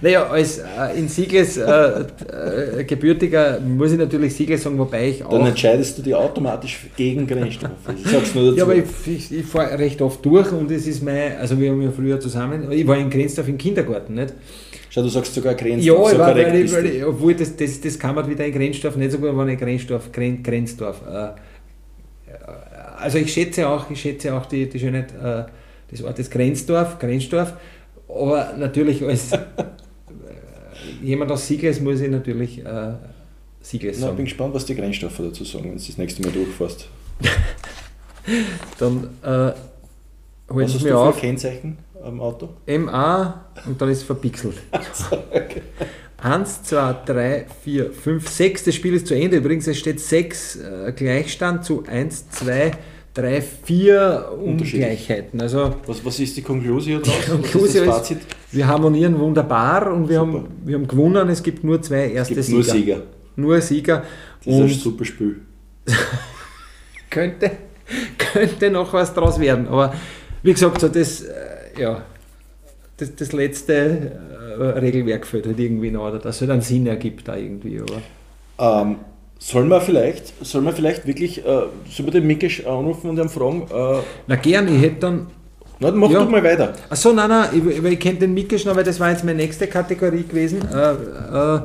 naja, 0.01 0.27
als 0.27 0.59
äh, 0.59 0.97
in 0.97 1.07
Siegles 1.07 1.57
äh, 1.57 1.61
äh, 1.61 2.83
gebürtiger 2.83 3.59
muss 3.59 3.91
ich 3.91 3.97
natürlich 3.97 4.35
Siegles 4.35 4.63
sagen, 4.63 4.77
wobei 4.77 5.09
ich 5.09 5.23
auch. 5.23 5.31
Dann 5.31 5.47
entscheidest 5.47 5.97
du 5.97 6.01
dich 6.01 6.15
automatisch 6.15 6.87
gegen 6.95 7.27
Grenzstoff. 7.27 7.71
Ich 7.97 8.11
sag's 8.11 8.35
nur 8.35 8.45
dazu. 8.45 8.57
Ja, 8.57 8.63
aber 8.63 8.75
ich, 8.75 8.85
ich, 9.05 9.31
ich 9.31 9.45
fahre 9.45 9.77
recht 9.77 10.01
oft 10.01 10.23
durch 10.25 10.51
und 10.51 10.69
es 10.71 10.87
ist 10.87 11.03
mein, 11.03 11.37
also 11.37 11.59
wir 11.59 11.71
haben 11.71 11.81
ja 11.81 11.91
früher 11.91 12.19
zusammen, 12.19 12.71
ich 12.71 12.85
war 12.87 12.97
in 12.97 13.09
Grenzdorf 13.09 13.47
im 13.47 13.57
Kindergarten, 13.57 14.15
nicht? 14.15 14.33
Schau, 14.89 15.01
du 15.03 15.09
sagst 15.09 15.33
sogar 15.33 15.55
Grenzdorf. 15.55 15.85
Ja, 15.85 16.05
so 16.05 16.11
ich 16.11 16.19
war, 16.19 16.35
weil 16.35 16.55
ich, 16.55 16.73
weil 16.73 16.85
ich, 16.85 17.05
obwohl 17.05 17.33
das, 17.33 17.55
das, 17.55 17.79
das 17.79 17.97
kann 17.97 18.13
man 18.15 18.29
wieder 18.29 18.45
in 18.45 18.51
Grenzdorf 18.51 18.95
nicht 18.95 19.11
so 19.11 19.19
gut, 19.19 19.37
wenn 19.37 19.49
ich 19.49 19.59
Grenzdorf, 19.59 20.11
Gren, 20.11 20.43
Grenzdorf. 20.43 21.01
Äh, 21.07 21.29
also 22.97 23.17
ich 23.17 23.33
schätze 23.33 23.67
auch, 23.67 23.89
ich 23.89 24.01
schätze 24.01 24.33
auch 24.33 24.45
die, 24.45 24.69
die 24.69 24.79
Schönheit 24.79 25.11
äh, 25.11 25.43
des 25.91 26.03
Ortes 26.03 26.29
Grenzdorf, 26.29 26.99
Grenzdorf, 26.99 27.53
aber 28.13 28.53
natürlich 28.57 29.03
als 29.07 29.31
äh, 29.31 29.39
jemand 31.01 31.31
aus 31.31 31.47
Siegles 31.47 31.79
muss 31.79 32.01
ich 32.01 32.09
natürlich 32.09 32.63
äh, 32.65 32.93
Siegles 33.61 33.99
sagen. 33.99 34.11
Ich 34.11 34.17
bin 34.17 34.25
gespannt, 34.25 34.53
was 34.53 34.65
die 34.65 34.75
Grenzstoffer 34.75 35.23
dazu 35.23 35.43
sagen, 35.43 35.65
wenn 35.65 35.77
du 35.77 35.83
das 35.85 35.97
nächste 35.97 36.21
Mal 36.23 36.31
durchfährst. 36.31 36.87
Dann 38.79 39.09
äh, 39.23 39.53
holen 40.51 40.67
Sie 40.67 40.83
mir 40.83 40.97
auf. 40.97 41.19
Kennzeichen 41.19 41.77
am 42.03 42.19
Auto? 42.19 42.49
MA 42.67 43.45
und 43.67 43.79
dann 43.81 43.89
ist 43.89 43.99
es 43.99 44.03
verpixelt. 44.03 44.55
so, 44.93 45.17
okay. 45.29 45.61
1, 46.17 46.63
2, 46.63 46.95
3, 47.05 47.45
4, 47.63 47.91
5, 47.91 48.29
6. 48.29 48.63
Das 48.65 48.75
Spiel 48.75 48.93
ist 48.93 49.07
zu 49.07 49.15
Ende. 49.15 49.37
Übrigens, 49.37 49.67
es 49.67 49.79
steht 49.79 49.99
6 49.99 50.55
äh, 50.55 50.93
Gleichstand 50.95 51.65
zu 51.65 51.83
1, 51.85 52.29
2, 52.29 52.45
3, 52.45 52.71
4 53.13 54.29
Ungleichheiten. 54.41 55.41
Also, 55.41 55.75
was, 55.85 56.03
was 56.05 56.19
ist 56.19 56.37
die 56.37 56.41
Konklusion 56.41 57.01
daraus? 57.01 57.19
Die 57.25 57.31
Konklusion 57.31 57.89
ist, 57.89 58.11
ist, 58.11 58.21
wir 58.51 58.67
harmonieren 58.67 59.19
wunderbar 59.19 59.91
und 59.91 60.07
wir 60.07 60.19
haben, 60.19 60.47
wir 60.63 60.75
haben 60.75 60.87
gewonnen. 60.87 61.29
Es 61.29 61.43
gibt 61.43 61.63
nur 61.63 61.81
zwei 61.81 62.11
erste 62.11 62.39
es 62.39 62.47
gibt 62.47 62.65
Sieger. 62.65 62.73
Nur 62.73 62.73
Sieger. 62.73 63.03
Nur 63.35 63.61
Sieger. 63.61 64.03
Das 64.43 64.53
ist 64.53 64.61
ein 64.61 64.69
super 64.69 65.05
Spiel. 65.05 65.41
könnte, 67.09 67.51
könnte 68.17 68.71
noch 68.71 68.93
was 68.93 69.13
draus 69.13 69.39
werden. 69.39 69.67
Aber 69.67 69.93
wie 70.41 70.53
gesagt, 70.53 70.79
so 70.79 70.87
das, 70.87 71.21
äh, 71.21 71.81
ja, 71.81 72.03
das, 72.97 73.15
das 73.15 73.33
letzte 73.33 74.11
äh, 74.59 74.63
Regelwerk 74.79 75.27
fällt 75.27 75.45
halt 75.45 75.59
irgendwie 75.59 75.91
noch, 75.91 76.07
oder 76.07 76.19
dass 76.19 76.35
es 76.35 76.41
halt 76.41 76.51
einen 76.51 76.61
Sinn 76.61 76.87
ergibt 76.87 77.27
da 77.27 77.35
irgendwie. 77.35 77.81
Aber. 77.81 78.81
Ähm, 78.81 78.95
soll 79.43 79.65
man 79.65 79.81
vielleicht, 79.81 80.33
soll 80.45 80.61
man 80.61 80.75
vielleicht 80.75 81.07
wirklich, 81.07 81.39
äh, 81.39 81.43
soll 81.43 82.05
man 82.05 82.11
den 82.11 82.27
Mikisch 82.27 82.63
anrufen 82.65 83.09
und 83.09 83.17
ihn 83.17 83.27
fragen? 83.27 83.63
Äh, 83.73 84.01
Na 84.27 84.35
gern, 84.35 84.67
ich 84.73 84.81
hätte 84.81 84.99
dann. 84.99 85.27
Na, 85.79 85.89
dann 85.89 85.99
mach 85.99 86.11
ja. 86.11 86.19
doch 86.19 86.29
mal 86.29 86.43
weiter. 86.43 86.73
Achso, 86.89 87.11
nein, 87.11 87.27
nein, 87.27 87.49
ich, 87.51 87.83
ich 87.83 87.99
kenne 87.99 88.19
den 88.19 88.35
Mikisch 88.35 88.65
noch, 88.65 88.75
weil 88.75 88.83
das 88.83 88.99
war 88.99 89.09
jetzt 89.09 89.25
meine 89.25 89.39
nächste 89.39 89.65
Kategorie 89.65 90.23
gewesen. 90.23 90.61
Äh, 90.71 90.91
äh, 90.91 91.61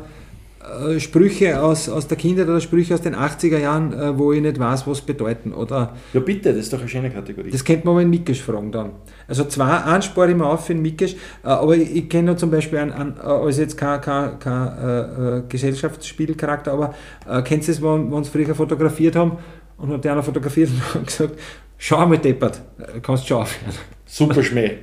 Sprüche 0.98 1.62
aus, 1.62 1.88
aus 1.88 2.08
der 2.08 2.16
Kindheit 2.16 2.48
oder 2.48 2.60
Sprüche 2.60 2.94
aus 2.94 3.00
den 3.00 3.14
80er 3.14 3.58
Jahren, 3.58 3.92
äh, 3.92 4.18
wo 4.18 4.32
ich 4.32 4.42
nicht 4.42 4.58
weiß, 4.58 4.86
was 4.86 5.00
bedeuten. 5.00 5.52
Oder 5.52 5.94
ja, 6.12 6.20
bitte, 6.20 6.50
das 6.50 6.62
ist 6.62 6.72
doch 6.72 6.80
eine 6.80 6.88
schöne 6.88 7.10
Kategorie. 7.10 7.50
Das 7.50 7.64
könnte 7.64 7.86
man 7.86 7.92
aber 7.92 8.02
in 8.02 8.10
Mikisch 8.10 8.42
fragen 8.42 8.72
dann. 8.72 8.90
Also 9.28 9.44
zwei, 9.44 9.64
einen 9.64 10.02
spare 10.02 10.30
ich 10.30 10.36
mir 10.36 10.46
auf 10.46 10.66
für 10.66 10.74
den 10.74 10.82
Mikisch, 10.82 11.14
äh, 11.44 11.48
aber 11.48 11.76
ich, 11.76 11.94
ich 11.94 12.08
kenne 12.08 12.36
zum 12.36 12.50
Beispiel 12.50 12.78
einen, 12.78 12.92
einen 12.92 13.18
also 13.18 13.60
jetzt 13.60 13.76
kein, 13.76 14.00
kein, 14.00 14.38
kein 14.38 14.68
äh, 14.68 15.42
Gesellschaftsspielcharakter, 15.48 16.72
aber 16.72 16.94
äh, 17.28 17.42
kennst 17.42 17.68
du 17.68 17.82
wo, 17.82 17.86
wo 17.86 18.10
wir 18.10 18.16
uns 18.16 18.28
früher 18.28 18.54
fotografiert 18.54 19.16
haben 19.16 19.38
und 19.76 19.92
hat 19.92 20.04
der 20.04 20.12
einer 20.12 20.22
fotografiert 20.22 20.70
und 20.94 21.06
gesagt, 21.06 21.38
schau 21.78 22.06
mal 22.06 22.18
deppert, 22.18 22.60
kannst 23.02 23.26
schon 23.26 23.42
aufhören. 23.42 23.95
Super 24.08 24.42
Schmäh. 24.42 24.78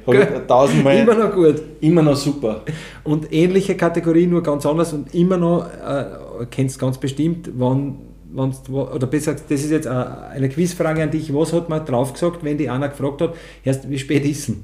tausendmal. 0.47 0.97
Immer 0.97 1.15
noch 1.15 1.33
gut. 1.33 1.61
Immer 1.79 2.01
noch 2.01 2.15
super. 2.15 2.63
Und 3.03 3.31
ähnliche 3.31 3.75
Kategorie, 3.75 4.27
nur 4.27 4.43
ganz 4.43 4.65
anders 4.65 4.91
und 4.91 5.15
immer 5.15 5.37
noch, 5.37 5.65
äh, 5.65 6.45
kennst 6.51 6.77
ganz 6.77 6.97
bestimmt, 6.97 7.49
wann, 7.55 7.99
oder 8.35 9.07
besser 9.07 9.33
gesagt, 9.33 9.49
das 9.49 9.61
ist 9.61 9.71
jetzt 9.71 9.87
eine 9.87 10.49
Quizfrage 10.49 11.03
an 11.03 11.11
dich, 11.11 11.33
was 11.33 11.53
hat 11.53 11.69
man 11.69 11.85
drauf 11.85 12.13
gesagt, 12.13 12.43
wenn 12.43 12.57
die 12.57 12.69
Anna 12.69 12.87
gefragt 12.87 13.21
hat, 13.21 13.35
erst 13.63 13.89
wie 13.89 13.97
spät 13.97 14.25
ist 14.25 14.49
es? 14.49 14.55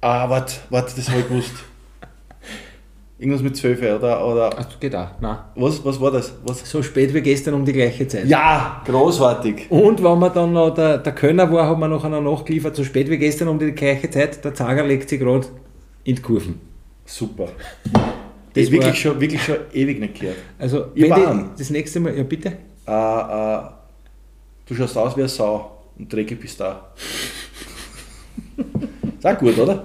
Ah, 0.00 0.30
warte, 0.30 0.54
warte, 0.70 0.94
das 0.96 1.10
habe 1.10 1.20
ich 1.20 1.28
gewusst. 1.28 1.52
Irgendwas 3.20 3.42
mit 3.42 3.56
12 3.56 3.80
oder, 3.80 4.24
oder. 4.24 4.50
Ach, 4.56 4.78
geht 4.78 4.94
auch. 4.94 5.08
Nein. 5.20 5.38
Was, 5.56 5.84
was 5.84 6.00
war 6.00 6.12
das? 6.12 6.32
Was? 6.44 6.70
So 6.70 6.84
spät 6.84 7.12
wie 7.12 7.20
gestern 7.20 7.54
um 7.54 7.64
die 7.64 7.72
gleiche 7.72 8.06
Zeit. 8.06 8.26
Ja, 8.26 8.80
großartig. 8.86 9.68
Und 9.70 10.00
wenn 10.04 10.18
man 10.20 10.32
dann 10.32 10.52
noch 10.52 10.72
der, 10.72 10.98
der 10.98 11.12
Kölner 11.12 11.50
war, 11.50 11.68
hat 11.68 11.78
man 11.78 11.90
noch 11.90 12.04
einer 12.04 12.20
nachgeliefert, 12.20 12.76
so 12.76 12.84
spät 12.84 13.10
wie 13.10 13.18
gestern 13.18 13.48
um 13.48 13.58
die 13.58 13.72
gleiche 13.72 14.08
Zeit, 14.08 14.44
der 14.44 14.54
Zager 14.54 14.86
legt 14.86 15.08
sich 15.08 15.18
gerade 15.18 15.48
in 16.04 16.14
die 16.14 16.22
Kurven. 16.22 16.60
Super. 17.04 17.48
Das 18.54 18.64
ist 18.64 18.70
wirklich 18.70 19.00
schon, 19.00 19.20
wirklich 19.20 19.42
schon 19.42 19.56
ewig 19.72 19.98
nicht 19.98 20.20
gehört. 20.20 20.36
Also, 20.56 20.86
wenn 20.94 21.12
die, 21.12 21.58
das 21.58 21.70
nächste 21.70 21.98
Mal, 21.98 22.16
ja 22.16 22.22
bitte? 22.22 22.52
Uh, 22.86 22.92
uh, 22.92 23.68
du 24.64 24.74
schaust 24.76 24.96
aus 24.96 25.16
wie 25.16 25.22
eine 25.22 25.28
Sau 25.28 25.72
und 25.98 26.12
dreckig 26.12 26.40
bist 26.40 26.60
da. 26.60 26.92
ist 29.18 29.26
auch 29.26 29.38
gut, 29.38 29.58
oder? 29.58 29.84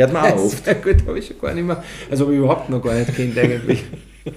Hört 0.00 0.12
man 0.14 0.32
auch 0.32 0.36
oft. 0.44 0.66
Ja, 0.66 0.72
gut, 0.74 1.06
habe 1.06 1.18
ich 1.18 1.26
schon 1.26 1.38
gar 1.38 1.52
nicht 1.52 1.66
mehr. 1.66 1.82
Also 2.10 2.24
habe 2.24 2.34
ich 2.34 2.40
überhaupt 2.40 2.70
noch 2.70 2.82
gar 2.82 2.94
nicht 2.94 3.14
kennt 3.14 3.36
eigentlich. 3.36 3.84
Wenn 4.24 4.34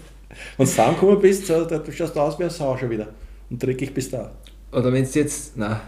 du 0.58 0.66
zusammengekommen 0.66 1.22
bist, 1.22 1.48
so, 1.48 1.66
du 1.66 1.92
schaust 1.92 2.18
aus 2.18 2.38
wie 2.38 2.44
ein 2.44 2.50
Sau 2.50 2.76
schon 2.78 2.90
wieder. 2.90 3.08
Und 3.50 3.64
dreckig 3.64 3.94
bist 3.94 4.12
da. 4.12 4.32
Oder 4.72 4.92
wenn 4.92 5.04
es 5.04 5.14
jetzt. 5.14 5.56
Nein. 5.56 5.80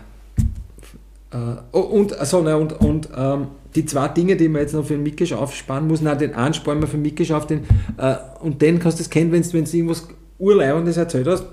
Äh, 1.32 1.38
oh, 1.72 1.80
und, 1.80 2.18
also, 2.18 2.42
ne, 2.42 2.56
und, 2.56 2.74
und 2.80 3.10
ähm, 3.18 3.48
die 3.74 3.86
zwei 3.86 4.08
Dinge, 4.08 4.36
die 4.36 4.48
man 4.48 4.62
jetzt 4.62 4.74
noch 4.74 4.86
für 4.86 4.94
den 4.94 5.04
Mikisch 5.04 5.34
aufsparen 5.34 5.88
muss, 5.88 6.02
nein, 6.02 6.18
den 6.18 6.36
einen 6.36 6.54
sparen 6.54 6.80
wir 6.80 6.88
für 6.88 6.98
den 6.98 7.02
Mikisch 7.02 7.32
auf, 7.32 7.48
den, 7.48 7.66
äh, 7.98 8.16
und 8.40 8.62
den 8.62 8.80
kannst 8.80 9.00
du 9.00 9.04
es 9.04 9.10
kennen, 9.10 9.32
wenn 9.32 9.42
du 9.42 9.58
irgendwas 9.58 10.08
Urleibendes 10.38 10.98
erzählt 10.98 11.28
hast, 11.28 11.46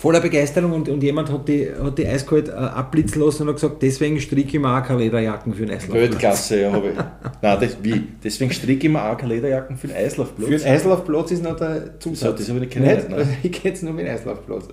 voller 0.00 0.20
Begeisterung 0.20 0.72
und, 0.72 0.88
und 0.88 1.02
jemand 1.02 1.30
hat 1.30 1.46
die, 1.46 1.68
hat 1.70 1.98
die 1.98 2.06
eiskalt 2.06 2.48
äh, 2.48 2.52
abblitzen 2.52 3.20
lassen 3.20 3.42
und 3.42 3.48
hat 3.48 3.56
gesagt, 3.56 3.82
deswegen 3.82 4.18
stricke 4.18 4.56
ich 4.56 4.58
mir 4.58 4.74
auch 4.74 4.82
keine 4.82 5.00
Lederjacken 5.00 5.52
für 5.52 5.66
den 5.66 5.76
Eislaufplatz. 5.76 6.10
Weltklasse, 6.10 6.60
ja, 6.62 6.72
habe 6.72 6.88
ich. 6.88 6.94
Nein, 7.42 7.58
das, 7.60 7.76
wie? 7.82 8.02
Deswegen 8.24 8.50
stricke 8.50 8.86
ich 8.86 8.92
mir 8.92 9.04
auch 9.04 9.18
keine 9.18 9.34
Lederjacken 9.34 9.76
für 9.76 9.88
den 9.88 9.96
Eislaufplatz? 9.96 10.48
Für 10.48 10.56
den 10.56 10.66
Eislaufplatz 10.66 11.30
ist 11.32 11.42
noch 11.42 11.54
der 11.54 12.00
Zusatz. 12.00 12.20
So, 12.20 12.32
das 12.32 12.48
habe 12.48 12.58
ich 12.60 12.64
nicht 12.64 12.72
gehört. 12.74 13.10
Ne? 13.10 13.26
Ich 13.42 13.52
kenne 13.52 13.74
es 13.74 13.82
nur 13.82 13.92
mit 13.92 14.06
dem 14.06 14.14
Eislaufplatz. 14.14 14.68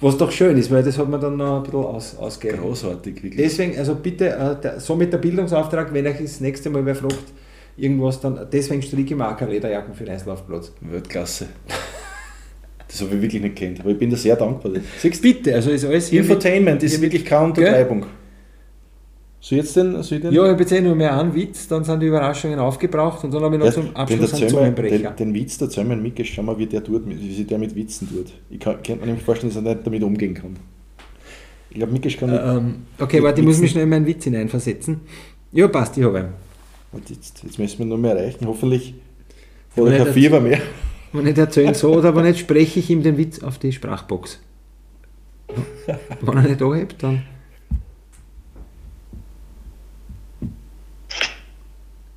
Was 0.00 0.16
doch 0.16 0.30
schön 0.30 0.56
ist, 0.56 0.70
weil 0.70 0.82
das 0.82 0.96
hat 0.96 1.10
man 1.10 1.20
dann 1.20 1.36
noch 1.36 1.58
ein 1.58 1.62
bisschen 1.64 1.84
aus, 1.84 2.16
ausgegeben. 2.16 2.62
Großartig, 2.62 3.16
wirklich. 3.16 3.36
Deswegen, 3.36 3.76
also 3.76 3.96
bitte, 3.96 4.30
äh, 4.30 4.58
der, 4.62 4.80
somit 4.80 5.12
der 5.12 5.18
Bildungsauftrag, 5.18 5.92
wenn 5.92 6.06
euch 6.06 6.22
das 6.22 6.40
nächste 6.40 6.70
Mal 6.70 6.86
wer 6.86 6.94
fragt, 6.94 7.34
irgendwas, 7.76 8.18
dann 8.20 8.46
deswegen 8.50 8.80
stricke 8.80 9.12
ich 9.12 9.18
mir 9.18 9.30
auch 9.30 9.36
keine 9.36 9.50
Lederjacken 9.50 9.92
für 9.92 10.04
den 10.04 10.14
Eislaufplatz. 10.14 10.72
Weltklasse. 10.80 11.48
Das 12.88 13.02
habe 13.02 13.14
ich 13.16 13.22
wirklich 13.22 13.42
nicht 13.42 13.56
kennt, 13.56 13.80
aber 13.80 13.90
ich 13.90 13.98
bin 13.98 14.10
da 14.10 14.16
sehr 14.16 14.34
dankbar. 14.34 14.72
Siehst, 14.98 15.20
Bitte, 15.20 15.54
also 15.54 15.70
ist 15.70 15.84
alles 15.84 16.10
Infotainment 16.10 16.82
ist 16.82 17.00
wirklich 17.00 17.24
keine 17.24 17.44
Untertreibung. 17.44 18.06
So 19.40 19.54
jetzt 19.54 19.76
denn, 19.76 20.02
so 20.02 20.18
den? 20.18 20.32
Ja, 20.32 20.44
ich 20.44 20.50
habe 20.50 20.60
jetzt 20.60 20.72
eh 20.72 20.80
nur 20.80 20.96
mehr 20.96 21.16
einen 21.18 21.34
Witz, 21.34 21.68
dann 21.68 21.84
sind 21.84 22.00
die 22.00 22.06
Überraschungen 22.06 22.58
aufgebraucht 22.58 23.22
und 23.22 23.32
dann 23.32 23.42
habe 23.42 23.54
ich 23.54 23.58
noch 23.60 23.66
ja, 23.66 23.72
zum 23.72 23.94
Abschluss 23.94 24.34
einen 24.34 24.48
Zungenbrecher. 24.48 25.10
Den, 25.10 25.32
den 25.32 25.34
Witz 25.34 25.58
der 25.58 25.70
Zöllmann 25.70 26.02
Micke, 26.02 26.24
schau 26.24 26.42
mal, 26.42 26.58
wie 26.58 26.66
der 26.66 26.82
tut, 26.82 27.02
wie 27.06 27.34
sich 27.34 27.46
der 27.46 27.58
mit 27.58 27.74
Witzen 27.76 28.08
tut. 28.08 28.26
Ich 28.50 28.58
kann, 28.58 28.82
könnte 28.82 29.00
mir 29.00 29.06
nämlich 29.06 29.24
vorstellen, 29.24 29.52
dass 29.52 29.62
er 29.62 29.74
nicht 29.74 29.86
damit 29.86 30.02
umgehen 30.02 30.34
kann. 30.34 30.56
Ich 31.70 31.76
glaube, 31.76 31.92
Micke 31.92 32.08
kann 32.10 32.30
nicht. 32.30 32.42
Ähm, 32.44 32.74
okay, 32.98 33.22
warte, 33.22 33.40
ich 33.40 33.46
muss 33.46 33.60
mich 33.60 33.70
schnell 33.70 33.84
in 33.84 33.90
meinen 33.90 34.06
Witz 34.06 34.24
hineinversetzen. 34.24 35.02
Ja, 35.52 35.68
passt, 35.68 35.96
ich 35.96 36.04
habe 36.04 36.18
ihn. 36.18 37.00
Jetzt, 37.08 37.42
jetzt 37.44 37.58
müssen 37.58 37.78
wir 37.78 37.86
noch 37.86 37.98
mehr 37.98 38.16
erreichen. 38.16 38.44
Hoffentlich 38.46 38.94
hat 39.76 39.86
er 39.86 40.04
kein 40.04 40.12
Fieber 40.14 40.40
mehr. 40.40 40.58
Wenn 41.12 41.24
nicht 41.24 41.38
erzählen 41.38 41.74
so, 41.74 41.94
oder 41.94 42.14
wenn 42.14 42.24
nicht, 42.24 42.40
spreche 42.40 42.80
ich 42.80 42.90
ihm 42.90 43.02
den 43.02 43.16
Witz 43.16 43.42
auf 43.42 43.58
die 43.58 43.72
Sprachbox. 43.72 44.40
wenn 46.20 46.36
er 46.36 46.42
nicht 46.42 46.62
anhebt, 46.62 47.02
dann. 47.02 47.24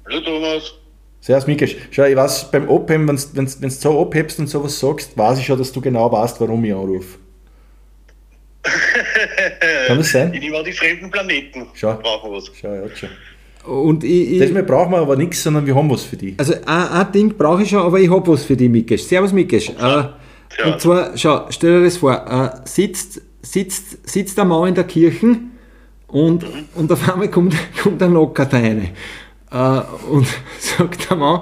Hallo 0.06 0.20
Thomas. 0.22 0.74
Servus 1.22 1.48
Mikesh. 1.48 1.78
Schau, 1.92 2.04
ich 2.04 2.16
weiß, 2.16 2.52
beim 2.52 2.70
Abheben, 2.70 3.08
wenn 3.08 3.46
du 3.46 3.70
so 3.70 4.02
abhebst 4.02 4.40
und 4.40 4.48
sowas 4.48 4.78
sagst, 4.78 5.18
weiß 5.18 5.40
ich 5.40 5.46
schon, 5.46 5.58
dass 5.58 5.72
du 5.72 5.80
genau 5.80 6.12
weißt, 6.12 6.42
warum 6.42 6.66
ich 6.66 6.74
anrufe. 6.74 7.20
Kann 9.88 9.98
das 9.98 10.12
sein? 10.12 10.34
Ich 10.34 10.42
nehme 10.42 10.64
die 10.64 10.74
fremden 10.74 11.10
Planeten. 11.10 11.68
Schau. 11.74 11.96
Brauchen 11.96 12.32
was. 12.32 12.52
Schau, 12.60 12.74
ja, 12.74 12.96
schon. 12.96 13.10
Und 13.66 14.04
ich, 14.04 14.32
ich, 14.34 14.40
das 14.40 14.52
mal 14.52 14.64
brauchen 14.64 14.92
wir 14.92 15.00
aber 15.00 15.16
nichts, 15.16 15.44
sondern 15.44 15.66
wir 15.66 15.76
haben 15.76 15.90
was 15.90 16.04
für 16.04 16.18
die. 16.18 16.34
Also 16.38 16.54
ein, 16.66 16.88
ein 16.88 17.12
Ding 17.12 17.38
brauche 17.38 17.64
ich 17.64 17.70
schon, 17.70 17.82
aber 17.82 18.00
ich 18.00 18.10
habe 18.10 18.32
was 18.32 18.44
für 18.44 18.56
die, 18.56 18.70
Mikesh. 18.70 19.04
Servus, 19.04 19.34
Mikesh. 19.34 19.70
Äh, 19.70 19.74
ja. 19.82 20.12
Und 20.66 20.82
zwar, 20.82 21.16
schau, 21.16 21.46
stell 21.50 21.80
dir 21.80 21.86
das 21.86 21.98
vor, 21.98 22.14
äh, 22.14 22.68
sitzt, 22.68 23.22
sitzt, 23.42 24.10
sitzt 24.10 24.38
der 24.38 24.46
Mann 24.46 24.70
in 24.70 24.76
der 24.76 24.84
Kirche 24.86 25.38
und, 26.08 26.44
mhm. 26.44 26.66
und 26.76 26.92
auf 26.92 27.10
einmal 27.12 27.30
kommt, 27.30 27.56
kommt 27.84 28.02
ein 28.02 28.14
Nocker 28.14 28.46
da 28.46 28.58
rein. 28.58 28.90
Äh, 29.52 29.82
und 30.10 30.26
sagt 30.60 31.10
der 31.10 31.18
Mann, 31.18 31.42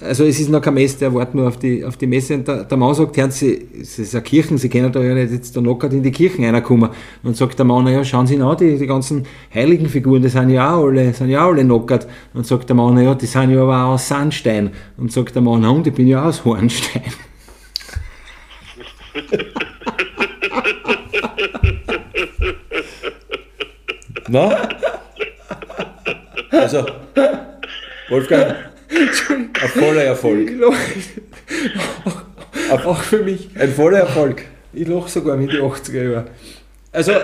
also 0.00 0.24
es 0.24 0.40
ist 0.40 0.50
noch 0.50 0.60
kein 0.60 0.74
Messe, 0.74 0.98
der 0.98 1.14
wartet 1.14 1.36
nur 1.36 1.46
auf 1.46 1.58
die, 1.58 1.84
auf 1.84 1.96
die 1.96 2.08
Messe. 2.08 2.34
Und 2.34 2.48
der, 2.48 2.64
der 2.64 2.76
Mann 2.76 2.92
sagt, 2.94 3.16
Hören 3.16 3.30
Sie, 3.30 3.68
es 3.80 4.00
ist 4.00 4.14
eine 4.14 4.24
Kirche, 4.24 4.58
Sie 4.58 4.68
können 4.68 4.90
da 4.90 5.00
ja 5.00 5.14
nicht 5.14 5.30
jetzt 5.32 5.56
da 5.56 5.60
noch 5.60 5.80
in 5.84 6.02
die 6.02 6.10
Kirchen 6.10 6.44
reinkommen. 6.44 6.90
Und 7.22 7.36
sagt 7.36 7.56
der 7.58 7.64
Mann, 7.64 7.84
naja, 7.84 8.02
schauen 8.04 8.26
Sie 8.26 8.40
an, 8.40 8.56
die, 8.56 8.76
die 8.76 8.86
ganzen 8.86 9.26
heiligen 9.54 9.88
Figuren, 9.88 10.22
die 10.22 10.28
sind 10.28 10.50
ja 10.50 10.74
auch 10.74 10.86
alle, 10.86 11.12
sind 11.12 11.28
ja 11.28 11.46
alle 11.46 11.62
knockert. 11.62 12.08
Und 12.34 12.46
sagt 12.46 12.68
der 12.68 12.74
Mann, 12.74 12.94
naja, 12.94 13.14
die 13.14 13.26
sind 13.26 13.50
ja 13.50 13.62
aber 13.62 13.84
auch 13.84 13.94
aus 13.94 14.08
Sandstein. 14.08 14.70
Und 14.96 15.12
sagt 15.12 15.36
der 15.36 15.42
Mann, 15.42 15.60
na 15.60 15.70
und 15.70 15.86
ich 15.86 15.94
bin 15.94 16.08
ja 16.08 16.22
auch 16.22 16.26
aus 16.26 16.44
Hornstein. 16.44 17.02
Na? 24.28 24.68
Also, 26.50 26.86
Wolfgang, 28.08 28.56
ein 28.90 29.68
voller 29.68 30.04
Erfolg. 30.04 30.50
Auch, 32.70 32.84
auch 32.84 33.02
für 33.02 33.22
mich. 33.22 33.48
Ein 33.58 33.72
voller 33.72 34.00
Erfolg. 34.00 34.42
Ich 34.72 34.86
lache 34.86 35.08
sogar 35.08 35.36
mit 35.36 35.52
den 35.52 35.60
80er 35.60 36.10
Jahren. 36.12 36.30
Also. 36.92 37.12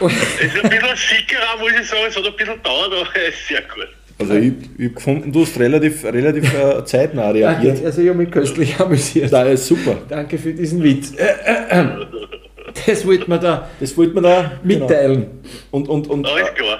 Es 0.00 0.46
ist 0.46 0.64
ein 0.64 0.70
bisschen 0.70 0.96
sickerer, 0.96 1.58
muss 1.60 1.70
ich 1.80 1.86
sagen. 1.86 2.02
Es 2.08 2.16
hat 2.16 2.24
ein 2.24 2.32
bisschen 2.32 2.56
gedauert, 2.56 2.92
aber 2.92 3.08
es 3.14 3.34
ist 3.34 3.46
sehr 3.46 3.62
gut. 3.62 3.88
Also 4.18 4.34
ich, 4.34 4.52
ich 4.78 4.84
habe 4.84 4.94
gefunden, 4.94 5.32
du 5.32 5.42
hast 5.42 5.58
relativ, 5.58 6.04
relativ 6.04 6.54
äh, 6.54 6.84
zeitnah 6.84 7.30
reagiert. 7.30 7.74
Danke, 7.74 7.86
also 7.86 8.02
ich 8.02 8.08
habe 8.08 8.18
mich 8.18 8.30
köstlich 8.30 8.80
amüsiert. 8.80 9.32
Das 9.32 9.48
ist 9.48 9.66
super. 9.66 9.98
Danke 10.08 10.38
für 10.38 10.52
diesen 10.52 10.82
Witz. 10.82 11.12
Äh, 11.16 11.24
äh, 11.24 11.80
äh. 11.80 12.06
Das 12.86 13.06
wollte 13.06 13.28
man 13.28 13.40
da, 13.40 13.68
das 13.80 13.96
wollte 13.96 14.14
man 14.14 14.24
da 14.24 14.52
mitteilen. 14.62 15.42
Genau. 15.42 15.52
Und, 15.70 15.88
und, 15.88 16.06
und 16.08 16.26
äh, 16.26 16.30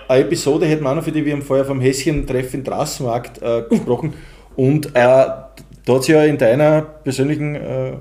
eine 0.09 0.25
Episode 0.25 0.67
hätten 0.67 0.85
wir 0.85 0.91
auch 0.91 0.95
noch 0.97 1.05
für 1.05 1.13
die, 1.13 1.25
wir 1.25 1.33
haben 1.33 1.43
vorher 1.43 1.65
vom 1.65 1.81
Häschen-Treff 1.81 2.55
in 2.55 2.65
Drassenmarkt 2.65 3.43
äh, 3.43 3.63
gesprochen. 3.69 4.15
Und 4.57 4.87
äh, 4.87 4.91
da 4.93 5.49
hat 5.89 6.05
sich 6.05 6.15
ja 6.15 6.25
in 6.25 6.39
deiner 6.39 6.83
persönlichen 6.83 7.55
äh, 7.55 7.93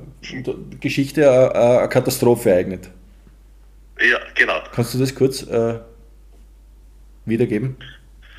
Geschichte 0.80 1.22
äh, 1.22 1.58
eine 1.58 1.89
Katastrophe 1.89 2.52
ereignet. 2.52 2.89
Ja, 3.99 4.20
genau. 4.36 4.62
Kannst 4.72 4.93
du 4.93 4.99
das 4.99 5.14
kurz 5.14 5.43
äh, 5.43 5.76
wiedergeben? 7.26 7.78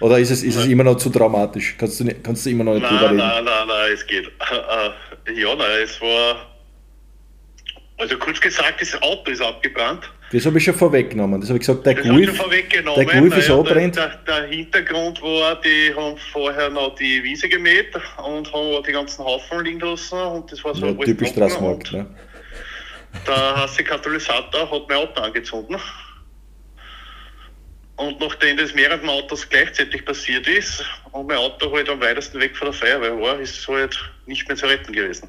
Oder 0.01 0.19
ist 0.19 0.31
es, 0.31 0.43
ist 0.43 0.57
es 0.57 0.67
immer 0.67 0.83
noch 0.83 0.97
zu 0.97 1.11
dramatisch? 1.11 1.77
Kannst 1.79 2.01
du, 2.01 2.05
kannst 2.23 2.45
du 2.45 2.51
immer 2.51 2.65
noch 2.65 2.75
nicht 2.75 2.83
nein, 2.83 2.93
drüber 2.93 3.11
reden? 3.11 3.17
Nein, 3.19 3.45
nein, 3.45 3.69
nein, 3.69 3.93
es 3.93 4.07
geht. 4.07 4.25
ja, 5.37 5.55
nein, 5.55 5.67
es 5.85 6.01
war 6.01 6.52
also 7.99 8.19
kurz 8.19 8.41
gesagt, 8.41 8.81
das 8.81 9.01
Auto 9.03 9.31
ist 9.31 9.41
abgebrannt. 9.41 10.11
Das 10.33 10.47
habe 10.47 10.59
ich 10.59 10.65
schon 10.65 10.75
vorweggenommen. 10.75 11.41
Das 11.41 11.51
habe 11.51 11.59
ich 11.59 11.67
gesagt, 11.67 11.85
der 11.85 11.95
das 11.95 12.05
Gulf, 12.05 12.43
der 12.97 13.05
Gulf 13.05 13.37
ist 13.37 13.51
abbrennt. 13.51 13.97
Der, 13.97 14.17
der, 14.27 14.45
Hintergrund 14.45 15.21
war, 15.23 15.61
die 15.61 15.95
haben 15.95 16.17
vorher 16.33 16.71
noch 16.71 16.95
die 16.95 17.23
Wiese 17.23 17.49
gemäht 17.49 17.95
und 18.25 18.53
haben 18.53 18.83
die 18.87 18.93
ganzen 18.93 19.25
Haufen 19.25 19.65
liegen 19.65 19.81
lassen 19.81 20.19
und 20.19 20.51
das 20.51 20.65
war 20.65 20.75
so 20.75 20.87
ja, 20.87 20.95
typisch 20.95 21.29
Straßenmarkt. 21.29 21.93
Ne? 21.93 22.07
Der 23.27 23.57
heiße 23.63 23.85
Katalysator 23.85 24.71
hat 24.71 24.89
mein 24.89 24.99
Auto 24.99 25.21
angezündet. 25.21 25.81
Und 27.97 28.19
nachdem 28.21 28.57
das 28.57 28.75
mehreren 28.75 29.09
Autos 29.11 29.47
gleichzeitig 29.49 30.05
passiert 30.05 30.49
ist 30.49 30.83
und 31.13 31.29
mein 31.29 31.37
Auto 31.37 31.71
halt 31.73 31.91
am 31.91 32.01
weitesten 32.01 32.41
weg 32.41 32.57
von 32.57 32.67
der 32.67 32.73
Feuerwehr 32.73 33.21
war, 33.21 33.39
ist 33.39 33.59
es 33.59 33.69
halt 33.69 33.97
nicht 34.27 34.49
mehr 34.49 34.57
zu 34.57 34.67
retten 34.67 34.93
gewesen. 34.93 35.29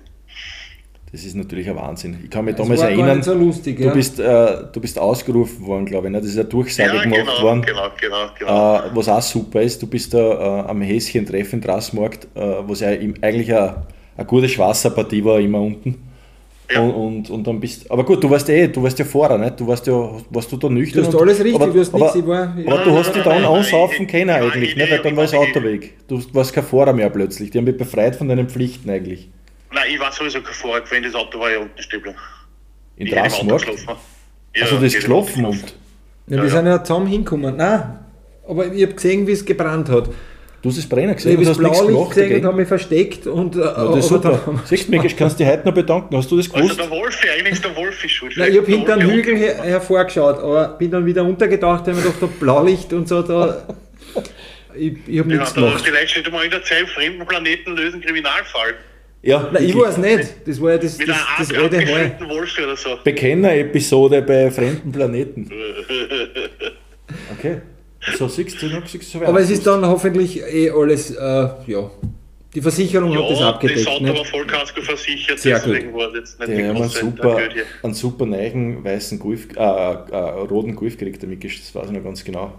Das 1.14 1.24
ist 1.24 1.36
natürlich 1.36 1.70
ein 1.70 1.76
Wahnsinn. 1.76 2.18
Ich 2.24 2.32
kann 2.32 2.44
mich 2.44 2.56
das 2.56 2.66
damals 2.66 2.82
erinnern, 2.82 3.22
so 3.22 3.36
lustig, 3.36 3.80
du, 3.80 3.92
bist, 3.92 4.20
äh, 4.20 4.64
du 4.74 4.82
bist 4.82 4.98
ausgerufen 4.98 5.64
worden, 5.64 5.86
glaube 5.86 6.08
ich. 6.08 6.12
Ne? 6.12 6.20
Das 6.20 6.28
ist 6.28 6.40
eine 6.40 6.46
Durchsage 6.46 6.96
ja, 6.96 7.04
gemacht 7.04 7.20
genau, 7.20 7.42
worden. 7.44 7.62
Genau, 7.62 7.88
genau, 8.02 8.30
genau. 8.40 8.78
Äh, 8.78 8.82
was 8.96 9.08
auch 9.08 9.22
super 9.22 9.62
ist, 9.62 9.80
du 9.80 9.86
bist 9.86 10.12
da 10.12 10.18
äh, 10.18 10.70
am 10.70 10.82
Häschen-Treffen 10.82 11.62
Straßmarkt, 11.62 12.26
äh, 12.34 12.40
was 12.66 12.80
ja 12.80 12.88
eigentlich 12.88 13.54
eine, 13.54 13.84
eine 14.18 14.26
gute 14.26 14.50
Schwasserpartie 14.50 15.24
war, 15.24 15.40
immer 15.40 15.62
unten. 15.62 16.02
Ja. 16.72 16.82
Und, 16.82 16.94
und, 16.94 17.30
und, 17.30 17.46
dann 17.46 17.60
bist 17.60 17.92
aber 17.92 18.04
gut, 18.04 18.24
du 18.24 18.30
warst 18.32 18.50
eh, 18.50 18.68
du 18.68 18.82
warst 18.82 18.98
ja 18.98 19.06
vorher, 19.06 19.38
nicht? 19.38 19.60
Du 19.60 19.68
warst 19.68 19.86
ja, 19.86 20.10
warst 20.32 20.52
du 20.52 20.58
da 20.58 20.68
nüchtern? 20.68 21.04
Du 21.04 21.10
hast 21.10 21.22
alles 21.22 21.38
richtig, 21.44 21.62
aber, 21.62 21.72
du 21.72 21.80
hast 21.80 21.94
nichts, 21.94 22.16
ich 22.16 22.26
war, 22.26 22.48
aber 22.48 22.60
ja, 22.60 22.84
du 22.84 22.98
hast 22.98 23.16
dich 23.16 23.22
dann 23.22 23.46
ansaufen 23.46 24.08
können 24.08 24.32
eigentlich, 24.32 24.76
nicht? 24.76 24.90
Weil 24.90 24.98
dann 24.98 25.16
war 25.16 25.26
das 25.26 25.36
Auto 25.36 25.62
weg. 25.62 25.94
Du 26.08 26.20
warst 26.34 26.54
kein 26.54 26.64
Fahrer 26.64 26.94
mehr 26.94 27.12
plötzlich. 27.12 27.52
Die 27.52 27.60
haben 27.60 27.68
dich 27.68 27.78
befreit 27.78 28.16
von 28.16 28.28
deinen 28.28 28.50
Pflichten 28.50 28.90
eigentlich. 28.90 29.30
Nein, 29.74 29.92
ich 29.92 30.00
war 30.00 30.12
sowieso 30.12 30.42
kein 30.42 30.54
Fahrer 30.54 30.82
gewesen, 30.82 31.04
das 31.04 31.16
Auto 31.16 31.40
war 31.40 31.52
ja 31.52 31.60
unten 31.60 31.82
stehen 31.82 32.04
In 32.98 33.08
Drasmarkt? 33.08 33.68
Ja, 34.56 34.64
also 34.64 34.76
das 34.76 34.84
ist 34.86 34.96
geschlafen 34.96 35.46
und... 35.46 35.76
Ja, 36.28 36.38
wir 36.38 36.44
ja, 36.44 36.50
sind 36.50 36.68
ja 36.68 36.84
zusammen 36.84 37.08
hingekommen. 37.08 37.58
Nein, 37.58 38.00
aber 38.48 38.68
ich 38.68 38.84
habe 38.84 38.94
gesehen, 38.94 39.28
wie 39.28 39.32
es 39.32 39.44
gebrannt 39.44 39.90
hat. 39.90 40.10
Du 40.62 40.70
hast 40.70 40.78
es 40.78 40.88
brennen 40.88 41.14
gesehen 41.14 41.42
ich 41.42 41.48
hast 41.50 41.60
nichts 41.60 41.86
gemacht 41.86 42.10
gesehen 42.10 42.24
dagegen. 42.24 42.40
und 42.40 42.46
habe 42.46 42.58
mich 42.58 42.68
versteckt. 42.70 43.28
Und, 43.28 43.56
ja, 43.56 43.74
das 43.74 43.98
ist 43.98 44.08
super. 44.08 44.62
Siehst 44.64 44.88
du, 44.88 44.92
Mikisch, 44.92 45.14
kannst 45.14 45.38
du 45.38 45.44
dich 45.44 45.52
heute 45.52 45.68
noch 45.68 45.74
bedanken. 45.74 46.16
Hast 46.16 46.32
du 46.32 46.38
das 46.38 46.50
gewusst? 46.50 46.80
Also 46.80 46.90
der 46.90 46.90
Wolfi, 46.90 47.30
eigentlich 47.30 47.54
ist 47.54 47.66
der 47.66 47.76
Wolfi 47.76 48.08
schuld. 48.08 48.38
Nein, 48.38 48.52
ich 48.54 48.58
habe 48.60 48.68
hinter 48.68 48.94
einem 48.94 49.10
Hügel 49.10 49.36
her 49.36 49.62
hervorgeschaut, 49.62 50.40
aber 50.40 50.70
bin 50.70 50.90
dann 50.90 51.06
wieder 51.06 51.26
untergetaucht, 51.26 51.86
weil 51.86 51.96
mir 51.96 52.02
doch 52.04 52.18
da 52.18 52.28
Blaulicht 52.28 52.94
und 52.94 53.08
so 53.08 53.22
da... 53.22 53.68
Ich, 54.76 54.98
ich 55.06 55.20
habe 55.20 55.30
nichts 55.30 55.54
gemacht. 55.54 55.84
Vielleicht 55.86 56.10
steht 56.10 56.32
mal 56.32 56.44
in 56.44 56.50
der 56.50 56.64
Zeit, 56.64 56.90
fremden 56.90 57.24
Planeten 57.28 57.76
lösen 57.76 58.02
Kriminalfall. 58.02 58.74
Ja, 59.24 59.50
Nein, 59.54 59.64
ich 59.64 59.76
weiß 59.76 59.98
nicht. 60.00 60.34
Das 60.46 60.62
war 60.62 60.72
ja 60.72 60.78
das, 60.78 60.98
Mit 60.98 61.08
das, 61.08 61.18
das, 61.38 61.48
das 61.48 61.58
alte 61.58 61.78
oder 62.64 62.76
so. 62.76 62.90
Bekenner-Episode 63.04 64.22
bei 64.22 64.52
fremden 64.52 64.92
Planeten. 64.92 65.50
Okay. 67.32 67.62
So 68.18 68.28
siehst 68.28 68.62
du 68.62 68.68
noch, 68.68 68.86
siehst 68.88 69.14
du 69.14 69.24
Aber 69.26 69.40
es 69.40 69.50
ist 69.50 69.66
dann 69.68 69.86
hoffentlich 69.86 70.42
eh 70.42 70.70
alles, 70.70 71.12
äh, 71.12 71.22
ja. 71.68 71.92
Die 72.54 72.62
Versicherung 72.62 73.12
ja, 73.12 73.24
hat 73.24 73.32
das 73.32 73.42
abgedeckt. 73.42 73.80
Das 73.82 73.88
Auto 73.88 74.08
war 74.08 74.26
Vollkasko 74.26 74.82
versichert, 74.82 75.40
Sehr 75.40 75.60
deswegen 75.60 75.92
gut. 75.92 76.02
war 76.02 76.16
jetzt 76.16 76.40
nicht 76.40 76.52
Der 76.52 76.70
haben 76.70 76.78
einen 76.78 76.90
super, 76.90 77.40
einen 77.84 77.94
super 77.94 78.26
neuen 78.26 78.84
weißen 78.84 79.20
Golf, 79.20 79.48
äh, 79.56 79.60
äh, 79.60 80.16
roten 80.50 80.76
Golf 80.76 80.98
gekriegt, 80.98 81.24
Mikisch, 81.24 81.60
das 81.60 81.76
weiß 81.76 81.88
ich 81.88 81.92
noch 81.98 82.04
ganz 82.04 82.24
genau. 82.24 82.54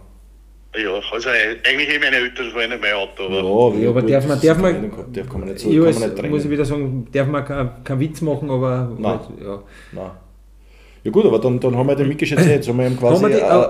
Ja, 0.76 1.00
also 1.12 1.28
eigentlich 1.28 1.88
eben 1.88 2.00
meine 2.02 2.16
Eltern, 2.16 2.46
das 2.46 2.54
war 2.54 2.66
nicht 2.66 2.80
mein 2.80 2.94
Auto. 2.94 3.24
Aber 3.26 3.76
ja, 3.78 3.90
aber 3.90 4.00
gut, 4.00 4.10
darf 4.10 4.26
man, 4.26 4.40
darf 4.40 4.58
man, 4.58 4.90
darf 5.12 5.32
man 5.32 5.44
nicht 5.44 5.60
so, 5.60 5.70
kann 5.70 6.00
man 6.00 6.08
nicht 6.08 6.30
muss 6.30 6.44
ich 6.44 6.50
wieder 6.50 6.64
sagen, 6.64 7.06
darf 7.12 7.28
man 7.28 7.44
keinen 7.44 7.70
kein 7.84 8.00
Witz 8.00 8.20
machen, 8.20 8.50
aber 8.50 8.90
Nein. 8.98 9.12
Halt, 9.12 9.20
ja. 9.40 9.62
Nein. 9.92 10.10
Ja 11.04 11.10
gut, 11.10 11.26
aber 11.26 11.38
dann, 11.38 11.60
dann 11.60 11.76
haben 11.76 11.86
wir 11.86 11.94
den 11.94 12.08
Mikisch 12.08 12.32
erzählt, 12.32 12.64
so 12.64 12.72
haben 12.72 12.98
quasi... 12.98 13.26
Die, 13.26 13.32
äh, 13.34 13.66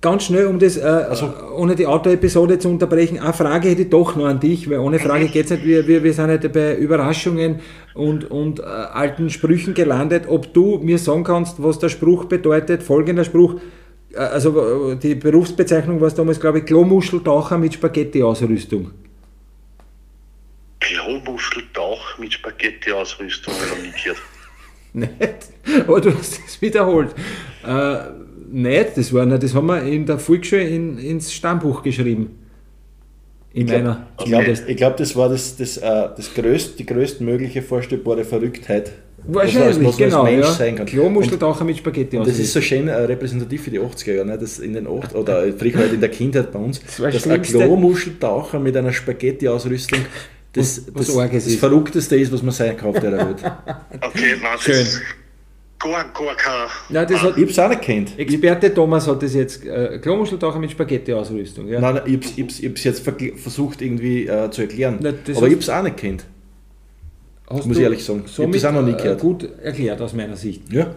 ganz 0.00 0.24
schnell, 0.24 0.46
um 0.46 0.58
das, 0.58 0.76
äh, 0.76 0.80
also, 0.80 1.32
ohne 1.56 1.76
die 1.76 1.86
Auto-Episode 1.86 2.58
zu 2.58 2.68
unterbrechen, 2.68 3.18
eine 3.18 3.32
Frage 3.32 3.68
hätte 3.68 3.82
ich 3.82 3.90
doch 3.90 4.16
noch 4.16 4.26
an 4.26 4.40
dich, 4.40 4.68
weil 4.70 4.78
ohne 4.78 4.98
Frage 4.98 5.28
geht 5.28 5.44
es 5.44 5.50
nicht, 5.50 5.64
wir, 5.64 5.86
wir, 5.86 6.02
wir 6.02 6.12
sind 6.12 6.30
heute 6.30 6.48
bei 6.48 6.74
Überraschungen 6.76 7.60
und, 7.94 8.30
und 8.30 8.60
äh, 8.60 8.62
alten 8.62 9.30
Sprüchen 9.30 9.74
gelandet, 9.74 10.24
ob 10.28 10.52
du 10.54 10.78
mir 10.78 10.98
sagen 10.98 11.24
kannst, 11.24 11.62
was 11.62 11.78
der 11.78 11.88
Spruch 11.88 12.24
bedeutet, 12.24 12.82
folgender 12.82 13.24
Spruch, 13.24 13.54
äh, 13.54 13.58
also 14.14 14.94
die 14.94 15.14
Berufsbezeichnung 15.14 16.00
war 16.00 16.08
es 16.08 16.14
damals, 16.14 16.40
glaube 16.40 16.60
ich, 16.60 16.64
Klomuscheltaucher 16.64 17.58
mit 17.58 17.74
Spaghetti-Ausrüstung. 17.74 18.92
Klomuscheltauch 20.80 22.18
mit 22.18 22.32
Spaghetti-Ausrüstung, 22.32 23.54
habe 23.54 23.64
ich 23.64 23.70
noch 23.70 23.82
nie 23.82 24.02
gehört. 24.02 24.22
nicht, 24.92 25.86
aber 25.86 26.00
du 26.00 26.16
hast 26.16 26.40
es 26.46 26.60
wiederholt. 26.62 27.14
Äh, 27.66 27.98
nicht, 28.50 28.96
das, 28.96 29.12
war, 29.12 29.26
das 29.26 29.54
haben 29.54 29.66
wir 29.66 29.82
in 29.82 30.06
der 30.06 30.18
Volksschule 30.18 30.62
in, 30.62 30.98
ins 30.98 31.32
Stammbuch 31.32 31.82
geschrieben. 31.82 32.38
In 33.52 33.62
ich 33.62 33.66
glaube, 33.66 33.98
okay. 34.16 34.74
glaub, 34.74 34.96
das 34.96 35.16
war 35.16 35.28
das, 35.28 35.56
das, 35.56 35.76
äh, 35.76 36.08
das 36.16 36.32
größt, 36.34 36.78
die 36.78 36.86
größtmögliche 36.86 37.62
vorstellbare 37.62 38.24
Verrücktheit 38.24 38.92
Wahrscheinlich, 39.26 39.78
was, 39.78 39.84
was 39.84 39.96
genau. 39.96 40.24
Mensch 40.24 40.46
ja. 40.46 40.52
sein 40.52 40.76
kann. 40.76 40.86
Klomuscheltaucher 40.86 41.64
mit 41.64 41.76
Spaghetti 41.76 42.16
und 42.16 42.26
Das 42.26 42.38
ist 42.38 42.52
so 42.52 42.60
schön 42.60 42.88
äh, 42.88 42.94
repräsentativ 42.94 43.64
für 43.64 43.70
die 43.70 43.80
80er 43.80 44.14
Jahre, 44.14 44.26
ne? 44.26 44.38
das 44.38 44.58
in 44.58 44.72
den 44.72 44.86
8 44.86 45.14
oder 45.14 45.44
früher 45.52 45.76
halt 45.76 45.92
in 45.92 46.00
der 46.00 46.10
Kindheit 46.10 46.52
bei 46.52 46.58
uns, 46.58 46.80
das 46.80 46.96
dass 46.96 47.26
ein 47.26 47.42
Klomuscheltaucher 47.42 48.58
mit 48.58 48.76
einer 48.76 48.92
Spaghetti-Ausrüstung 48.92 50.00
das, 50.52 50.82
was 50.92 51.06
das, 51.14 51.44
das 51.44 51.54
Verrückteste 51.56 52.16
ist, 52.16 52.32
was 52.32 52.42
man 52.42 52.52
sein 52.52 52.76
kann 52.76 52.90
auf 52.90 53.00
der 53.00 53.12
Welt. 53.12 53.36
okay, 54.00 54.34
nein, 54.42 54.58
Schön. 54.58 54.86
Gar, 55.78 56.12
gar 56.12 56.34
kein. 56.34 56.68
Nein, 56.88 57.06
das 57.08 57.22
hat, 57.22 57.36
ich 57.36 57.42
habe 57.42 57.50
es 57.52 57.58
auch 57.58 57.68
nicht 57.68 57.82
kennt. 57.82 58.18
Experte 58.18 58.74
Thomas 58.74 59.06
hat 59.06 59.22
das 59.22 59.34
jetzt, 59.34 59.64
äh, 59.64 59.98
Klomuscheltaucher 60.00 60.58
mit 60.58 60.72
Spaghetti-Ausrüstung. 60.72 61.68
Ja. 61.68 61.80
Nein, 61.80 61.94
nein, 61.94 62.20
ich 62.20 62.64
habe 62.64 62.74
es 62.74 62.84
jetzt 62.84 63.08
versucht 63.36 63.80
irgendwie 63.80 64.26
äh, 64.26 64.50
zu 64.50 64.62
erklären. 64.62 64.98
Nein, 65.00 65.18
aber 65.36 65.46
ich 65.46 65.52
habe 65.52 65.62
es 65.62 65.70
auch 65.70 65.82
nicht 65.82 65.96
kennt. 65.96 66.24
Hast 67.50 67.66
muss 67.66 67.76
ich 67.78 67.82
ehrlich 67.82 68.04
sagen. 68.04 68.24
Ich 68.26 68.38
habe 68.38 68.52
das 68.52 68.64
auch 68.64 68.72
noch 68.72 68.82
nie 68.82 68.92
gehört. 68.92 69.20
gut 69.20 69.48
erklärt 69.62 70.00
aus 70.00 70.12
meiner 70.12 70.36
Sicht. 70.36 70.70
Ja. 70.70 70.94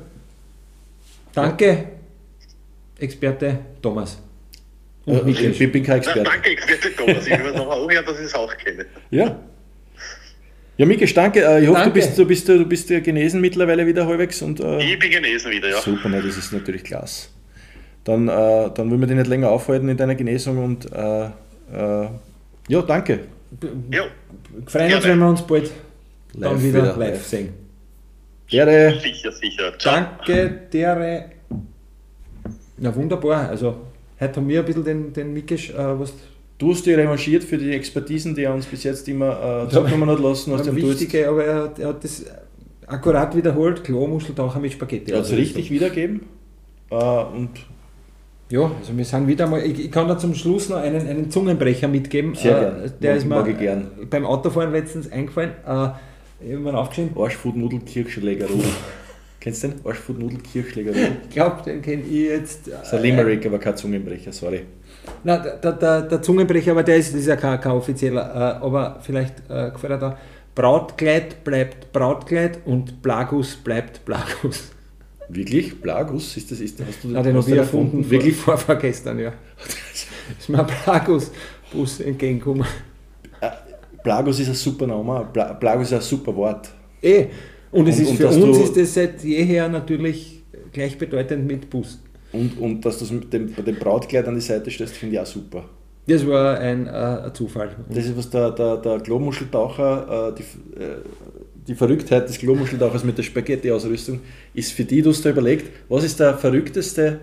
Danke, 1.34 1.86
Experte 3.00 3.60
Thomas. 3.82 4.20
Und 5.06 5.28
äh, 5.28 5.50
ich 5.50 5.72
bin 5.72 5.84
kein 5.84 5.98
Experte. 5.98 6.24
danke, 6.24 6.50
Experte 6.52 6.94
Thomas. 6.96 7.26
Ich 7.26 7.44
will 7.44 7.54
noch 7.54 7.68
auch 7.68 7.90
hören, 7.90 8.06
dass 8.06 8.20
ich 8.20 8.26
es 8.26 8.36
auch 8.36 8.56
kenne. 8.58 8.86
Ja. 9.10 9.40
Ja, 10.78 10.86
Mikes, 10.86 11.14
danke. 11.14 11.42
Äh, 11.42 11.64
ich 11.64 11.68
hoffe, 11.70 11.80
danke. 11.80 11.90
Du, 11.90 11.94
bist, 11.94 12.18
du, 12.18 12.26
bist, 12.26 12.50
du 12.50 12.66
bist 12.66 12.88
genesen 12.88 13.40
mittlerweile 13.40 13.86
wieder 13.86 14.06
halbwegs. 14.06 14.42
Und, 14.42 14.60
äh, 14.60 14.80
ich 14.84 15.00
bin 15.00 15.12
genesen 15.12 15.52
wieder, 15.52 15.70
ja. 15.70 15.80
Super, 15.80 16.10
ne, 16.10 16.22
das 16.22 16.38
ist 16.38 16.52
natürlich 16.52 16.84
klasse. 16.84 17.30
Dann, 18.04 18.28
äh, 18.28 18.32
dann 18.74 18.90
wollen 18.90 19.00
wir 19.00 19.08
dich 19.08 19.16
nicht 19.16 19.28
länger 19.28 19.50
aufhalten 19.50 19.88
in 19.90 19.98
deiner 19.98 20.16
Genesung 20.16 20.64
und 20.64 20.92
äh, 20.92 21.26
äh, 21.26 22.10
Ja, 22.68 22.82
danke. 22.82 23.20
Ja. 23.92 24.06
Freuen 24.66 24.94
uns, 24.94 25.06
wenn 25.06 25.20
wir 25.20 25.30
uns 25.30 25.42
bald 25.42 25.72
live 26.34 26.52
dann 26.52 26.64
wieder, 26.64 26.84
wieder 26.84 26.98
live 26.98 27.26
sehen. 27.26 27.50
Dere. 28.52 29.00
Sicher, 29.00 29.32
sicher. 29.32 29.78
Ciao. 29.78 29.96
Danke, 29.96 30.62
Dere. 30.72 31.26
Ja, 32.80 32.96
wunderbar. 32.96 33.50
Also, 33.50 33.78
heute 34.20 34.36
haben 34.36 34.48
wir 34.48 34.60
ein 34.60 34.66
bisschen 34.66 34.84
den, 34.84 35.14
den 35.14 35.34
Mikisch, 35.34 35.70
äh, 35.70 36.00
was 36.00 36.14
Du 36.62 36.70
hast 36.70 36.86
dich 36.86 36.96
revanchiert 36.96 37.44
für 37.44 37.58
die 37.58 37.72
Expertisen, 37.72 38.36
die 38.36 38.44
er 38.44 38.54
uns 38.54 38.68
bis 38.68 38.84
jetzt 38.84 39.08
immer 39.10 39.66
äh, 39.66 39.70
zukommen 39.70 40.08
hat 40.08 40.20
lassen. 40.20 40.54
Hast 40.54 40.76
wichtige, 40.76 41.28
aber 41.28 41.44
er, 41.44 41.74
er, 41.80 41.88
hat 41.88 42.04
das 42.04 42.24
akkurat 42.86 43.36
wiederholt. 43.36 43.84
Klarmuscheltaucher 43.84 44.60
mit 44.60 44.72
Spaghetti. 44.72 45.12
Er 45.12 45.18
hat 45.18 45.26
es 45.26 45.32
richtig 45.32 45.72
wiedergeben. 45.72 46.22
Äh, 46.92 46.96
und 46.96 47.50
ja, 48.52 48.70
also 48.80 48.96
wir 48.96 49.06
sind 49.06 49.28
wieder 49.28 49.48
mal. 49.48 49.66
Ich, 49.66 49.86
ich, 49.86 49.92
kann 49.92 50.08
da 50.08 50.20
zum 50.20 50.36
Schluss 50.36 50.70
noch 50.70 50.78
einen, 50.78 51.08
einen 51.08 51.32
Zungenbrecher 51.32 51.88
mitgeben. 51.88 52.36
Sehr 52.36 52.58
äh, 52.58 52.62
gern. 52.62 52.94
Der 53.02 53.26
mag, 53.26 53.48
ist 53.48 53.54
mir 53.54 53.60
gern. 53.60 53.88
beim 54.12 54.28
Autofahren 54.28 54.72
letztens 54.72 55.12
eingefallen. 55.12 55.54
Äh, 55.66 55.90
ich 56.44 56.54
habe 56.54 56.64
mir 56.64 56.78
aufgeschrieben. 56.78 57.12
Arschfood-Nudel-Kirschschlägerol. 57.16 58.64
Kennst 59.40 59.64
du 59.64 59.70
den? 59.70 59.86
Arschfood-Nudel-Kirschschlägerol? 59.86 61.18
Ich 61.24 61.30
glaube, 61.30 61.64
den 61.64 61.82
kenne 61.82 62.04
ich 62.04 62.30
jetzt. 62.30 62.68
Das 62.68 62.88
ist 62.88 62.94
ein 62.94 63.02
Limerick, 63.02 63.46
aber 63.46 63.60
kein 63.60 63.76
Zungenbrecher, 63.78 64.32
sorry. 64.32 64.64
Na, 65.24 65.38
der, 65.38 65.74
der, 65.74 66.02
der 66.04 66.22
Zungenbrecher, 66.22 66.72
aber 66.72 66.84
der 66.84 66.98
ist, 66.98 67.14
ist 67.16 67.28
ja 67.28 67.36
kein, 67.36 67.60
kein 67.60 67.72
offizieller, 67.72 68.60
äh, 68.62 68.64
aber 68.64 69.00
vielleicht 69.02 69.36
äh, 69.50 69.72
gefällt 69.72 69.94
er 69.94 69.98
da. 69.98 70.18
Brautkleid 70.54 71.44
bleibt 71.44 71.92
Brautkleid 71.92 72.60
und 72.66 73.02
Plagus 73.02 73.56
bleibt 73.56 74.04
Plagus. 74.06 74.72
Wirklich? 75.30 75.82
Plagus? 75.82 76.36
Ist 76.36 76.52
das, 76.52 76.60
ist, 76.60 76.80
hast 76.86 77.04
du, 77.04 77.10
Na, 77.10 77.22
den 77.24 77.38
habe 77.38 77.50
ich 77.50 77.56
erfunden, 77.56 77.86
erfunden, 77.88 78.12
wirklich 78.12 78.36
vor, 78.36 78.58
vorgestern, 78.58 79.18
ja. 79.18 79.32
ist 80.40 80.50
mir 80.50 80.60
ein 80.60 80.68
Plagus-Bus 80.68 82.02
entgegengekommen. 82.02 82.66
Plagus 84.04 84.40
ist 84.40 84.50
ein 84.50 84.56
super 84.56 84.88
Name, 84.88 85.28
Plagus 85.60 85.88
ist 85.88 85.94
ein 85.94 86.02
super 86.02 86.36
Wort. 86.36 86.70
Eh, 87.02 87.28
und, 87.72 87.88
es 87.88 87.98
und, 87.98 88.04
ist 88.04 88.10
und 88.12 88.18
für 88.18 88.28
uns 88.30 88.58
ist 88.58 88.78
das 88.78 88.94
seit 88.94 89.24
jeher 89.24 89.68
natürlich 89.70 90.44
gleichbedeutend 90.72 91.48
mit 91.48 91.70
Bus. 91.70 92.00
Und, 92.34 92.58
und 92.60 92.86
dass 92.86 92.98
du 92.98 93.06
das 93.06 93.12
mit 93.12 93.32
dem, 93.34 93.54
dem 93.54 93.76
Brautkleid 93.76 94.28
an 94.28 94.36
die 94.36 94.42
Seite 94.42 94.72
stellst, 94.72 94.96
finde 94.96 95.16
ich 95.16 95.22
auch 95.22 95.26
super. 95.26 95.66
Das 96.08 96.26
war 96.26 96.58
ein, 96.60 96.88
äh, 96.88 96.90
ein 96.90 97.34
Zufall. 97.34 97.76
Das 97.90 98.06
ist 98.06 98.18
was 98.18 98.30
der, 98.30 98.52
der, 98.52 98.78
der 98.78 99.00
Klomuscheltaucher, 99.00 100.30
äh, 100.30 100.36
die, 100.36 100.82
äh, 100.82 100.96
die 101.68 101.76
Verrücktheit 101.76 102.28
des 102.28 102.40
Klomuscheltauchers 102.40 103.04
mit 103.04 103.18
der 103.18 103.24
Spaghetti-Ausrüstung 103.24 104.20
ist 104.54 104.72
für 104.72 104.84
die, 104.84 105.02
du 105.02 105.12
hast 105.12 105.24
da 105.24 105.30
überlegt, 105.30 105.70
was 105.90 106.04
ist 106.04 106.20
der 106.20 106.38
verrückteste 106.38 107.20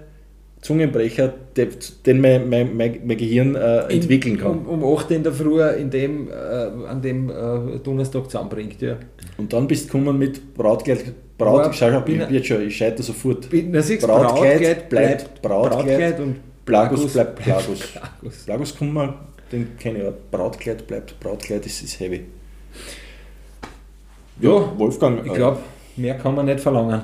Zungenbrecher, 0.61 1.33
den 1.57 2.21
mein, 2.21 2.49
mein, 2.49 2.77
mein, 2.77 3.01
mein 3.05 3.17
Gehirn 3.17 3.55
äh, 3.55 3.93
entwickeln 3.93 4.39
kann. 4.39 4.67
Um, 4.67 4.83
um 4.83 4.97
8 4.97 5.13
in 5.13 5.23
der 5.23 5.33
Früh 5.33 5.63
in 5.63 5.91
dem, 5.91 6.29
äh, 6.29 6.33
an 6.33 7.01
dem 7.01 7.31
äh, 7.31 7.79
Donnerstag 7.83 8.25
zusammenbringt. 8.25 8.81
Ja. 8.83 8.97
Und 9.37 9.53
dann 9.53 9.69
bist 9.69 9.85
du 9.85 9.93
gekommen 9.93 10.19
mit 10.19 10.55
Brautkleid. 10.55 11.15
Braut, 11.39 11.67
ja, 11.67 11.73
schau, 11.73 12.01
bin, 12.01 12.27
ich, 12.29 12.47
schon, 12.47 12.67
ich 12.67 12.77
scheite 12.77 13.03
sofort. 13.05 13.49
Bin, 13.49 13.71
na, 13.71 13.81
siehst, 13.81 14.05
Brautkleid, 14.05 14.89
bleibt 14.89 15.41
Brautkleid, 15.41 15.87
Brautkleid 15.87 16.21
und 16.21 16.37
Plagus 16.65 17.13
bleibt 17.13 17.37
Plagus. 17.37 17.81
Plagus, 17.93 18.45
Plagus 18.45 18.75
den 19.53 19.79
kenne 19.79 19.99
ich 19.99 20.05
ja. 20.05 20.13
Brautkleid 20.33 20.87
bleibt 20.87 21.21
Brautkleid, 21.21 21.65
ist, 21.65 21.83
ist 21.83 22.01
heavy. 22.01 22.25
Ja, 24.41 24.51
ja 24.51 24.73
Wolfgang. 24.77 25.25
Ich 25.25 25.33
glaube, 25.33 25.59
mehr 25.97 26.15
kann 26.19 26.35
man 26.35 26.47
nicht 26.47 26.59
verlangen 26.59 27.03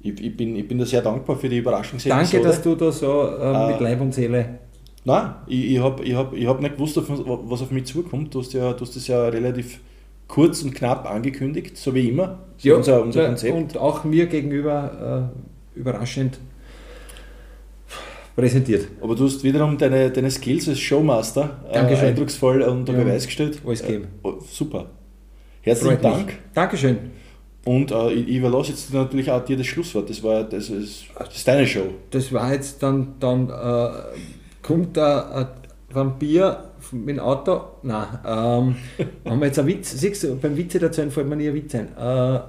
ich, 0.00 0.20
ich, 0.20 0.36
bin, 0.36 0.56
ich 0.56 0.66
bin 0.66 0.78
da 0.78 0.86
sehr 0.86 1.02
dankbar 1.02 1.36
für 1.36 1.48
die 1.48 1.58
Überraschung. 1.58 1.98
Danke, 2.04 2.40
dass 2.40 2.62
du 2.62 2.74
da 2.74 2.92
so 2.92 3.28
äh, 3.40 3.72
mit 3.72 3.80
Leib 3.80 4.00
und 4.00 4.14
Seele. 4.14 4.58
Nein, 5.04 5.34
ich, 5.46 5.72
ich 5.72 5.78
habe 5.80 6.04
ich 6.04 6.14
hab, 6.14 6.32
ich 6.34 6.46
hab 6.46 6.60
nicht 6.60 6.74
gewusst, 6.74 6.96
was 6.96 7.62
auf 7.62 7.70
mich 7.70 7.86
zukommt. 7.86 8.34
Du 8.34 8.40
hast, 8.40 8.52
ja, 8.52 8.72
du 8.72 8.80
hast 8.80 8.94
das 8.94 9.06
ja 9.08 9.28
relativ 9.28 9.80
kurz 10.28 10.62
und 10.62 10.74
knapp 10.74 11.10
angekündigt, 11.10 11.76
so 11.76 11.94
wie 11.94 12.08
immer. 12.08 12.38
So 12.58 12.68
ja, 12.68 12.76
unser, 12.76 13.02
unser 13.02 13.26
Konzept. 13.26 13.54
Und 13.54 13.76
auch 13.78 14.04
mir 14.04 14.26
gegenüber 14.26 15.32
äh, 15.76 15.78
überraschend 15.78 16.38
präsentiert. 18.36 18.86
Aber 19.00 19.16
du 19.16 19.24
hast 19.24 19.42
wiederum 19.42 19.78
deine, 19.78 20.10
deine 20.10 20.30
Skills 20.30 20.68
als 20.68 20.78
Showmaster 20.78 21.64
äh, 21.72 21.78
eindrucksvoll 21.78 22.62
unter 22.62 22.92
ja, 22.92 23.02
Beweis 23.02 23.26
gestellt. 23.26 23.60
Alles 23.66 23.84
geben. 23.84 24.04
Äh, 24.04 24.28
oh, 24.28 24.38
super. 24.48 24.90
Herzlichen 25.62 25.94
Freut 25.94 26.04
Dank. 26.04 26.26
Mich. 26.26 26.36
Dankeschön. 26.54 26.98
Und 27.64 27.90
äh, 27.90 28.12
ich, 28.12 28.36
überlasse 28.36 28.70
jetzt 28.70 28.92
natürlich 28.94 29.30
auch 29.30 29.44
dir 29.44 29.56
das 29.56 29.66
Schlusswort. 29.66 30.08
Das 30.08 30.22
war 30.22 30.44
das 30.44 30.70
ist, 30.70 31.04
das 31.18 31.34
ist 31.34 31.46
deine 31.46 31.66
Show. 31.66 31.88
Das 32.10 32.32
war 32.32 32.52
jetzt 32.52 32.82
dann, 32.82 33.14
dann 33.20 33.50
äh, 33.50 33.90
kommt 34.62 34.96
da 34.96 35.30
ein 35.30 35.46
Vampir 35.92 36.64
mit 36.92 37.16
dem 37.16 37.20
Auto. 37.20 37.60
Nein, 37.82 38.06
ähm, 38.24 38.76
haben 39.24 39.40
wir 39.40 39.46
jetzt 39.46 39.58
einen 39.58 39.68
Witz. 39.68 39.92
Siehst 39.92 40.22
du, 40.22 40.36
beim 40.36 40.56
Witze 40.56 40.80
erzählen 40.80 41.10
fällt 41.10 41.28
mir 41.28 41.36
nie 41.36 41.48
ein 41.48 41.54
Witz 41.54 41.74
ein. 41.74 41.88
Äh, 41.96 42.40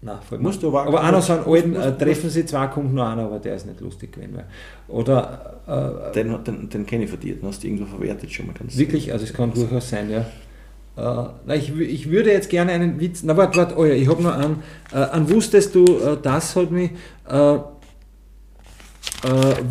Nein, 0.00 0.18
musst 0.38 0.62
du 0.62 0.68
aber, 0.68 0.86
aber 0.86 1.02
einer 1.02 1.20
so 1.20 1.32
einen 1.32 1.44
alten, 1.44 1.74
äh, 1.74 1.96
treffen 1.98 2.30
sie 2.30 2.46
zwei, 2.46 2.68
kommt 2.68 2.94
noch 2.94 3.04
einer, 3.04 3.24
aber 3.24 3.40
der 3.40 3.56
ist 3.56 3.66
nicht 3.66 3.80
lustig 3.80 4.12
gewesen. 4.12 4.44
Oder, 4.86 5.58
äh, 5.66 6.12
den, 6.12 6.44
den, 6.44 6.68
den 6.68 6.86
kenne 6.86 7.04
ich 7.04 7.10
von 7.10 7.18
dir, 7.18 7.34
den 7.34 7.48
hast 7.48 7.64
du 7.64 7.66
irgendwo 7.66 7.86
verwertet 7.86 8.30
schon 8.30 8.46
mal. 8.46 8.52
Ganz 8.52 8.76
wirklich, 8.76 9.12
also 9.12 9.24
es 9.24 9.32
kann 9.32 9.52
durchaus 9.52 9.90
sein, 9.90 10.08
ja. 10.08 10.24
Äh, 10.98 11.28
na, 11.46 11.54
ich, 11.54 11.70
ich 11.78 12.10
würde 12.10 12.32
jetzt 12.32 12.50
gerne 12.50 12.72
einen 12.72 12.98
Witz. 12.98 13.22
Na, 13.22 13.36
warte, 13.36 13.56
warte, 13.56 13.76
oh 13.78 13.84
ja, 13.84 13.94
ich 13.94 14.08
habe 14.08 14.20
noch 14.20 14.34
einen. 14.34 14.62
Äh, 14.92 14.96
an 14.96 15.30
wusstest 15.30 15.74
du, 15.74 15.84
äh, 15.84 16.16
das 16.20 16.56
hat 16.56 16.70
mich. 16.70 16.90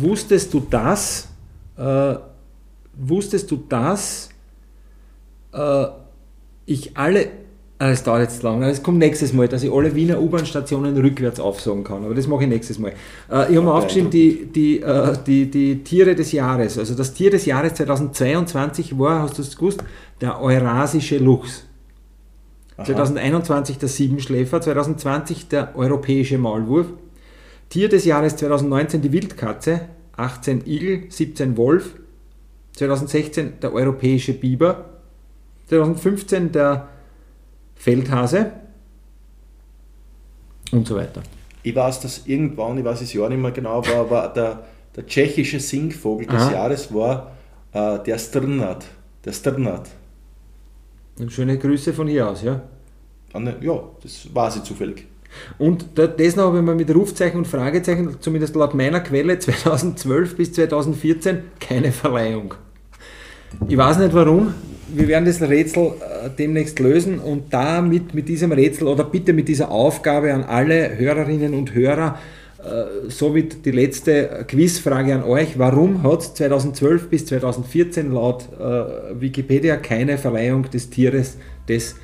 Wusstest 0.00 0.54
du 0.54 0.60
das? 0.60 1.28
Wusstest 2.94 3.50
du 3.50 3.64
das? 3.68 4.28
ich 6.66 6.96
alle 6.96 7.30
Ah, 7.80 7.90
das 7.90 8.02
dauert 8.02 8.22
jetzt 8.22 8.42
lang. 8.42 8.60
Das 8.60 8.82
kommt 8.82 8.98
nächstes 8.98 9.32
Mal, 9.32 9.46
dass 9.46 9.62
ich 9.62 9.72
alle 9.72 9.94
Wiener 9.94 10.20
U-Bahn-Stationen 10.20 10.96
rückwärts 10.96 11.38
aufsagen 11.38 11.84
kann. 11.84 12.04
Aber 12.04 12.14
das 12.14 12.26
mache 12.26 12.42
ich 12.42 12.48
nächstes 12.48 12.80
Mal. 12.80 12.90
Äh, 13.30 13.52
ich 13.52 13.56
habe 13.56 13.62
mir 13.62 13.72
aufgeschrieben, 13.72 14.10
die, 14.10 14.46
die, 14.46 14.80
äh, 14.80 15.16
die, 15.24 15.48
die 15.48 15.84
Tiere 15.84 16.16
des 16.16 16.32
Jahres. 16.32 16.76
Also 16.76 16.96
das 16.96 17.14
Tier 17.14 17.30
des 17.30 17.46
Jahres 17.46 17.74
2022 17.74 18.98
war, 18.98 19.22
hast 19.22 19.38
du 19.38 19.42
es 19.42 19.56
gewusst, 19.56 19.84
der 20.20 20.40
Eurasische 20.40 21.18
Luchs. 21.18 21.66
Aha. 22.76 22.84
2021 22.84 23.78
der 23.78 23.88
Siebenschläfer, 23.88 24.60
2020 24.60 25.46
der 25.46 25.76
europäische 25.76 26.36
Maulwurf. 26.36 26.88
Tier 27.68 27.88
des 27.88 28.04
Jahres 28.04 28.34
2019 28.36 29.02
die 29.02 29.12
Wildkatze, 29.12 29.82
18 30.16 30.66
Igel, 30.66 31.02
17 31.10 31.56
Wolf. 31.56 31.94
2016 32.72 33.60
der 33.62 33.72
europäische 33.72 34.32
Biber. 34.32 34.86
2015 35.68 36.50
der 36.50 36.88
Feldhase 37.78 38.52
und 40.72 40.86
so 40.86 40.96
weiter. 40.96 41.22
Ich 41.62 41.74
weiß, 41.74 42.00
dass 42.00 42.26
irgendwann, 42.26 42.78
ich 42.78 42.84
weiß 42.84 43.00
es 43.00 43.12
ja 43.12 43.28
nicht 43.28 43.40
mehr 43.40 43.50
genau, 43.50 43.86
war, 43.86 44.10
war 44.10 44.32
der, 44.32 44.64
der 44.94 45.06
tschechische 45.06 45.60
Singvogel 45.60 46.26
des 46.26 46.42
Aha. 46.42 46.52
Jahres 46.52 46.92
war 46.92 47.32
äh, 47.72 47.98
der 48.04 48.18
Strnat. 48.18 48.84
Der 49.24 49.32
Strnat. 49.32 49.88
Schöne 51.28 51.58
Grüße 51.58 51.92
von 51.92 52.06
hier 52.06 52.28
aus, 52.28 52.42
ja? 52.42 52.62
Ja, 53.60 53.82
das 54.02 54.28
war 54.32 54.50
sie 54.50 54.62
zufällig. 54.62 55.06
Und 55.58 55.86
das 55.96 56.36
noch, 56.36 56.54
wenn 56.54 56.64
man 56.64 56.76
mit 56.76 56.92
Rufzeichen 56.94 57.38
und 57.38 57.46
Fragezeichen, 57.46 58.16
zumindest 58.20 58.54
laut 58.54 58.74
meiner 58.74 59.00
Quelle 59.00 59.38
2012 59.38 60.36
bis 60.36 60.52
2014, 60.52 61.42
keine 61.60 61.92
Verleihung. 61.92 62.54
Ich 63.66 63.76
weiß 63.76 63.98
nicht 63.98 64.14
warum, 64.14 64.54
wir 64.94 65.08
werden 65.08 65.24
das 65.24 65.40
Rätsel 65.40 65.92
äh, 66.00 66.30
demnächst 66.36 66.78
lösen 66.78 67.18
und 67.18 67.52
damit 67.52 68.14
mit 68.14 68.28
diesem 68.28 68.52
Rätsel 68.52 68.88
oder 68.88 69.04
bitte 69.04 69.32
mit 69.32 69.48
dieser 69.48 69.70
Aufgabe 69.70 70.32
an 70.32 70.44
alle 70.44 70.96
Hörerinnen 70.98 71.54
und 71.54 71.74
Hörer, 71.74 72.18
äh, 72.58 73.08
somit 73.08 73.64
die 73.64 73.70
letzte 73.70 74.44
Quizfrage 74.48 75.14
an 75.14 75.22
euch. 75.22 75.58
Warum 75.58 76.02
hat 76.02 76.20
es 76.22 76.34
2012 76.34 77.08
bis 77.08 77.26
2014 77.26 78.12
laut 78.12 78.48
äh, 78.58 79.20
Wikipedia 79.20 79.76
keine 79.76 80.18
Verleihung 80.18 80.68
des 80.70 80.90
Tieres 80.90 81.36
des 81.68 81.96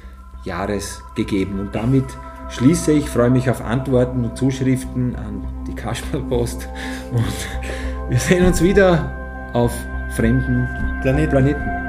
Jahres 0.45 1.01
gegeben? 1.17 1.61
Und 1.61 1.75
damit 1.75 2.05
schließe 2.51 2.93
ich, 2.93 3.09
freue 3.09 3.31
mich 3.31 3.49
auf 3.51 3.63
Antworten 3.63 4.25
und 4.25 4.37
Zuschriften 4.37 5.17
an 5.17 5.45
die 5.67 5.75
Kasperlpost 5.75 6.69
und 7.13 8.11
wir 8.11 8.19
sehen 8.19 8.45
uns 8.45 8.63
wieder 8.63 9.51
auf 9.55 9.73
fremden 10.15 10.69
Planeten. 11.03 11.31
Planeten. 11.31 11.84